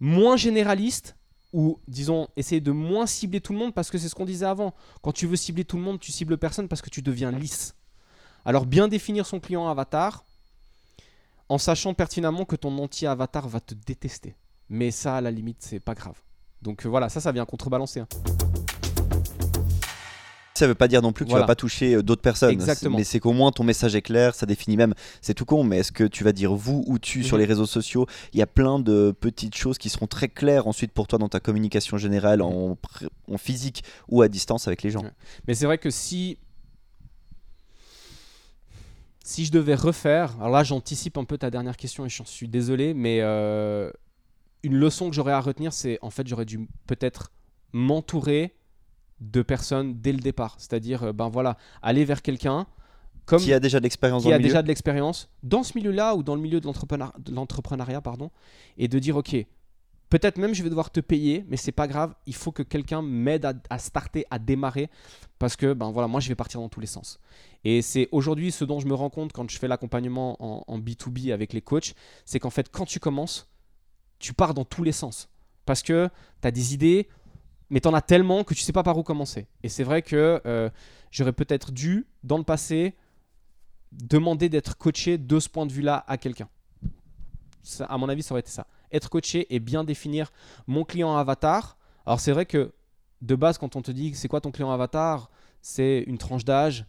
moins 0.00 0.36
généraliste 0.36 1.16
ou 1.52 1.78
disons 1.88 2.28
essayer 2.36 2.60
de 2.60 2.72
moins 2.72 3.06
cibler 3.06 3.40
tout 3.40 3.52
le 3.52 3.58
monde 3.58 3.74
parce 3.74 3.90
que 3.90 3.98
c'est 3.98 4.08
ce 4.08 4.14
qu'on 4.14 4.24
disait 4.24 4.46
avant. 4.46 4.74
Quand 5.02 5.12
tu 5.12 5.26
veux 5.26 5.36
cibler 5.36 5.64
tout 5.64 5.76
le 5.76 5.82
monde, 5.82 5.98
tu 6.00 6.12
cibles 6.12 6.36
personne 6.38 6.68
parce 6.68 6.82
que 6.82 6.90
tu 6.90 7.02
deviens 7.02 7.30
lisse. 7.30 7.74
Alors 8.44 8.66
bien 8.66 8.88
définir 8.88 9.26
son 9.26 9.40
client 9.40 9.68
avatar 9.68 10.24
en 11.48 11.58
sachant 11.58 11.94
pertinemment 11.94 12.44
que 12.44 12.56
ton 12.56 12.76
entier 12.78 13.08
avatar 13.08 13.48
va 13.48 13.60
te 13.60 13.74
détester. 13.74 14.34
Mais 14.68 14.90
ça 14.90 15.16
à 15.16 15.20
la 15.20 15.30
limite, 15.30 15.58
c'est 15.60 15.80
pas 15.80 15.94
grave. 15.94 16.20
Donc 16.60 16.84
euh, 16.84 16.88
voilà, 16.88 17.08
ça 17.08 17.20
ça 17.20 17.32
vient 17.32 17.46
contrebalancer. 17.46 18.00
Hein. 18.00 18.08
Ça 20.58 20.66
veut 20.66 20.74
pas 20.74 20.88
dire 20.88 21.02
non 21.02 21.12
plus 21.12 21.24
que 21.24 21.30
tu 21.30 21.36
vas 21.36 21.44
pas 21.44 21.54
toucher 21.54 21.94
euh, 21.94 22.02
d'autres 22.02 22.20
personnes. 22.20 22.50
Exactement. 22.50 22.96
Mais 22.98 23.04
c'est 23.04 23.20
qu'au 23.20 23.32
moins 23.32 23.52
ton 23.52 23.62
message 23.62 23.94
est 23.94 24.02
clair, 24.02 24.34
ça 24.34 24.44
définit 24.44 24.76
même. 24.76 24.92
C'est 25.20 25.34
tout 25.34 25.44
con, 25.44 25.62
mais 25.62 25.78
est-ce 25.78 25.92
que 25.92 26.02
tu 26.02 26.24
vas 26.24 26.32
dire 26.32 26.52
vous 26.52 26.82
ou 26.88 26.98
tu 26.98 27.22
sur 27.22 27.36
mhm. 27.36 27.42
les 27.42 27.46
réseaux 27.46 27.66
sociaux? 27.66 28.06
Il 28.32 28.40
y 28.40 28.42
a 28.42 28.46
plein 28.46 28.80
de 28.80 29.14
petites 29.20 29.54
choses 29.54 29.78
qui 29.78 29.88
seront 29.88 30.08
très 30.08 30.28
claires 30.28 30.66
ensuite 30.66 30.90
pour 30.90 31.06
toi 31.06 31.18
dans 31.20 31.28
ta 31.28 31.38
communication 31.38 31.96
générale, 31.96 32.42
en, 32.42 32.76
en 33.30 33.38
physique 33.38 33.84
ou 34.08 34.20
à 34.22 34.28
distance 34.28 34.66
avec 34.66 34.82
les 34.82 34.90
gens. 34.90 35.04
Mais 35.46 35.54
c'est 35.54 35.66
vrai 35.66 35.78
que 35.78 35.90
si 35.90 36.38
si 39.22 39.44
je 39.44 39.52
devais 39.52 39.76
refaire, 39.76 40.34
alors 40.38 40.50
là 40.50 40.64
j'anticipe 40.64 41.18
un 41.18 41.24
peu 41.24 41.38
ta 41.38 41.50
dernière 41.50 41.76
question 41.76 42.04
et 42.04 42.08
je 42.08 42.22
suis 42.24 42.48
désolé, 42.48 42.94
mais 42.94 43.20
euh, 43.20 43.92
une 44.64 44.74
leçon 44.74 45.08
que 45.08 45.14
j'aurais 45.14 45.34
à 45.34 45.40
retenir, 45.40 45.72
c'est 45.72 45.98
en 46.02 46.10
fait 46.10 46.26
j'aurais 46.26 46.46
dû 46.46 46.66
peut-être 46.86 47.30
m'entourer 47.72 48.54
de 49.20 49.42
personnes 49.42 50.00
dès 50.00 50.12
le 50.12 50.18
départ. 50.18 50.56
C'est-à-dire, 50.58 51.04
euh, 51.04 51.12
ben 51.12 51.28
voilà, 51.28 51.56
aller 51.82 52.04
vers 52.04 52.22
quelqu'un 52.22 52.66
comme 53.26 53.40
qui 53.40 53.52
a 53.52 53.60
déjà 53.60 53.78
de 53.78 53.82
l'expérience 53.82 54.22
qui 54.22 54.32
a 54.32 54.38
déjà 54.38 54.62
de 54.62 54.68
l'expérience 54.68 55.28
dans 55.42 55.62
ce 55.62 55.76
milieu-là 55.76 56.14
ou 56.14 56.22
dans 56.22 56.34
le 56.34 56.40
milieu 56.40 56.60
de 56.60 56.66
l'entrepreneuriat, 57.30 58.00
pardon, 58.00 58.30
et 58.78 58.88
de 58.88 58.98
dire 58.98 59.16
ok, 59.16 59.36
peut-être 60.08 60.38
même 60.38 60.54
je 60.54 60.62
vais 60.62 60.70
devoir 60.70 60.90
te 60.90 61.00
payer, 61.00 61.44
mais 61.48 61.56
c'est 61.56 61.72
pas 61.72 61.86
grave, 61.86 62.14
il 62.26 62.34
faut 62.34 62.52
que 62.52 62.62
quelqu'un 62.62 63.02
m'aide 63.02 63.46
à, 63.68 63.78
starter, 63.78 64.24
à 64.30 64.38
démarrer, 64.38 64.88
parce 65.38 65.56
que 65.56 65.74
ben 65.74 65.90
voilà, 65.90 66.08
moi 66.08 66.20
je 66.20 66.28
vais 66.28 66.34
partir 66.34 66.60
dans 66.60 66.70
tous 66.70 66.80
les 66.80 66.86
sens. 66.86 67.20
Et 67.64 67.82
c'est 67.82 68.08
aujourd'hui 68.12 68.50
ce 68.50 68.64
dont 68.64 68.80
je 68.80 68.86
me 68.86 68.94
rends 68.94 69.10
compte 69.10 69.32
quand 69.32 69.48
je 69.50 69.58
fais 69.58 69.68
l'accompagnement 69.68 70.36
en, 70.42 70.64
en 70.66 70.78
B2B 70.78 71.32
avec 71.32 71.52
les 71.52 71.60
coachs, 71.60 71.94
c'est 72.24 72.38
qu'en 72.38 72.50
fait 72.50 72.70
quand 72.70 72.86
tu 72.86 72.98
commences, 72.98 73.50
tu 74.18 74.32
pars 74.32 74.54
dans 74.54 74.64
tous 74.64 74.84
les 74.84 74.92
sens. 74.92 75.28
Parce 75.64 75.82
que 75.82 76.08
tu 76.40 76.48
as 76.48 76.50
des 76.50 76.72
idées, 76.72 77.08
mais 77.70 77.80
t'en 77.80 77.94
as 77.94 78.00
tellement 78.02 78.44
que 78.44 78.54
tu 78.54 78.62
sais 78.62 78.72
pas 78.72 78.82
par 78.82 78.96
où 78.98 79.02
commencer. 79.02 79.46
Et 79.62 79.68
c'est 79.68 79.84
vrai 79.84 80.02
que 80.02 80.40
euh, 80.46 80.70
j'aurais 81.10 81.32
peut-être 81.32 81.72
dû, 81.72 82.06
dans 82.22 82.38
le 82.38 82.44
passé, 82.44 82.94
demander 83.92 84.48
d'être 84.48 84.76
coaché 84.76 85.18
de 85.18 85.40
ce 85.40 85.48
point 85.48 85.66
de 85.66 85.72
vue-là 85.72 86.04
à 86.06 86.16
quelqu'un. 86.16 86.48
À 87.88 87.98
mon 87.98 88.08
avis, 88.08 88.22
ça 88.22 88.32
aurait 88.32 88.40
été 88.40 88.50
ça. 88.50 88.66
Être 88.92 89.10
coaché 89.10 89.46
et 89.54 89.60
bien 89.60 89.84
définir 89.84 90.32
mon 90.66 90.84
client 90.84 91.16
avatar. 91.16 91.76
Alors 92.06 92.20
c'est 92.20 92.32
vrai 92.32 92.46
que 92.46 92.72
de 93.20 93.34
base, 93.34 93.58
quand 93.58 93.76
on 93.76 93.82
te 93.82 93.90
dit 93.90 94.14
c'est 94.14 94.28
quoi 94.28 94.40
ton 94.40 94.50
client 94.50 94.70
avatar, 94.70 95.30
c'est 95.60 96.04
une 96.06 96.18
tranche 96.18 96.44
d'âge, 96.44 96.86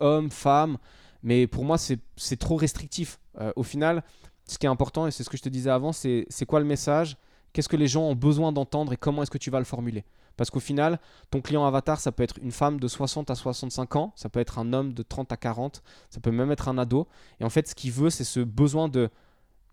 homme, 0.00 0.30
femme. 0.30 0.76
Mais 1.22 1.46
pour 1.46 1.64
moi, 1.64 1.78
c'est 1.78 2.36
trop 2.36 2.56
restrictif. 2.56 3.18
Euh, 3.40 3.52
au 3.56 3.62
final, 3.62 4.02
ce 4.46 4.58
qui 4.58 4.66
est 4.66 4.68
important, 4.68 5.06
et 5.06 5.10
c'est 5.10 5.24
ce 5.24 5.30
que 5.30 5.36
je 5.36 5.42
te 5.42 5.48
disais 5.48 5.70
avant, 5.70 5.92
c'est 5.92 6.26
quoi 6.46 6.60
le 6.60 6.66
message? 6.66 7.16
Qu'est-ce 7.52 7.68
que 7.68 7.76
les 7.76 7.88
gens 7.88 8.02
ont 8.02 8.14
besoin 8.14 8.52
d'entendre 8.52 8.92
et 8.92 8.96
comment 8.96 9.22
est-ce 9.22 9.30
que 9.30 9.38
tu 9.38 9.50
vas 9.50 9.58
le 9.58 9.64
formuler? 9.64 10.04
Parce 10.36 10.50
qu'au 10.50 10.60
final, 10.60 11.00
ton 11.30 11.40
client 11.40 11.66
avatar, 11.66 11.98
ça 11.98 12.12
peut 12.12 12.22
être 12.22 12.38
une 12.40 12.52
femme 12.52 12.78
de 12.78 12.86
60 12.86 13.30
à 13.30 13.34
65 13.34 13.96
ans, 13.96 14.12
ça 14.14 14.28
peut 14.28 14.38
être 14.38 14.58
un 14.58 14.72
homme 14.72 14.92
de 14.92 15.02
30 15.02 15.32
à 15.32 15.36
40, 15.36 15.82
ça 16.10 16.20
peut 16.20 16.30
même 16.30 16.52
être 16.52 16.68
un 16.68 16.78
ado. 16.78 17.08
Et 17.40 17.44
en 17.44 17.50
fait, 17.50 17.66
ce 17.68 17.74
qu'il 17.74 17.90
veut, 17.90 18.10
c'est 18.10 18.24
ce 18.24 18.40
besoin 18.40 18.88
de 18.88 19.10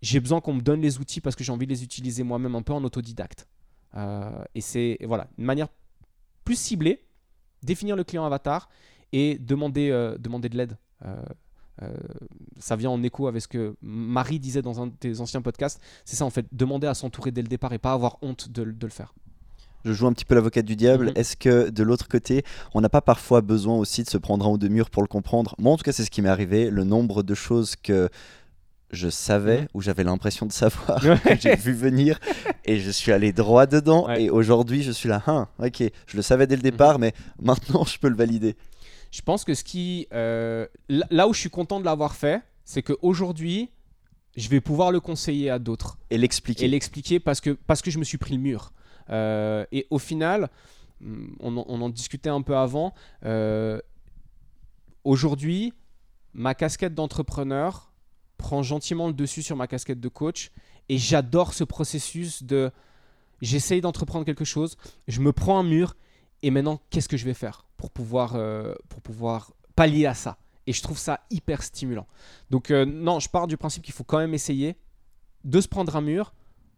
j'ai 0.02 0.20
besoin 0.20 0.40
qu'on 0.40 0.54
me 0.54 0.60
donne 0.60 0.80
les 0.80 0.98
outils 0.98 1.20
parce 1.20 1.36
que 1.36 1.44
j'ai 1.44 1.52
envie 1.52 1.66
de 1.66 1.72
les 1.72 1.82
utiliser 1.82 2.22
moi-même 2.22 2.54
un 2.54 2.62
peu 2.62 2.72
en 2.72 2.84
autodidacte. 2.84 3.46
Euh, 3.94 4.44
et 4.54 4.60
c'est 4.60 4.98
voilà 5.04 5.28
une 5.38 5.44
manière 5.44 5.68
plus 6.44 6.58
ciblée, 6.58 7.04
définir 7.62 7.96
le 7.96 8.04
client 8.04 8.24
avatar 8.24 8.68
et 9.12 9.38
demander, 9.38 9.90
euh, 9.90 10.18
de 10.18 10.56
l'aide. 10.56 10.76
Euh, 11.04 11.16
ça 12.58 12.76
vient 12.76 12.90
en 12.90 13.02
écho 13.02 13.26
avec 13.26 13.42
ce 13.42 13.48
que 13.48 13.76
Marie 13.82 14.40
disait 14.40 14.62
dans 14.62 14.82
un 14.82 14.90
des 15.00 15.20
anciens 15.20 15.42
podcasts. 15.42 15.80
C'est 16.04 16.16
ça 16.16 16.24
en 16.24 16.30
fait, 16.30 16.46
demander 16.52 16.86
à 16.86 16.94
s'entourer 16.94 17.30
dès 17.30 17.42
le 17.42 17.48
départ 17.48 17.72
et 17.72 17.78
pas 17.78 17.92
avoir 17.92 18.18
honte 18.22 18.50
de, 18.50 18.62
le 18.62 18.88
faire. 18.88 19.14
Je 19.84 19.92
joue 19.92 20.06
un 20.06 20.12
petit 20.12 20.24
peu 20.24 20.34
l'avocat 20.34 20.62
du 20.62 20.74
diable. 20.74 21.06
Mhm. 21.06 21.12
Est-ce 21.16 21.36
que 21.36 21.70
de 21.70 21.82
l'autre 21.82 22.08
côté, 22.08 22.44
on 22.74 22.80
n'a 22.80 22.88
pas 22.88 23.00
parfois 23.02 23.40
besoin 23.40 23.76
aussi 23.76 24.02
de 24.02 24.08
se 24.08 24.18
prendre 24.18 24.46
un 24.46 24.50
ou 24.50 24.58
deux 24.58 24.68
murs 24.68 24.90
pour 24.90 25.02
le 25.02 25.08
comprendre? 25.08 25.54
Moi, 25.58 25.72
en 25.72 25.76
tout 25.76 25.84
cas, 25.84 25.92
c'est 25.92 26.04
ce 26.04 26.10
qui 26.10 26.22
m'est 26.22 26.28
arrivé. 26.28 26.70
Le 26.70 26.84
nombre 26.84 27.22
de 27.22 27.34
choses 27.34 27.76
que 27.76 28.08
je 28.90 29.08
savais 29.08 29.62
mhm. 29.62 29.68
ou 29.74 29.82
j'avais 29.82 30.04
l'impression 30.04 30.46
de 30.46 30.52
savoir 30.52 31.00
que 31.00 31.36
j'ai 31.38 31.56
vu 31.56 31.72
venir 31.72 32.18
et 32.64 32.78
je 32.78 32.90
suis 32.90 33.12
allé 33.12 33.32
droit 33.32 33.66
dedans 33.66 34.08
et 34.10 34.30
aujourd'hui 34.30 34.84
je 34.84 34.92
suis 34.92 35.08
là 35.08 35.24
hein, 35.26 35.48
ok 35.58 35.82
je 36.06 36.16
le 36.16 36.22
savais 36.22 36.46
dès 36.46 36.54
le 36.54 36.62
départ 36.62 36.94
mhm. 36.94 37.00
mais 37.00 37.12
maintenant 37.42 37.84
je 37.84 37.98
peux 37.98 38.08
le 38.08 38.14
valider 38.14 38.54
je 39.10 39.22
pense 39.22 39.44
que 39.44 39.54
ce 39.54 39.64
qui. 39.64 40.06
Euh, 40.12 40.66
là 40.88 41.28
où 41.28 41.34
je 41.34 41.40
suis 41.40 41.50
content 41.50 41.80
de 41.80 41.84
l'avoir 41.84 42.14
fait, 42.14 42.42
c'est 42.64 42.82
qu'aujourd'hui, 42.82 43.70
je 44.36 44.48
vais 44.48 44.60
pouvoir 44.60 44.92
le 44.92 45.00
conseiller 45.00 45.50
à 45.50 45.58
d'autres. 45.58 45.98
Et 46.10 46.18
l'expliquer. 46.18 46.64
Et 46.64 46.68
l'expliquer 46.68 47.20
parce 47.20 47.40
que, 47.40 47.50
parce 47.50 47.82
que 47.82 47.90
je 47.90 47.98
me 47.98 48.04
suis 48.04 48.18
pris 48.18 48.34
le 48.34 48.40
mur. 48.40 48.72
Euh, 49.10 49.64
et 49.72 49.86
au 49.90 49.98
final, 49.98 50.50
hmm, 51.00 51.34
on 51.40 51.56
en, 51.56 51.88
discutait 51.88 52.28
un 52.28 52.42
peu 52.42 52.56
avant. 52.56 52.92
Euh, 53.24 53.80
aujourd'hui, 55.04 55.72
ma 56.34 56.54
casquette 56.54 56.94
d'entrepreneur 56.94 57.92
prend 58.36 58.62
gentiment 58.62 59.06
le 59.06 59.14
dessus 59.14 59.42
sur 59.42 59.56
ma 59.56 59.66
casquette 59.66 60.00
de 60.00 60.08
coach. 60.08 60.50
Et 60.88 60.98
j'adore 60.98 61.54
ce 61.54 61.64
processus 61.64 62.42
de. 62.42 62.70
J'essaye 63.42 63.82
d'entreprendre 63.82 64.24
quelque 64.24 64.46
chose, 64.46 64.78
je 65.08 65.20
me 65.20 65.30
prends 65.30 65.58
un 65.58 65.62
mur 65.62 65.94
et 66.42 66.50
maintenant, 66.50 66.80
qu'est-ce 66.90 67.08
que 67.08 67.16
je 67.16 67.24
vais 67.24 67.34
faire 67.34 67.64
pour 67.76 67.90
pouvoir, 67.90 68.34
euh, 68.36 68.74
pour 68.88 69.00
pouvoir 69.00 69.52
pallier 69.74 70.06
à 70.06 70.14
ça? 70.14 70.38
Et 70.66 70.72
je 70.72 70.82
trouve 70.82 70.98
ça 70.98 71.20
hyper 71.30 71.62
stimulant. 71.62 72.06
Donc, 72.50 72.70
euh, 72.70 72.84
non, 72.84 73.20
je 73.20 73.28
pars 73.28 73.46
du 73.46 73.56
principe 73.56 73.84
qu'il 73.84 73.94
faut 73.94 74.04
quand 74.04 74.18
même 74.18 74.34
essayer 74.34 74.76
de 75.44 75.60
se 75.60 75.68
prendre 75.68 75.94
un 75.94 76.00
mur. 76.00 76.34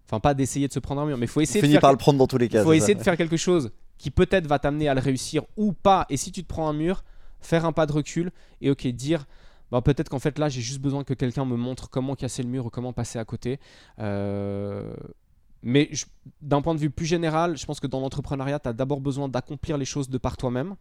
Enfin, 0.06 0.20
pas 0.20 0.34
d'essayer 0.34 0.68
de 0.68 0.72
se 0.72 0.78
prendre 0.78 1.00
un 1.00 1.06
mur, 1.06 1.16
mais 1.18 1.26
il 1.26 1.28
faut 1.28 1.40
essayer. 1.40 1.62
de 1.62 1.66
faire... 1.66 1.80
par 1.80 1.92
le 1.92 1.98
prendre 1.98 2.18
dans 2.18 2.26
tous 2.26 2.38
les 2.38 2.48
cas. 2.48 2.60
Il 2.60 2.64
faut 2.64 2.72
essayer 2.72 2.94
de 2.94 3.02
faire 3.02 3.16
quelque 3.16 3.36
chose 3.36 3.70
qui 3.98 4.10
peut-être 4.10 4.46
va 4.46 4.58
t'amener 4.58 4.88
à 4.88 4.94
le 4.94 5.00
réussir 5.00 5.42
ou 5.56 5.72
pas. 5.72 6.06
Et 6.08 6.16
si 6.16 6.32
tu 6.32 6.42
te 6.42 6.48
prends 6.48 6.68
un 6.68 6.72
mur, 6.72 7.04
faire 7.40 7.64
un 7.64 7.72
pas 7.72 7.86
de 7.86 7.92
recul 7.92 8.30
et 8.60 8.70
ok, 8.70 8.86
dire 8.88 9.26
bah, 9.70 9.82
peut-être 9.82 10.08
qu'en 10.08 10.18
fait 10.18 10.38
là 10.38 10.48
j'ai 10.48 10.62
juste 10.62 10.80
besoin 10.80 11.04
que 11.04 11.14
quelqu'un 11.14 11.44
me 11.44 11.56
montre 11.56 11.90
comment 11.90 12.14
casser 12.14 12.42
le 12.42 12.48
mur 12.48 12.66
ou 12.66 12.70
comment 12.70 12.92
passer 12.92 13.18
à 13.18 13.24
côté. 13.24 13.60
Euh, 13.98 14.94
mais 15.62 15.90
d'un 16.40 16.62
point 16.62 16.74
de 16.74 16.80
vue 16.80 16.90
plus 16.90 17.06
général, 17.06 17.56
je 17.56 17.66
pense 17.66 17.80
que 17.80 17.86
dans 17.86 18.00
l'entrepreneuriat, 18.00 18.60
tu 18.60 18.68
as 18.68 18.72
d'abord 18.72 19.00
besoin 19.00 19.28
d'accomplir 19.28 19.76
les 19.76 19.84
choses 19.84 20.08
de 20.08 20.18
par 20.18 20.36
toi-même 20.36 20.76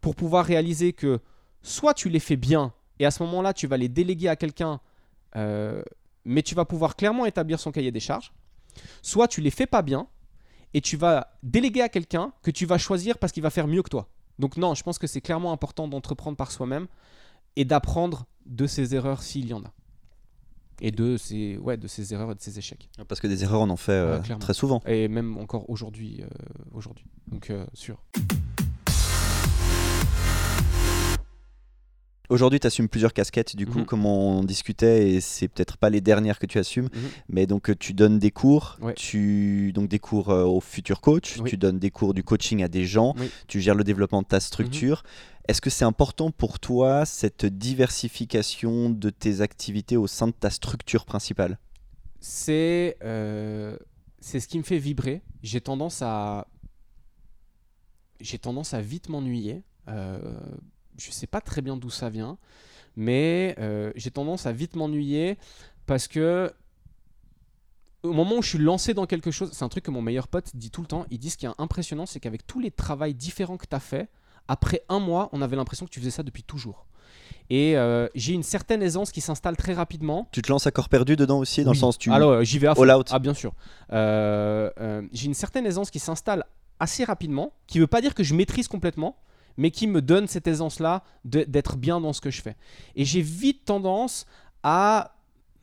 pour 0.00 0.14
pouvoir 0.14 0.44
réaliser 0.44 0.92
que 0.92 1.20
soit 1.62 1.94
tu 1.94 2.08
les 2.08 2.20
fais 2.20 2.36
bien 2.36 2.72
et 2.98 3.06
à 3.06 3.10
ce 3.10 3.22
moment-là, 3.24 3.52
tu 3.52 3.66
vas 3.66 3.76
les 3.76 3.88
déléguer 3.88 4.28
à 4.28 4.36
quelqu'un, 4.36 4.80
euh, 5.36 5.82
mais 6.24 6.42
tu 6.42 6.54
vas 6.54 6.64
pouvoir 6.64 6.96
clairement 6.96 7.26
établir 7.26 7.58
son 7.58 7.72
cahier 7.72 7.90
des 7.90 8.00
charges, 8.00 8.32
soit 9.02 9.28
tu 9.28 9.40
les 9.40 9.50
fais 9.50 9.66
pas 9.66 9.82
bien 9.82 10.06
et 10.74 10.80
tu 10.80 10.96
vas 10.96 11.36
déléguer 11.42 11.82
à 11.82 11.88
quelqu'un 11.88 12.32
que 12.42 12.50
tu 12.50 12.66
vas 12.66 12.78
choisir 12.78 13.18
parce 13.18 13.32
qu'il 13.32 13.42
va 13.42 13.50
faire 13.50 13.66
mieux 13.66 13.82
que 13.82 13.90
toi. 13.90 14.08
Donc 14.38 14.56
non, 14.56 14.74
je 14.74 14.82
pense 14.82 14.98
que 14.98 15.06
c'est 15.06 15.20
clairement 15.20 15.52
important 15.52 15.88
d'entreprendre 15.88 16.36
par 16.36 16.50
soi-même 16.50 16.86
et 17.56 17.64
d'apprendre 17.64 18.26
de 18.46 18.66
ses 18.66 18.94
erreurs 18.94 19.22
s'il 19.22 19.46
y 19.46 19.54
en 19.54 19.62
a 19.62 19.72
et 20.80 20.90
de 20.90 21.16
ces, 21.16 21.56
ouais, 21.58 21.76
de 21.76 21.86
erreurs 22.12 22.32
et 22.32 22.34
de 22.34 22.40
ces 22.40 22.58
échecs. 22.58 22.88
Parce 23.08 23.20
que 23.20 23.26
des 23.26 23.42
erreurs, 23.42 23.60
on 23.60 23.70
en 23.70 23.76
fait 23.76 23.92
euh, 23.92 24.18
très 24.40 24.54
souvent. 24.54 24.82
Et 24.86 25.08
même 25.08 25.36
encore 25.38 25.68
aujourd'hui. 25.70 26.22
Euh, 26.22 26.26
aujourd'hui. 26.72 27.06
Donc, 27.28 27.50
euh, 27.50 27.64
sûr. 27.74 28.02
Aujourd'hui, 32.30 32.58
tu 32.58 32.66
assumes 32.66 32.88
plusieurs 32.88 33.12
casquettes, 33.12 33.54
du 33.54 33.66
coup, 33.66 33.80
mhm. 33.80 33.84
comme 33.84 34.06
on 34.06 34.42
discutait, 34.44 35.10
et 35.10 35.20
c'est 35.20 35.46
peut-être 35.48 35.76
pas 35.76 35.90
les 35.90 36.00
dernières 36.00 36.38
que 36.38 36.46
tu 36.46 36.58
assumes, 36.58 36.88
mhm. 36.92 37.08
mais 37.28 37.46
donc 37.46 37.78
tu 37.78 37.92
donnes 37.92 38.18
des 38.18 38.30
cours, 38.30 38.78
tu 38.96 39.72
donc 39.72 39.88
des 39.88 39.98
cours 39.98 40.28
aux 40.28 40.60
futurs 40.60 41.00
coachs, 41.00 41.42
tu 41.44 41.56
donnes 41.56 41.78
des 41.78 41.90
cours 41.90 42.14
du 42.14 42.22
coaching 42.22 42.62
à 42.62 42.68
des 42.68 42.86
gens, 42.86 43.14
tu 43.46 43.60
gères 43.60 43.74
le 43.74 43.84
développement 43.84 44.22
de 44.22 44.26
ta 44.26 44.40
structure. 44.40 45.02
Mhm. 45.04 45.34
Est-ce 45.48 45.60
que 45.60 45.68
c'est 45.68 45.84
important 45.84 46.30
pour 46.30 46.58
toi 46.58 47.04
cette 47.04 47.44
diversification 47.44 48.88
de 48.88 49.10
tes 49.10 49.42
activités 49.42 49.98
au 49.98 50.06
sein 50.06 50.28
de 50.28 50.32
ta 50.32 50.48
structure 50.48 51.04
principale? 51.04 51.58
C'est 52.20 52.96
euh, 53.04 53.76
c'est 54.20 54.40
ce 54.40 54.48
qui 54.48 54.56
me 54.56 54.62
fait 54.62 54.78
vibrer. 54.78 55.20
J'ai 55.42 55.60
tendance 55.60 56.00
à 56.00 56.48
j'ai 58.20 58.38
tendance 58.38 58.72
à 58.72 58.80
vite 58.80 59.10
m'ennuyer. 59.10 59.62
Euh, 59.88 60.18
je 60.98 61.10
sais 61.10 61.26
pas 61.26 61.40
très 61.40 61.62
bien 61.62 61.76
d'où 61.76 61.90
ça 61.90 62.08
vient, 62.08 62.38
mais 62.96 63.54
euh, 63.58 63.92
j'ai 63.96 64.10
tendance 64.10 64.46
à 64.46 64.52
vite 64.52 64.76
m'ennuyer 64.76 65.38
parce 65.86 66.08
que 66.08 66.52
au 68.02 68.12
moment 68.12 68.36
où 68.36 68.42
je 68.42 68.50
suis 68.50 68.58
lancé 68.58 68.92
dans 68.94 69.06
quelque 69.06 69.30
chose, 69.30 69.50
c'est 69.52 69.64
un 69.64 69.68
truc 69.68 69.84
que 69.84 69.90
mon 69.90 70.02
meilleur 70.02 70.28
pote 70.28 70.50
dit 70.54 70.70
tout 70.70 70.82
le 70.82 70.86
temps. 70.86 71.06
Il 71.10 71.18
dit 71.18 71.30
ce 71.30 71.38
qui 71.38 71.46
est 71.46 71.50
impressionnant, 71.58 72.04
c'est 72.04 72.20
qu'avec 72.20 72.46
tous 72.46 72.60
les 72.60 72.70
travaux 72.70 73.10
différents 73.12 73.56
que 73.56 73.66
tu 73.66 73.74
as 73.74 73.80
fait, 73.80 74.08
après 74.46 74.82
un 74.90 74.98
mois, 74.98 75.30
on 75.32 75.40
avait 75.40 75.56
l'impression 75.56 75.86
que 75.86 75.90
tu 75.90 76.00
faisais 76.00 76.10
ça 76.10 76.22
depuis 76.22 76.42
toujours. 76.42 76.86
Et 77.48 77.76
euh, 77.76 78.08
j'ai 78.14 78.34
une 78.34 78.42
certaine 78.42 78.82
aisance 78.82 79.10
qui 79.10 79.22
s'installe 79.22 79.56
très 79.56 79.72
rapidement. 79.72 80.28
Tu 80.32 80.42
te 80.42 80.50
lances 80.50 80.66
à 80.66 80.70
corps 80.70 80.90
perdu 80.90 81.16
dedans 81.16 81.38
aussi, 81.38 81.64
dans 81.64 81.72
le 81.72 81.76
sens 81.76 81.98
tu. 81.98 82.10
Alors 82.10 82.42
j'y 82.44 82.58
vais 82.58 82.66
à 82.66 82.72
All 82.72 82.90
out. 82.90 83.08
Ah 83.10 83.18
bien 83.18 83.34
sûr. 83.34 83.54
Euh, 83.92 85.02
j'ai 85.12 85.26
une 85.26 85.34
certaine 85.34 85.66
aisance 85.66 85.90
qui 85.90 85.98
s'installe 85.98 86.44
assez 86.80 87.04
rapidement, 87.04 87.52
qui 87.66 87.78
veut 87.78 87.86
pas 87.86 88.00
dire 88.00 88.14
que 88.14 88.22
je 88.22 88.34
maîtrise 88.34 88.68
complètement, 88.68 89.16
mais 89.56 89.70
qui 89.70 89.86
me 89.86 90.02
donne 90.02 90.26
cette 90.26 90.46
aisance-là 90.46 91.04
d'être 91.24 91.76
bien 91.76 92.00
dans 92.00 92.12
ce 92.12 92.20
que 92.20 92.30
je 92.30 92.42
fais. 92.42 92.56
Et 92.96 93.04
j'ai 93.04 93.20
vite 93.20 93.64
tendance 93.64 94.26
à 94.62 95.16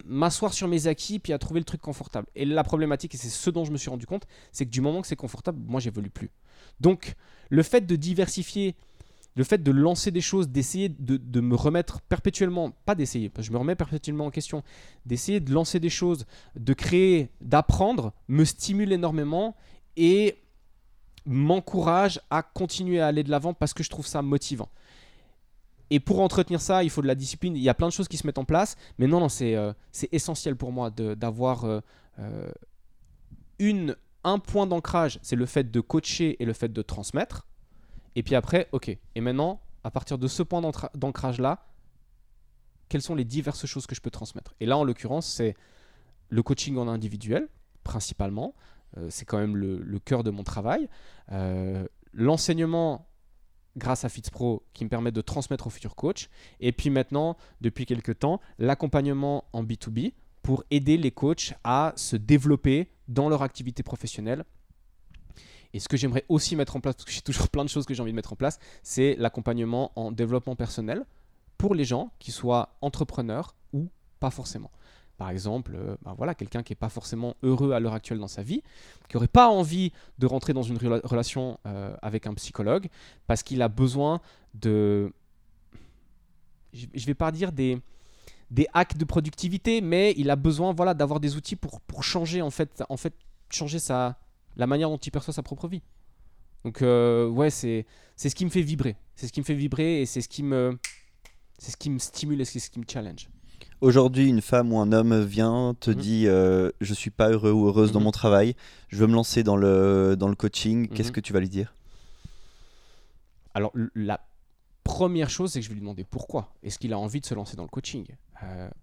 m'asseoir 0.05 0.53
sur 0.53 0.67
mes 0.67 0.87
acquis 0.87 1.19
puis 1.19 1.33
à 1.33 1.39
trouver 1.39 1.59
le 1.59 1.65
truc 1.65 1.81
confortable. 1.81 2.27
Et 2.35 2.45
la 2.45 2.63
problématique, 2.63 3.15
et 3.15 3.17
c'est 3.17 3.29
ce 3.29 3.49
dont 3.49 3.65
je 3.65 3.71
me 3.71 3.77
suis 3.77 3.89
rendu 3.89 4.05
compte, 4.05 4.25
c'est 4.51 4.65
que 4.65 4.71
du 4.71 4.81
moment 4.81 5.01
que 5.01 5.07
c'est 5.07 5.15
confortable, 5.15 5.59
moi 5.65 5.79
j'évolue 5.79 6.09
plus. 6.09 6.31
Donc 6.79 7.15
le 7.49 7.63
fait 7.63 7.81
de 7.81 7.95
diversifier, 7.95 8.75
le 9.35 9.43
fait 9.43 9.63
de 9.63 9.71
lancer 9.71 10.11
des 10.11 10.21
choses, 10.21 10.49
d'essayer 10.49 10.89
de, 10.89 11.41
me 11.41 11.55
remettre 11.55 12.01
perpétuellement, 12.01 12.71
pas 12.85 12.95
d'essayer, 12.95 13.31
je 13.39 13.51
me 13.51 13.57
remets 13.57 13.75
perpétuellement 13.75 14.25
en 14.25 14.31
question, 14.31 14.63
d'essayer 15.05 15.39
de 15.39 15.53
lancer 15.53 15.79
des 15.79 15.89
choses, 15.89 16.25
de 16.55 16.73
créer, 16.73 17.29
d'apprendre, 17.39 18.13
me 18.27 18.43
stimule 18.43 18.91
énormément 18.91 19.55
et 19.95 20.37
m'encourage 21.25 22.19
à 22.29 22.41
continuer 22.43 22.99
à 22.99 23.07
aller 23.07 23.23
de 23.23 23.29
l'avant 23.29 23.53
parce 23.53 23.73
que 23.73 23.83
je 23.83 23.89
trouve 23.89 24.07
ça 24.07 24.21
motivant. 24.21 24.69
Et 25.89 25.99
pour 25.99 26.21
entretenir 26.21 26.61
ça, 26.61 26.83
il 26.83 26.89
faut 26.89 27.01
de 27.01 27.07
la 27.07 27.15
discipline. 27.15 27.55
Il 27.55 27.61
y 27.61 27.69
a 27.69 27.73
plein 27.73 27.87
de 27.87 27.93
choses 27.93 28.07
qui 28.07 28.17
se 28.17 28.25
mettent 28.25 28.37
en 28.37 28.45
place. 28.45 28.77
Mais 28.97 29.07
non, 29.07 29.19
non, 29.19 29.27
c'est 29.27 29.55
euh, 29.55 29.73
essentiel 30.11 30.55
pour 30.55 30.71
moi 30.71 30.89
d'avoir 30.89 31.65
euh, 31.65 31.81
euh, 32.19 32.51
une 33.59 33.95
un 34.23 34.39
point 34.39 34.67
d'ancrage, 34.67 35.19
c'est 35.23 35.35
le 35.35 35.45
fait 35.45 35.71
de 35.71 35.79
coacher 35.79 36.41
et 36.41 36.45
le 36.45 36.53
fait 36.53 36.71
de 36.71 36.81
transmettre. 36.81 37.47
Et 38.15 38.23
puis 38.23 38.35
après, 38.35 38.67
ok. 38.71 38.95
Et 39.15 39.21
maintenant, 39.21 39.61
à 39.83 39.91
partir 39.91 40.17
de 40.17 40.27
ce 40.27 40.43
point 40.43 40.61
d'ancrage-là, 40.93 41.65
quelles 42.87 43.01
sont 43.01 43.15
les 43.15 43.25
diverses 43.25 43.65
choses 43.65 43.87
que 43.87 43.95
je 43.95 44.01
peux 44.01 44.11
transmettre? 44.11 44.53
Et 44.59 44.65
là, 44.65 44.77
en 44.77 44.83
l'occurrence, 44.83 45.25
c'est 45.25 45.55
le 46.29 46.43
coaching 46.43 46.77
en 46.77 46.87
individuel, 46.87 47.47
principalement. 47.83 48.53
Euh, 48.97 49.07
c'est 49.09 49.25
quand 49.25 49.37
même 49.37 49.55
le, 49.55 49.99
cœur 49.99 50.23
de 50.23 50.31
mon 50.31 50.43
travail. 50.43 50.89
Euh, 51.31 51.87
l'enseignement 52.13 53.07
grâce 53.77 54.03
à 54.03 54.09
FitzPro 54.09 54.65
qui 54.73 54.83
me 54.83 54.89
permet 54.89 55.11
de 55.11 55.21
transmettre 55.21 55.67
aux 55.67 55.69
futurs 55.69 55.95
coachs. 55.95 56.29
Et 56.59 56.71
puis 56.71 56.89
maintenant, 56.89 57.37
depuis 57.61 57.85
quelques 57.85 58.19
temps, 58.19 58.41
l'accompagnement 58.59 59.45
en 59.53 59.63
B2B 59.63 60.13
pour 60.41 60.63
aider 60.71 60.97
les 60.97 61.11
coachs 61.11 61.53
à 61.63 61.93
se 61.95 62.15
développer 62.15 62.89
dans 63.07 63.29
leur 63.29 63.43
activité 63.43 63.83
professionnelle. 63.83 64.43
Et 65.73 65.79
ce 65.79 65.87
que 65.87 65.95
j'aimerais 65.95 66.25
aussi 66.27 66.55
mettre 66.55 66.75
en 66.75 66.81
place, 66.81 66.95
parce 66.95 67.05
que 67.05 67.11
j'ai 67.11 67.21
toujours 67.21 67.47
plein 67.47 67.63
de 67.63 67.69
choses 67.69 67.85
que 67.85 67.93
j'ai 67.93 68.01
envie 68.01 68.11
de 68.11 68.15
mettre 68.15 68.33
en 68.33 68.35
place, 68.35 68.59
c'est 68.83 69.15
l'accompagnement 69.17 69.91
en 69.95 70.11
développement 70.11 70.55
personnel 70.55 71.05
pour 71.57 71.75
les 71.75 71.85
gens 71.85 72.11
qui 72.19 72.31
soient 72.31 72.75
entrepreneurs 72.81 73.55
ou 73.71 73.89
pas 74.19 74.31
forcément. 74.31 74.71
Par 75.21 75.29
exemple, 75.29 75.73
euh, 75.75 75.95
ben 76.03 76.15
voilà, 76.17 76.33
quelqu'un 76.33 76.63
qui 76.63 76.71
n'est 76.71 76.77
pas 76.77 76.89
forcément 76.89 77.35
heureux 77.43 77.73
à 77.73 77.79
l'heure 77.79 77.93
actuelle 77.93 78.17
dans 78.17 78.27
sa 78.27 78.41
vie, 78.41 78.63
qui 79.07 79.15
n'aurait 79.15 79.27
pas 79.27 79.49
envie 79.49 79.91
de 80.17 80.25
rentrer 80.25 80.51
dans 80.51 80.63
une 80.63 80.79
relation 80.79 81.59
euh, 81.67 81.95
avec 82.01 82.25
un 82.25 82.33
psychologue, 82.33 82.87
parce 83.27 83.43
qu'il 83.43 83.61
a 83.61 83.67
besoin 83.67 84.19
de... 84.55 85.13
Je 86.73 86.87
ne 86.87 87.05
vais 87.05 87.13
pas 87.13 87.31
dire 87.31 87.51
des, 87.51 87.77
des 88.49 88.65
hacks 88.73 88.97
de 88.97 89.05
productivité, 89.05 89.79
mais 89.79 90.15
il 90.17 90.31
a 90.31 90.35
besoin 90.35 90.73
voilà, 90.73 90.95
d'avoir 90.95 91.19
des 91.19 91.35
outils 91.35 91.55
pour, 91.55 92.03
changer, 92.03 92.41
en 92.41 92.49
fait, 92.49 92.83
en 92.89 92.97
fait, 92.97 93.13
changer 93.51 93.77
sa, 93.77 94.17
la 94.55 94.65
manière 94.65 94.89
dont 94.89 94.97
il 94.97 95.11
perçoit 95.11 95.35
sa 95.35 95.43
propre 95.43 95.67
vie. 95.67 95.83
Donc, 96.65 96.81
euh, 96.81 97.29
ouais, 97.29 97.51
c'est, 97.51 97.85
c'est 98.15 98.29
ce 98.29 98.33
qui 98.33 98.43
me 98.43 98.49
fait 98.49 98.63
vibrer. 98.63 98.95
C'est 99.15 99.27
ce 99.27 99.31
qui 99.31 99.39
me 99.39 99.45
fait 99.45 99.53
vibrer 99.53 100.01
et 100.01 100.07
c'est 100.07 100.21
ce 100.21 100.27
qui 100.27 100.41
me, 100.41 100.79
c'est 101.59 101.69
ce 101.69 101.77
qui 101.77 101.91
me 101.91 101.99
stimule 101.99 102.41
et 102.41 102.45
c'est 102.45 102.57
ce 102.57 102.71
qui 102.71 102.79
me 102.79 102.85
challenge. 102.91 103.29
Aujourd'hui, 103.81 104.29
une 104.29 104.41
femme 104.41 104.71
ou 104.71 104.79
un 104.79 104.91
homme 104.91 105.23
vient, 105.23 105.75
te 105.79 105.89
mhm. 105.89 105.97
dit 105.97 106.27
euh, 106.27 106.69
Je 106.81 106.93
suis 106.93 107.09
pas 107.09 107.29
heureux 107.29 107.51
ou 107.51 107.65
heureuse 107.67 107.91
dans 107.91 107.99
mhm. 107.99 108.05
mon 108.05 108.11
travail, 108.11 108.55
je 108.89 108.97
veux 108.97 109.07
me 109.07 109.15
lancer 109.15 109.41
dans 109.41 109.57
le, 109.57 110.15
dans 110.15 110.27
le 110.27 110.35
coaching. 110.35 110.87
Qu'est-ce 110.87 111.09
mhm. 111.09 111.15
que 111.15 111.19
tu 111.19 111.33
vas 111.33 111.39
lui 111.39 111.49
dire? 111.49 111.73
Alors, 113.55 113.73
la 113.95 114.21
première 114.83 115.31
chose, 115.31 115.51
c'est 115.51 115.59
que 115.59 115.63
je 115.63 115.69
vais 115.69 115.75
lui 115.75 115.81
demander 115.81 116.03
pourquoi. 116.03 116.53
Est-ce 116.61 116.77
qu'il 116.77 116.93
a 116.93 116.99
envie 116.99 117.21
de 117.21 117.25
se 117.25 117.33
lancer 117.33 117.57
dans 117.57 117.63
le 117.63 117.69
coaching? 117.69 118.05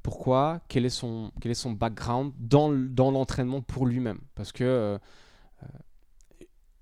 Pourquoi? 0.03 0.61
Quel 0.69 0.85
est, 0.85 0.91
son, 0.91 1.33
quel 1.41 1.51
est 1.51 1.55
son 1.55 1.73
background 1.73 2.33
dans, 2.39 2.71
dans 2.71 3.11
l'entraînement 3.11 3.61
pour 3.61 3.87
lui-même? 3.87 4.21
Parce 4.37 4.53
que 4.53 4.99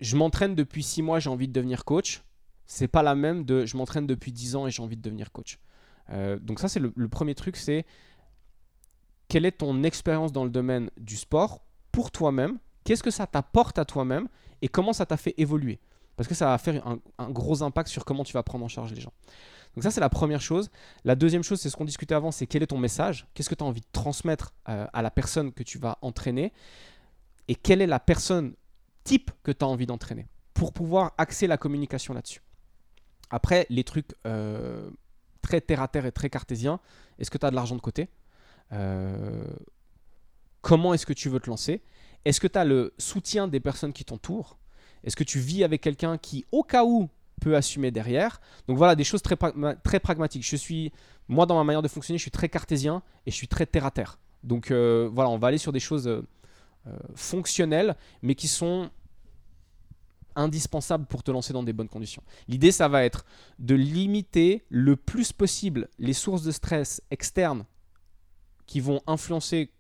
je 0.01 0.17
m'entraîne 0.17 0.55
depuis 0.55 0.83
6 0.83 1.03
mois, 1.03 1.19
j'ai 1.19 1.31
envie 1.31 1.49
de 1.49 1.53
devenir 1.53 1.85
coach. 1.85 2.23
C'est 2.67 2.89
pas 2.89 3.03
la 3.03 3.15
même 3.15 3.45
de 3.45 3.65
je 3.65 3.77
m'entraîne 3.77 4.07
depuis 4.07 4.33
10 4.33 4.57
ans 4.57 4.67
et 4.67 4.71
j'ai 4.71 4.83
envie 4.83 4.97
de 4.97 5.03
devenir 5.03 5.33
coach. 5.33 5.59
Donc 6.11 6.61
ça, 6.61 6.69
c'est 6.69 6.81
le, 6.81 6.93
le 6.95 7.09
premier 7.09 7.35
truc, 7.35 7.57
c'est 7.57 7.85
quelle 9.29 9.45
est 9.45 9.59
ton 9.59 9.83
expérience 9.83 10.33
dans 10.33 10.45
le 10.45 10.51
domaine 10.51 10.91
du 10.97 11.17
sport 11.17 11.63
pour 11.93 12.11
toi-même? 12.11 12.59
Qu'est-ce 12.85 13.03
que 13.03 13.11
ça 13.11 13.27
t'apporte 13.27 13.79
à 13.79 13.85
toi-même? 13.85 14.29
Et 14.63 14.69
comment 14.69 14.93
ça 14.93 15.07
t'a 15.07 15.17
fait 15.17 15.35
évoluer? 15.39 15.81
Parce 16.17 16.29
que 16.29 16.35
ça 16.35 16.47
va 16.47 16.59
faire 16.59 16.87
un, 17.19 17.31
gros 17.31 17.63
impact 17.63 17.89
sur 17.89 18.05
comment 18.05 18.25
tu 18.25 18.33
vas 18.33 18.43
prendre 18.43 18.65
en 18.65 18.69
charge 18.69 18.93
les 18.93 19.01
gens. 19.01 19.13
Donc 19.75 19.83
ça, 19.83 19.91
c'est 19.91 20.01
la 20.01 20.09
première 20.09 20.41
chose. 20.41 20.71
La 21.05 21.15
deuxième 21.15 21.43
chose, 21.43 21.61
c'est 21.61 21.69
ce 21.69 21.77
qu'on 21.77 21.85
discutait 21.85 22.15
avant, 22.15 22.31
c'est 22.31 22.47
quel 22.47 22.63
est 22.63 22.69
ton 22.69 22.79
message? 22.79 23.27
Qu'est-ce 23.35 23.51
que 23.51 23.55
tu 23.55 23.63
as 23.63 23.67
envie 23.67 23.83
de 23.83 23.87
transmettre 23.93 24.55
euh, 24.69 24.87
à 24.93 25.03
la 25.03 25.11
personne 25.11 25.53
que 25.53 25.63
tu 25.63 25.79
vas 25.79 25.99
entraîner? 26.01 26.53
Et 27.49 27.55
quelle 27.55 27.83
est 27.83 27.87
la 27.87 28.01
personne 28.01 28.55
type 29.05 29.31
que 29.43 29.53
tu 29.53 29.65
as 29.65 29.69
envie 29.69 29.87
d'entraîner? 29.87 30.27
Pour 30.55 30.73
pouvoir 30.73 31.13
axer 31.19 31.47
la 31.47 31.59
communication 31.59 32.15
là-dessus. 32.15 32.41
Après, 33.29 33.67
les 33.69 33.85
trucs 33.85 34.15
euh, 34.27 34.89
très 35.47 35.61
terre-à-terre 35.61 36.07
et 36.07 36.13
très 36.13 36.29
cartésiens, 36.29 36.81
est-ce 37.19 37.31
que 37.31 37.39
tu 37.39 37.47
as 37.47 37.51
de 37.51 37.55
l'argent 37.55 37.77
de 37.77 37.81
côté? 37.81 38.09
Euh, 38.73 39.45
comment 40.61 40.93
est-ce 40.93 41.07
que 41.07 41.13
tu 41.13 41.29
veux 41.29 41.39
te 41.39 41.49
lancer? 41.49 41.83
Est-ce 42.25 42.41
que 42.41 42.49
tu 42.49 42.59
as 42.59 42.65
le 42.65 42.93
soutien 42.99 43.47
des 43.47 43.61
personnes 43.61 43.93
qui 43.93 44.05
t'entourent? 44.05 44.59
Est-ce 45.05 45.15
que 45.15 45.23
tu 45.23 45.39
vis 45.39 45.63
avec 45.63 45.81
quelqu'un 45.81 46.19
qui, 46.19 46.45
au 46.51 46.65
cas 46.65 46.85
où, 46.85 47.09
peut 47.41 47.55
assumer 47.55 47.93
derrière? 47.93 48.41
Donc 48.67 48.77
voilà, 48.77 48.97
des 48.97 49.05
choses 49.05 49.23
très, 49.23 49.37
très 49.85 50.01
pragmatiques. 50.01 50.45
Je 50.45 50.57
suis, 50.57 50.93
moi, 51.29 51.47
dans 51.47 51.55
ma 51.55 51.63
manière 51.63 51.83
de 51.83 51.89
fonctionner, 51.89 52.19
je 52.19 52.23
suis 52.23 52.33
très 52.33 52.49
cartésien 52.49 53.03
et 53.25 53.31
je 53.31 53.37
suis 53.37 53.47
très 53.47 53.67
terre-à-terre. 53.67 54.19
Donc 54.43 54.73
euh, 54.73 55.09
voilà, 55.13 55.31
on 55.31 55.39
va 55.39 55.47
aller 55.49 55.59
sur 55.59 55.73
des 55.73 55.81
choses 55.81 56.09
euh, 56.09 56.23
fonctionnelles, 57.15 57.95
mais 58.23 58.35
qui 58.35 58.49
sont 58.49 58.91
indispensables 60.37 61.07
pour 61.07 61.23
te 61.23 61.31
lancer 61.31 61.53
dans 61.53 61.63
des 61.63 61.73
bonnes 61.73 61.89
conditions. 61.89 62.23
L'idée, 62.49 62.73
ça 62.73 62.89
va 62.89 63.05
être 63.05 63.25
de 63.59 63.75
limiter 63.75 64.65
le 64.69 64.97
plus 64.97 65.33
possible 65.33 65.89
les 65.99 66.13
sources 66.13 66.43
de 66.43 66.51
stress 66.51 67.03
externes 67.11 67.65
qui 68.67 68.81
vont 68.81 69.01
influencer 69.07 69.71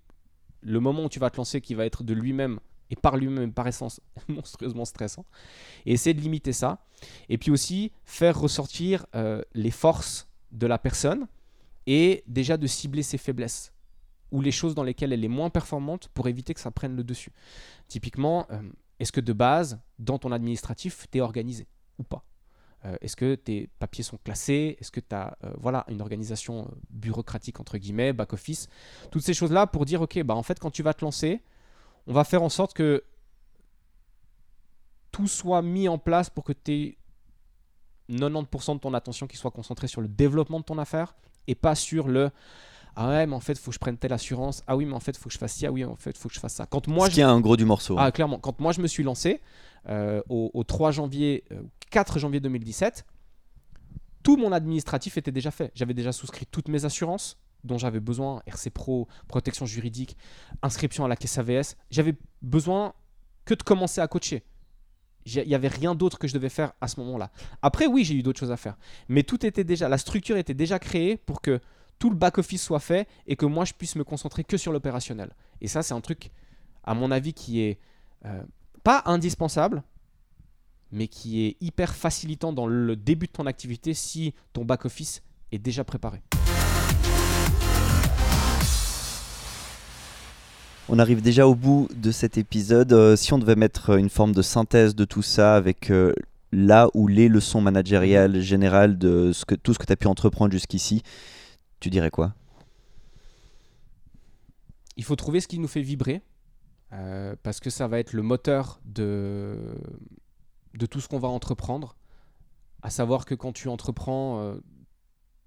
le 0.63 0.81
moment 0.81 1.05
où 1.05 1.09
tu 1.09 1.19
vas 1.19 1.31
te 1.31 1.37
lancer, 1.37 1.61
qui 1.61 1.75
va 1.75 1.87
être 1.87 2.03
de 2.03 2.15
lui-même 2.15 2.59
et 2.91 2.97
par 2.97 3.17
lui-même, 3.17 3.53
par 3.53 3.67
essence, 3.67 4.01
monstrueusement 4.29 4.85
stressant. 4.85 5.25
Et 5.85 5.93
essayer 5.93 6.15
de 6.15 6.21
limiter 6.21 6.53
ça. 6.53 6.85
Et 7.29 7.39
puis 7.39 7.51
aussi 7.51 7.93
faire 8.05 8.39
ressortir 8.39 9.07
euh, 9.15 9.43
les 9.55 9.71
forces 9.71 10.29
de 10.53 10.67
la 10.67 10.79
personne 10.79 11.27
et 11.87 12.25
déjà 12.27 12.57
de 12.57 12.67
cibler 12.67 13.03
ses 13.03 13.19
faiblesses 13.19 13.73
ou 14.33 14.41
les 14.41 14.51
choses 14.51 14.75
dans 14.75 14.83
lesquelles 14.83 15.13
elle 15.13 15.25
est 15.25 15.29
moins 15.29 15.51
performante 15.51 16.09
pour 16.09 16.29
éviter 16.29 16.55
que 16.55 16.61
ça 16.61 16.71
prenne 16.71 16.97
le 16.97 17.05
dessus. 17.05 17.33
Typiquement, 17.89 18.47
euh, 18.51 18.61
est-ce 18.99 19.13
que 19.13 19.21
de 19.21 19.33
base, 19.33 19.81
dans 19.99 20.19
ton 20.19 20.33
administratif, 20.33 21.07
tu 21.11 21.19
es 21.19 21.21
organisé 21.21 21.67
ou 21.99 22.03
pas 22.03 22.25
euh, 22.85 22.97
est-ce 23.01 23.17
que 23.17 23.35
tes 23.35 23.69
papiers 23.79 24.05
sont 24.05 24.19
classés? 24.19 24.77
Est-ce 24.81 24.91
que 24.91 25.01
tu 25.01 25.15
as 25.15 25.37
euh, 25.45 25.51
voilà, 25.59 25.85
une 25.89 26.01
organisation 26.03 26.67
euh, 26.67 26.75
bureaucratique, 26.91 27.59
entre 27.59 27.79
guillemets, 27.79 28.13
back-office 28.13 28.69
Toutes 29.11 29.23
ces 29.23 29.35
choses-là 29.35 29.67
pour 29.67 29.87
dire, 29.87 30.03
OK, 30.03 30.23
bah, 30.23 30.35
en 30.35 30.43
fait, 30.43 30.59
quand 30.59 30.71
tu 30.71 30.83
vas 30.83 30.95
te 30.95 31.05
lancer, 31.05 31.43
on 32.07 32.13
va 32.13 32.25
faire 32.25 32.43
en 32.43 32.49
sorte 32.49 32.75
que 32.75 33.03
tout 35.11 35.27
soit 35.27 35.63
mis 35.63 35.89
en 35.89 35.99
place 35.99 36.29
pour 36.29 36.45
que 36.45 36.53
tu 36.53 36.73
aies 36.73 36.99
90% 38.11 38.75
de 38.75 38.81
ton 38.81 38.95
attention 38.95 39.27
qui 39.27 39.37
soit 39.37 39.51
concentrée 39.51 39.89
sur 39.89 40.01
le 40.01 40.09
développement 40.09 40.61
de 40.61 40.65
ton 40.65 40.79
affaire 40.79 41.17
et 41.47 41.55
pas 41.55 41.75
sur 41.75 42.07
le 42.07 42.31
ah 42.97 43.09
ouais 43.09 43.27
mais 43.27 43.35
en 43.35 43.41
fait 43.41 43.53
il 43.53 43.59
faut 43.59 43.71
que 43.71 43.75
je 43.75 43.79
prenne 43.79 43.97
telle 43.97 44.13
assurance 44.13 44.63
ah 44.67 44.77
oui 44.77 44.85
mais 44.85 44.95
en 44.95 45.01
fait 45.01 45.13
il 45.13 45.19
faut 45.19 45.29
que 45.29 45.35
je 45.35 45.39
fasse 45.39 45.53
ci 45.53 45.67
ah 45.67 45.73
oui 45.73 45.85
en 45.85 45.97
fait 45.97 46.11
il 46.11 46.19
faut 46.19 46.29
que 46.29 46.35
je 46.35 46.41
fasse 46.41 46.55
ça 46.55 46.67
quand 46.67 46.89
moi 46.89 47.09
Ce 47.09 47.15
qui 47.15 47.21
est 47.21 47.25
un 47.25 47.41
gros 47.41 47.57
du 47.57 47.65
morceau 47.65 47.97
ah 47.99 48.11
clairement 48.11 48.39
quand 48.39 48.59
moi 48.61 48.73
je 48.73 48.81
me 48.81 48.87
suis 48.87 49.03
lancé 49.03 49.41
au, 49.89 50.51
au, 50.53 50.65
3 50.65 50.91
janvier 50.91 51.45
4 51.91 52.19
janvier 52.19 52.41
2017, 52.41 53.07
tout 54.23 54.37
mon 54.37 54.53
administratif 54.53 55.17
était 55.17 55.33
déjà 55.33 55.51
fait. 55.51 55.71
J'avais 55.75 55.95
déjà 55.95 56.13
souscrit 56.13 56.47
toutes 56.47 56.69
mes 56.69 56.85
assurances 56.85 57.39
dont 57.65 57.79
j'avais 57.79 58.01
besoin, 58.01 58.43
RC 58.47 58.71
Pro, 58.71 59.09
protection 59.29 59.67
juridique, 59.67 60.17
inscription 60.63 61.05
à 61.05 61.09
la 61.09 61.17
caisse 61.17 61.39
AVS. 61.39 61.77
J'avais 61.91 62.15
besoin 62.43 62.95
que 63.45 63.55
de 63.55 63.63
commencer 63.63 64.01
à 64.01 64.09
coacher. 64.09 64.45
Il 65.25 65.47
n'y 65.47 65.55
avait 65.55 65.69
rien 65.69 65.97
d'autre 65.97 66.19
que 66.19 66.29
je 66.29 66.35
devais 66.35 66.49
faire 66.49 66.73
à 66.81 66.87
ce 66.87 67.01
moment-là. 67.01 67.33
Après, 67.61 67.87
oui, 67.87 68.05
j'ai 68.05 68.15
eu 68.15 68.23
d'autres 68.23 68.39
choses 68.39 68.53
à 68.53 68.57
faire. 68.57 68.77
Mais 69.09 69.25
tout 69.25 69.45
était 69.45 69.65
déjà, 69.65 69.89
la 69.89 69.99
structure 69.99 70.37
était 70.37 70.55
déjà 70.55 70.79
créée 70.79 71.17
pour 71.17 71.41
que 71.41 71.61
tout 71.99 72.11
le 72.11 72.17
back-office 72.17 72.63
soit 72.63 72.81
fait 72.81 73.09
et 73.27 73.37
que 73.37 73.47
moi, 73.47 73.65
je 73.65 73.73
puisse 73.73 73.97
me 73.97 74.05
concentrer 74.05 74.45
que 74.45 74.57
sur 74.57 74.73
l'opérationnel. 74.73 75.31
Et 75.61 75.69
ça, 75.69 75.83
c'est 75.83 75.95
un 75.95 76.01
truc, 76.01 76.31
à 76.85 76.95
mon 76.95 77.11
avis, 77.11 77.33
qui 77.33 77.61
est 77.61 77.79
euh, 78.25 78.43
pas 78.83 79.03
indispensable, 79.07 79.83
mais 80.93 81.09
qui 81.09 81.45
est 81.45 81.57
hyper 81.61 81.95
facilitant 81.95 82.53
dans 82.53 82.67
le 82.67 82.97
début 82.97 83.27
de 83.27 83.33
ton 83.33 83.47
activité 83.47 83.95
si 83.95 84.35
ton 84.53 84.65
back-office 84.65 85.23
est 85.53 85.59
déjà 85.59 85.85
préparé. 85.85 86.23
On 90.89 91.01
arrive 91.01 91.21
déjà 91.21 91.49
au 91.49 91.57
bout 91.57 91.89
de 91.97 92.13
cet 92.13 92.39
épisode. 92.39 92.93
Euh, 92.93 93.17
si 93.17 93.33
on 93.33 93.39
devait 93.39 93.57
mettre 93.57 93.99
une 93.99 94.09
forme 94.09 94.33
de 94.33 94.43
synthèse 94.43 94.95
de 94.95 95.05
tout 95.05 95.23
ça 95.23 95.57
avec 95.57 95.91
euh, 95.91 96.13
là 96.53 96.89
où 96.95 97.09
les 97.09 97.29
leçons 97.29 97.61
managériales 97.61 98.41
générales 98.41 98.97
de 98.97 99.33
tout 99.65 99.75
ce 99.75 99.79
que 99.79 99.85
tu 99.85 99.93
as 99.93 99.97
pu 99.97 100.07
entreprendre 100.07 100.53
jusqu'ici, 100.53 101.03
tu 101.81 101.91
dirais 101.91 102.11
quoi? 102.11 102.35
Il 104.97 105.05
faut 105.05 105.17
trouver 105.17 105.41
ce 105.41 105.49
qui 105.49 105.59
nous 105.59 105.69
fait 105.69 105.83
vibrer, 105.83 106.23
euh, 106.93 107.35
parce 107.43 107.61
que 107.61 107.71
ça 107.71 107.89
va 107.89 107.99
être 107.99 108.13
le 108.13 108.23
moteur 108.23 108.81
de, 108.85 109.75
tout 110.91 111.01
ce 111.01 111.09
qu'on 111.09 111.19
va 111.19 111.29
entreprendre. 111.29 111.97
À 112.83 112.91
savoir 112.91 113.25
que 113.25 113.35
quand 113.35 113.53
tu 113.53 113.69
entreprends, 113.69 114.41
euh, 114.41 114.57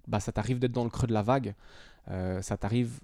bah, 0.06 0.20
ça 0.20 0.32
t'arrive 0.32 0.58
d'être 0.58 0.72
dans 0.72 0.84
le 0.84 0.90
creux 0.90 1.06
de 1.06 1.12
la 1.12 1.22
vague. 1.22 1.54
Euh, 2.08 2.42
ça 2.42 2.56
t'arrive 2.56 3.00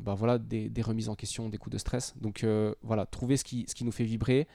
bah, 0.00 0.14
voilà, 0.14 0.38
des, 0.38 0.70
remises 0.82 1.08
en 1.08 1.14
question, 1.14 1.48
des 1.48 1.58
coups 1.58 1.74
de 1.74 1.78
stress. 1.78 2.14
Donc 2.20 2.46
voilà, 2.82 3.06
trouver 3.06 3.36
ce 3.36 3.44
qui 3.44 3.84
nous 3.84 3.92
fait 3.92 4.04
vibrer, 4.04 4.46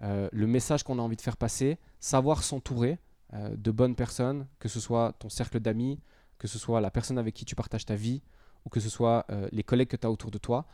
le 0.00 0.46
message 0.46 0.82
qu'on 0.82 0.98
a 0.98 1.02
envie 1.02 1.16
de 1.16 1.22
faire 1.22 1.36
passer, 1.36 1.78
savoir 2.00 2.42
s'entourer 2.42 2.98
de 3.32 3.70
bonnes 3.70 3.94
personnes, 3.94 4.46
que 4.58 4.68
ce 4.68 4.80
soit 4.80 5.14
ton 5.18 5.28
cercle 5.28 5.60
d'amis, 5.60 6.00
que 6.38 6.48
ce 6.48 6.58
soit 6.58 6.80
la 6.80 6.90
personne 6.90 7.18
avec 7.18 7.34
qui 7.34 7.44
tu 7.44 7.54
partages 7.54 7.84
ta 7.84 7.94
vie, 7.94 8.22
ou 8.64 8.68
que 8.68 8.80
ce 8.80 8.88
soit 8.88 9.26
les 9.52 9.62
collègues 9.62 9.88
que 9.88 9.96
tu 9.96 10.06
as 10.06 10.10
autour 10.10 10.30
de 10.30 10.38
toi 10.38 10.66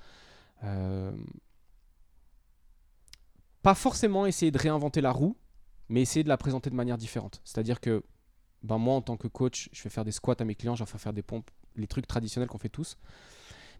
pas 3.63 3.75
forcément 3.75 4.27
essayer 4.27 4.51
de 4.51 4.59
réinventer 4.59 5.01
la 5.01 5.13
roue, 5.13 5.37
mais 5.89 6.03
essayer 6.03 6.25
de 6.25 6.29
la 6.29 6.37
présenter 6.37 6.69
de 6.69 6.75
manière 6.75 6.99
différente. 6.99 7.41
C'est-à-dire 7.45 7.81
que 7.81 8.03
ben 8.63 8.79
moi, 8.79 8.95
en 8.95 9.03
tant 9.03 9.17
que 9.17 9.29
coach, 9.29 9.69
je 9.73 9.83
vais 9.83 9.91
faire 9.91 10.05
des 10.05 10.13
squats 10.13 10.37
à 10.39 10.45
mes 10.45 10.55
clients, 10.55 10.75
je 10.75 10.85
vais 10.85 10.99
faire 10.99 11.13
des 11.13 11.23
pompes, 11.23 11.51
les 11.77 11.87
trucs 11.87 12.07
traditionnels 12.07 12.49
qu'on 12.49 12.59
fait 12.59 12.69
tous. 12.69 12.97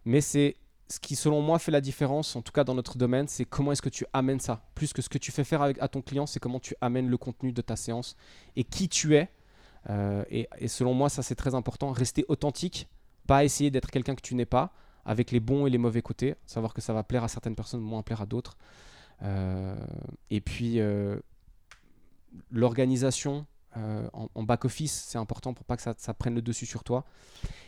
Mais 0.05 0.21
c'est 0.21 0.57
ce 0.89 0.99
qui, 0.99 1.15
selon 1.15 1.41
moi, 1.41 1.59
fait 1.59 1.71
la 1.71 1.81
différence, 1.81 2.35
en 2.35 2.41
tout 2.41 2.51
cas 2.51 2.63
dans 2.63 2.75
notre 2.75 2.97
domaine, 2.97 3.27
c'est 3.27 3.45
comment 3.45 3.71
est-ce 3.71 3.81
que 3.81 3.89
tu 3.89 4.05
amènes 4.13 4.39
ça. 4.39 4.65
Plus 4.75 4.93
que 4.93 5.01
ce 5.01 5.09
que 5.09 5.17
tu 5.17 5.31
fais 5.31 5.43
faire 5.43 5.61
à 5.61 5.87
ton 5.87 6.01
client, 6.01 6.25
c'est 6.25 6.39
comment 6.39 6.59
tu 6.59 6.75
amènes 6.81 7.07
le 7.09 7.17
contenu 7.17 7.51
de 7.51 7.61
ta 7.61 7.75
séance 7.75 8.15
et 8.55 8.63
qui 8.63 8.89
tu 8.89 9.15
es. 9.15 9.29
Euh, 9.89 10.23
et, 10.29 10.47
selon 10.67 10.93
moi, 10.93 11.09
ça 11.09 11.23
c'est 11.23 11.35
très 11.35 11.55
important. 11.55 11.91
Rester 11.91 12.25
authentique, 12.27 12.87
pas 13.27 13.43
essayer 13.43 13.71
d'être 13.71 13.91
quelqu'un 13.91 14.15
que 14.15 14.21
tu 14.21 14.35
n'es 14.35 14.45
pas, 14.45 14.73
avec 15.05 15.31
les 15.31 15.39
bons 15.39 15.67
et 15.67 15.69
les 15.69 15.77
mauvais 15.77 16.01
côtés. 16.01 16.35
Savoir 16.45 16.73
que 16.73 16.81
ça 16.81 16.93
va 16.93 17.03
plaire 17.03 17.23
à 17.23 17.27
certaines 17.27 17.55
personnes, 17.55 17.81
moins 17.81 18.01
plaire 18.01 18.21
à 18.21 18.25
d'autres. 18.25 18.57
Euh, 19.21 19.75
et 20.29 20.41
puis, 20.41 20.79
euh, 20.79 21.19
l'organisation 22.51 23.45
en, 23.75 24.43
back-office, 24.43 24.91
c'est 25.07 25.17
important 25.17 25.55
pour 25.55 25.65
pas 25.65 25.75
que 25.75 25.81
ça, 25.81 26.13
prenne 26.13 26.35
le 26.35 26.43
dessus 26.43 26.67
sur 26.67 26.83
toi. 26.83 27.05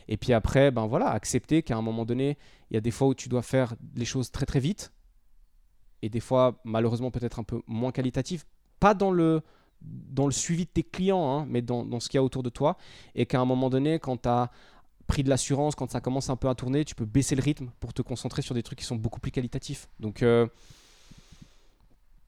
Et 0.08 0.18
puis 0.18 0.34
après, 0.34 0.70
ben 0.70 0.86
voilà, 0.86 1.10
accepter 1.10 1.64
qu'à 1.64 1.76
un 1.78 1.82
moment 1.82 2.06
donné, 2.06 2.38
il 2.70 2.76
y 2.76 2.78
a 2.78 2.80
des 2.80 2.92
fois 2.92 3.08
où 3.08 3.16
tu 3.16 3.28
dois 3.28 3.42
faire 3.42 3.74
les 3.96 4.06
choses 4.06 4.30
très 4.30 4.46
très 4.46 4.60
vite, 4.60 4.94
et 6.04 6.10
des 6.10 6.20
fois, 6.20 6.60
malheureusement, 6.64 7.10
peut-être 7.10 7.40
un 7.40 7.44
peu 7.44 7.64
moins 7.66 7.92
qualitatif. 7.92 8.46
Pas 8.80 8.94
dans 8.94 9.10
le, 9.10 9.42
dans 9.86 10.26
le 10.26 10.32
suivi 10.32 10.66
de 10.66 10.70
tes 10.70 10.84
clients, 10.84 11.30
hein, 11.30 11.46
mais 11.50 11.62
dans, 11.62 11.86
dans 11.86 12.00
ce 12.00 12.10
qu'il 12.10 12.18
y 12.18 12.20
a 12.20 12.24
autour 12.24 12.44
de 12.44 12.50
toi. 12.50 12.78
Et 13.16 13.26
qu'à 13.26 13.40
un 13.40 13.46
moment 13.46 13.70
donné, 13.70 14.00
quand 14.00 14.22
tu 14.22 14.30
as 14.30 14.52
pris 15.08 15.24
de 15.24 15.30
l'assurance, 15.30 15.76
quand 15.76 15.92
ça 15.92 16.02
commence 16.02 16.30
un 16.30 16.36
peu 16.36 16.50
à 16.50 16.56
tourner, 16.56 16.86
tu 16.86 16.96
peux 16.96 17.06
baisser 17.06 17.36
le 17.36 17.42
rythme 17.42 17.70
pour 17.80 17.94
te 17.94 18.02
concentrer 18.02 18.42
sur 18.42 18.56
des 18.56 18.64
trucs 18.64 18.80
qui 18.80 18.86
sont 18.86 18.96
beaucoup 18.96 19.20
plus 19.20 19.32
qualitatifs. 19.32 19.88
Donc, 20.00 20.24
euh, 20.24 20.48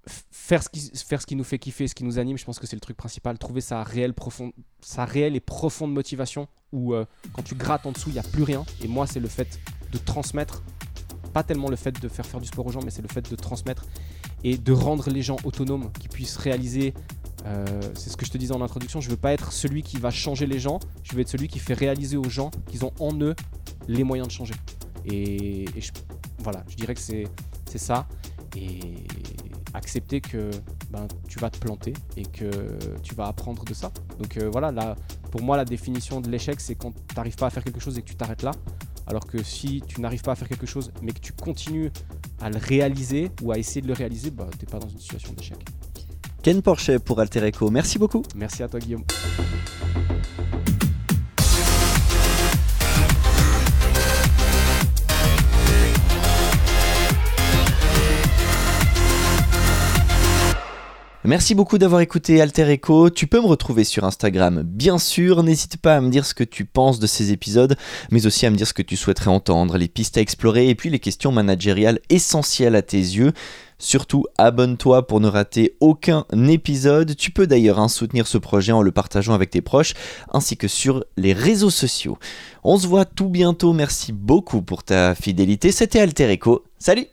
faire 0.08 0.64
ce, 0.64 0.70
qui, 0.70 0.92
faire 0.96 1.22
ce 1.22 1.26
qui 1.26 1.36
nous 1.36 1.44
fait 1.44 1.60
kiffer, 1.60 1.88
ce 1.88 1.96
qui 1.96 2.04
nous 2.04 2.20
anime, 2.20 2.38
je 2.38 2.46
pense 2.46 2.60
que 2.60 2.68
c'est 2.68 2.76
le 2.76 2.82
truc 2.82 2.98
principal. 2.98 3.38
Trouver 3.38 3.62
sa 3.62 3.84
réelle, 3.84 4.14
profonde, 4.14 4.52
sa 4.82 5.06
réelle 5.06 5.36
et 5.36 5.40
profonde 5.40 5.94
motivation 5.94 6.48
où 6.72 6.94
euh, 6.94 7.06
quand 7.34 7.44
tu 7.44 7.56
grattes 7.56 7.86
en 7.86 7.92
dessous, 7.92 8.10
il 8.10 8.14
n'y 8.14 8.20
a 8.20 8.24
plus 8.24 8.44
rien. 8.44 8.66
Et 8.82 8.88
moi, 8.88 9.08
c'est 9.08 9.20
le 9.20 9.28
fait 9.28 9.60
de 9.92 9.98
transmettre, 9.98 10.64
pas 11.34 11.44
tellement 11.44 11.70
le 11.70 11.76
fait 11.76 12.00
de 12.00 12.08
faire 12.08 12.26
faire 12.26 12.40
du 12.40 12.48
sport 12.48 12.66
aux 12.66 12.72
gens, 12.72 12.82
mais 12.84 12.92
c'est 12.92 13.02
le 13.02 13.08
fait 13.08 13.30
de 13.30 13.36
transmettre 13.36 13.86
et 14.44 14.58
de 14.58 14.72
rendre 14.72 15.10
les 15.10 15.22
gens 15.22 15.38
autonomes, 15.44 15.92
qui 16.00 16.08
puissent 16.08 16.38
réaliser. 16.38 16.94
Euh, 17.48 17.66
c'est 17.94 18.10
ce 18.10 18.18
que 18.18 18.26
je 18.26 18.32
te 18.32 18.38
disais 18.38 18.54
en 18.54 18.62
introduction. 18.62 19.02
Je 19.02 19.10
veux 19.10 19.18
pas 19.18 19.34
être 19.34 19.52
celui 19.52 19.84
qui 19.84 19.98
va 19.98 20.12
changer 20.12 20.46
les 20.46 20.60
gens. 20.60 20.80
Je 21.04 21.16
veux 21.16 21.22
être 21.22 21.30
celui 21.30 21.48
qui 21.48 21.60
fait 21.60 21.74
réaliser 21.74 22.18
aux 22.18 22.30
gens 22.30 22.52
qu'ils 22.68 22.86
ont 22.86 22.94
en 23.00 23.20
eux 23.22 23.36
les 23.88 24.04
moyens 24.04 24.28
de 24.28 24.34
changer. 24.34 24.56
Et, 25.06 25.66
voilà, 26.40 26.64
je 26.68 26.76
dirais 26.76 26.94
que 26.94 27.02
c'est 27.02 27.28
ça. 27.76 28.08
Et 28.56 28.80
accepter 29.74 30.22
que 30.22 30.50
ben, 30.90 31.08
tu 31.28 31.38
vas 31.40 31.50
te 31.50 31.60
planter 31.60 31.94
et 32.16 32.24
que 32.24 32.78
tu 33.04 33.14
vas 33.14 33.28
apprendre 33.28 33.64
de 33.64 33.74
ça. 33.74 33.92
Donc 34.20 34.38
euh, 34.38 34.50
voilà, 34.52 34.72
là, 34.72 34.96
pour 35.32 35.42
moi, 35.42 35.58
la 35.58 35.66
définition 35.66 36.22
de 36.22 36.30
l'échec, 36.30 36.60
c'est 36.60 36.76
quand 36.76 36.92
tu 36.92 37.16
n'arrives 37.16 37.36
pas 37.36 37.48
à 37.48 37.50
faire 37.50 37.64
quelque 37.64 37.80
chose 37.80 37.98
et 37.98 38.02
que 38.02 38.08
tu 38.08 38.16
t'arrêtes 38.16 38.44
là. 38.44 38.52
Alors 39.06 39.26
que 39.26 39.42
si 39.42 39.82
tu 39.88 40.02
n'arrives 40.02 40.22
pas 40.22 40.34
à 40.34 40.36
faire 40.36 40.50
quelque 40.50 40.66
chose, 40.66 40.92
mais 41.02 41.14
que 41.14 41.20
tu 41.20 41.32
continues 41.32 41.92
à 42.42 42.50
le 42.50 42.58
réaliser 42.58 43.32
ou 43.42 43.52
à 43.52 43.58
essayer 43.58 43.82
de 43.82 43.88
le 43.88 43.94
réaliser, 43.94 44.32
bah, 44.32 44.48
tu 44.52 44.66
n'es 44.66 44.72
pas 44.72 44.80
dans 44.80 44.90
une 44.90 45.00
situation 45.00 45.34
d'échec. 45.34 45.58
Ken 46.48 46.62
Porchet 46.62 47.00
pour 47.00 47.20
Alter 47.20 47.44
Echo, 47.44 47.70
merci 47.70 48.00
beaucoup. 48.00 48.24
Merci 48.34 48.64
à 48.64 48.70
toi 48.70 48.80
Guillaume. 48.80 49.04
Merci 61.26 61.56
beaucoup 61.56 61.78
d'avoir 61.78 62.00
écouté 62.00 62.40
Alter 62.40 62.70
Echo. 62.70 63.10
Tu 63.10 63.28
peux 63.28 63.42
me 63.42 63.48
retrouver 63.48 63.84
sur 63.84 64.06
Instagram, 64.06 64.62
bien 64.64 64.98
sûr. 64.98 65.44
N'hésite 65.44 65.76
pas 65.76 65.98
à 65.98 66.00
me 66.00 66.10
dire 66.10 66.26
ce 66.26 66.34
que 66.34 66.46
tu 66.46 66.64
penses 66.64 67.02
de 67.02 67.08
ces 67.08 67.34
épisodes, 67.34 67.76
mais 68.12 68.26
aussi 68.26 68.46
à 68.46 68.50
me 68.50 68.56
dire 68.56 68.66
ce 68.66 68.74
que 68.74 68.82
tu 68.82 68.96
souhaiterais 68.96 69.30
entendre, 69.30 69.78
les 69.78 69.90
pistes 69.90 70.18
à 70.18 70.22
explorer 70.22 70.70
et 70.70 70.76
puis 70.76 70.90
les 70.90 71.00
questions 71.00 71.34
managériales 71.34 72.00
essentielles 72.10 72.78
à 72.78 72.82
tes 72.82 72.96
yeux. 72.96 73.34
Surtout, 73.80 74.26
abonne-toi 74.38 75.08
pour 75.08 75.20
ne 75.20 75.28
rater 75.28 75.76
aucun 75.80 76.26
épisode. 76.48 77.16
Tu 77.16 77.32
peux 77.32 77.48
d'ailleurs 77.48 77.80
hein, 77.80 77.88
soutenir 77.88 78.28
ce 78.28 78.38
projet 78.38 78.72
en 78.72 78.82
le 78.82 78.92
partageant 78.92 79.34
avec 79.34 79.50
tes 79.50 79.62
proches, 79.62 79.94
ainsi 80.34 80.58
que 80.58 80.68
sur 80.68 81.04
les 81.16 81.34
réseaux 81.34 81.70
sociaux. 81.70 82.18
On 82.64 82.78
se 82.78 82.88
voit 82.88 83.06
tout 83.06 83.30
bientôt. 83.30 83.74
Merci 83.74 84.14
beaucoup 84.14 84.62
pour 84.62 84.84
ta 84.84 85.16
fidélité. 85.16 85.72
C'était 85.72 86.00
Alter 86.00 86.30
Echo. 86.30 86.64
Salut 86.80 87.08